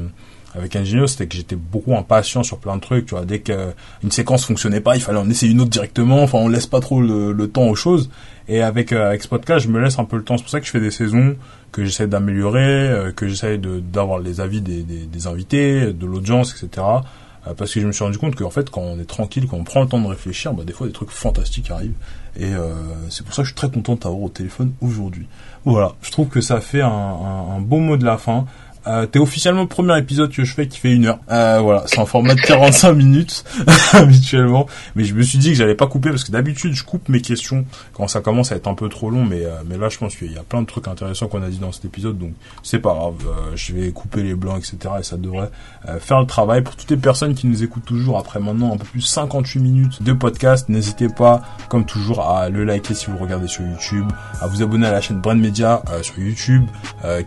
avec 0.55 0.75
Ingenieux, 0.75 1.07
c'était 1.07 1.27
que 1.27 1.36
j'étais 1.36 1.55
beaucoup 1.55 1.95
impatient 1.95 2.43
sur 2.43 2.57
plein 2.57 2.75
de 2.75 2.82
trucs. 2.82 3.05
Tu 3.05 3.15
vois, 3.15 3.23
dès 3.23 3.39
qu'une 3.39 4.11
séquence 4.11 4.45
fonctionnait 4.45 4.82
pas, 4.82 4.95
il 4.95 5.01
fallait 5.01 5.19
en 5.19 5.30
essayer 5.30 5.51
une 5.51 5.61
autre 5.61 5.69
directement. 5.69 6.23
Enfin, 6.23 6.39
on 6.39 6.47
laisse 6.49 6.67
pas 6.67 6.80
trop 6.80 7.01
le, 7.01 7.47
temps 7.47 7.67
aux 7.67 7.75
choses. 7.75 8.09
Et 8.47 8.61
avec 8.61 8.91
euh, 8.91 9.15
je 9.21 9.67
me 9.67 9.80
laisse 9.80 9.99
un 9.99 10.05
peu 10.05 10.17
le 10.17 10.23
temps. 10.23 10.38
C'est 10.38 10.43
pour 10.43 10.49
ça 10.49 10.59
que 10.59 10.65
je 10.65 10.71
fais 10.71 10.80
des 10.80 10.91
saisons 10.91 11.36
que 11.72 11.86
j'essaie 11.86 12.07
d'améliorer, 12.07 12.89
euh, 12.89 13.11
que 13.11 13.28
j'essaie 13.28 13.57
d'avoir 13.57 14.20
les 14.20 14.41
avis 14.41 14.61
des, 14.61 14.84
des, 14.84 15.05
des 15.05 15.28
invités, 15.28 15.93
de 15.93 16.05
l'audience, 16.05 16.51
etc. 16.53 16.86
Euh, 17.47 17.53
parce 17.53 17.74
que 17.74 17.80
je 17.80 17.88
me 17.88 17.91
suis 17.91 18.03
rendu 18.03 18.17
compte 18.17 18.36
qu'en 18.36 18.49
fait, 18.49 18.70
quand 18.70 18.82
on 18.82 18.99
est 18.99 19.07
tranquille, 19.07 19.47
quand 19.47 19.57
on 19.57 19.63
prend 19.63 19.82
le 19.82 19.88
temps 19.88 20.01
de 20.01 20.07
réfléchir, 20.07 20.53
bah, 20.53 20.63
des 20.63 20.74
fois 20.74 20.88
des 20.88 20.93
trucs 20.93 21.11
fantastiques 21.11 21.72
arrivent. 21.72 21.93
Et 22.36 22.53
euh, 22.53 22.74
c'est 23.09 23.26
pour 23.26 23.34
ça 23.34 23.41
que 23.41 23.47
je 23.47 23.53
suis 23.53 23.55
très 23.55 23.70
content 23.70 23.95
de 23.95 23.99
t'avoir 23.99 24.22
au 24.22 24.30
téléphone 24.30 24.74
aujourd'hui. 24.82 25.28
Voilà, 25.65 25.93
je 26.01 26.11
trouve 26.11 26.28
que 26.28 26.41
ça 26.41 26.61
fait 26.61 26.82
un, 26.82 26.88
un, 26.88 27.55
un 27.55 27.59
beau 27.59 27.80
mot 27.80 27.97
de 27.97 28.05
la 28.05 28.17
fin. 28.17 28.45
Euh, 28.88 29.05
T'es 29.05 29.19
officiellement 29.19 29.61
le 29.61 29.67
premier 29.67 29.97
épisode 29.97 30.32
que 30.32 30.43
je 30.43 30.53
fais 30.53 30.67
qui 30.67 30.80
fait 30.80 30.93
une 30.93 31.05
heure. 31.05 31.19
Euh, 31.32 31.59
voilà, 31.61 31.84
c'est 31.86 31.99
en 31.99 32.05
format 32.05 32.36
de 32.36 32.41
45 32.41 32.93
minutes 32.93 33.43
habituellement, 33.93 34.67
mais 34.95 35.03
je 35.03 35.13
me 35.13 35.21
suis 35.21 35.38
dit 35.38 35.49
que 35.49 35.55
j'allais 35.55 35.75
pas 35.75 35.88
couper 35.88 36.09
parce 36.09 36.23
que 36.23 36.32
d'habitude 36.32 36.73
je 36.73 36.84
coupe 36.84 37.09
mes 37.09 37.21
questions 37.21 37.65
quand 37.93 38.07
ça 38.07 38.21
commence 38.21 38.51
à 38.51 38.55
être 38.55 38.67
un 38.67 38.73
peu 38.73 38.89
trop 38.89 39.09
long, 39.09 39.25
mais 39.25 39.43
euh, 39.43 39.61
mais 39.65 39.77
là 39.77 39.89
je 39.89 39.97
pense 39.97 40.15
qu'il 40.15 40.32
y 40.32 40.38
a 40.38 40.43
plein 40.43 40.61
de 40.61 40.67
trucs 40.67 40.88
intéressants 40.88 41.27
qu'on 41.27 41.43
a 41.43 41.49
dit 41.49 41.57
dans 41.57 41.71
cet 41.71 41.86
épisode, 41.86 42.17
donc 42.17 42.34
c'est 42.63 42.80
pas 42.80 42.93
grave. 42.93 43.15
Euh, 43.27 43.55
je 43.55 43.73
vais 43.73 43.91
couper 43.91 44.23
les 44.23 44.36
blancs, 44.36 44.57
etc. 44.57 44.95
Et 44.99 45.03
ça 45.03 45.17
devrait 45.17 45.51
euh, 45.88 45.99
faire 45.99 46.19
le 46.19 46.25
travail 46.25 46.61
pour 46.61 46.75
toutes 46.75 46.89
les 46.89 46.97
personnes 46.97 47.36
qui 47.36 47.47
nous 47.47 47.63
écoutent 47.63 47.86
toujours 47.86 48.17
après 48.17 48.39
maintenant 48.39 48.73
un 48.73 48.77
peu 48.77 48.86
plus 48.86 49.01
58 49.01 49.59
minutes 49.59 50.03
de 50.03 50.13
podcast. 50.13 50.69
N'hésitez 50.69 51.09
pas, 51.09 51.41
comme 51.69 51.86
toujours, 51.86 52.21
à 52.21 52.49
le 52.49 52.63
liker 52.63 52.93
si 52.93 53.07
vous 53.07 53.17
regardez 53.17 53.47
sur 53.47 53.63
YouTube, 53.63 54.05
à 54.41 54.47
vous 54.47 54.61
abonner 54.61 54.88
à 54.88 54.91
la 54.91 55.01
chaîne 55.01 55.19
Brand 55.19 55.39
Media 55.39 55.84
sur 56.01 56.19
YouTube 56.19 56.65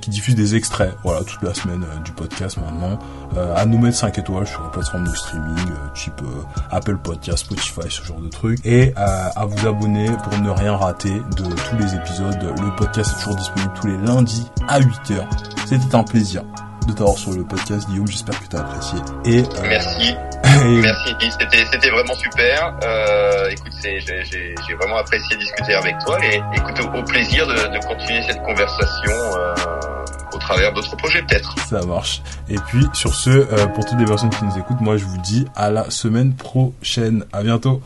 qui 0.00 0.10
diffuse 0.10 0.34
des 0.34 0.54
extraits. 0.54 0.94
Voilà, 1.02 1.22
tout 1.24 1.41
la 1.42 1.54
semaine 1.54 1.84
euh, 1.84 1.98
du 2.00 2.12
podcast 2.12 2.56
maintenant, 2.58 2.98
euh, 3.36 3.54
à 3.56 3.66
nous 3.66 3.78
mettre 3.78 3.96
5 3.96 4.18
étoiles 4.18 4.46
sur 4.46 4.62
les 4.62 4.70
plateformes 4.70 5.04
de 5.04 5.14
streaming, 5.14 5.70
euh, 5.70 5.94
type 5.94 6.22
Apple 6.70 6.96
Podcast, 6.98 7.38
Spotify, 7.38 7.88
ce 7.88 8.02
genre 8.04 8.20
de 8.20 8.28
trucs, 8.28 8.64
et 8.64 8.92
à 8.96 9.44
vous 9.46 9.66
abonner 9.66 10.06
pour 10.24 10.38
ne 10.38 10.50
rien 10.50 10.76
rater 10.76 11.12
de 11.36 11.44
tous 11.44 11.76
les 11.78 11.94
épisodes. 11.94 12.54
Le 12.60 12.76
podcast 12.76 13.12
est 13.12 13.20
toujours 13.20 13.36
disponible 13.36 13.72
tous 13.80 13.86
les 13.86 13.98
lundis 13.98 14.50
à 14.68 14.80
8h. 14.80 15.26
C'était 15.66 15.94
un 15.94 16.04
plaisir 16.04 16.42
de 16.86 16.92
t'avoir 16.92 17.16
sur 17.16 17.32
le 17.32 17.44
podcast, 17.44 17.88
Guillaume. 17.88 18.06
J'espère 18.08 18.40
que 18.40 18.48
tu 18.48 18.56
as 18.56 18.60
apprécié. 18.60 18.98
Et 19.24 19.42
merci. 19.62 20.14
Merci, 20.64 21.14
c'était 21.40 21.64
c'était 21.70 21.90
vraiment 21.90 22.14
super. 22.14 22.76
Euh, 22.84 23.48
écoute, 23.50 23.72
j'ai 23.82 24.74
vraiment 24.74 24.98
apprécié 24.98 25.36
discuter 25.36 25.74
avec 25.74 25.96
toi 26.04 26.18
et 26.24 26.42
écoute 26.54 26.78
au, 26.94 27.02
plaisir 27.04 27.46
de, 27.46 27.54
de, 27.54 27.86
continuer 27.86 28.22
cette 28.22 28.42
conversation. 28.42 29.12
Euh, 29.12 30.01
au 30.34 30.38
travers 30.38 30.72
d'autres 30.72 30.96
projets 30.96 31.22
peut-être. 31.22 31.54
Ça 31.68 31.84
marche. 31.84 32.22
Et 32.48 32.56
puis 32.66 32.86
sur 32.94 33.14
ce, 33.14 33.30
euh, 33.30 33.66
pour 33.66 33.84
toutes 33.84 33.98
les 33.98 34.04
personnes 34.06 34.30
qui 34.30 34.44
nous 34.44 34.58
écoutent, 34.58 34.80
moi 34.80 34.96
je 34.96 35.04
vous 35.04 35.18
dis 35.18 35.46
à 35.54 35.70
la 35.70 35.90
semaine 35.90 36.34
prochaine. 36.34 37.24
À 37.32 37.42
bientôt. 37.42 37.82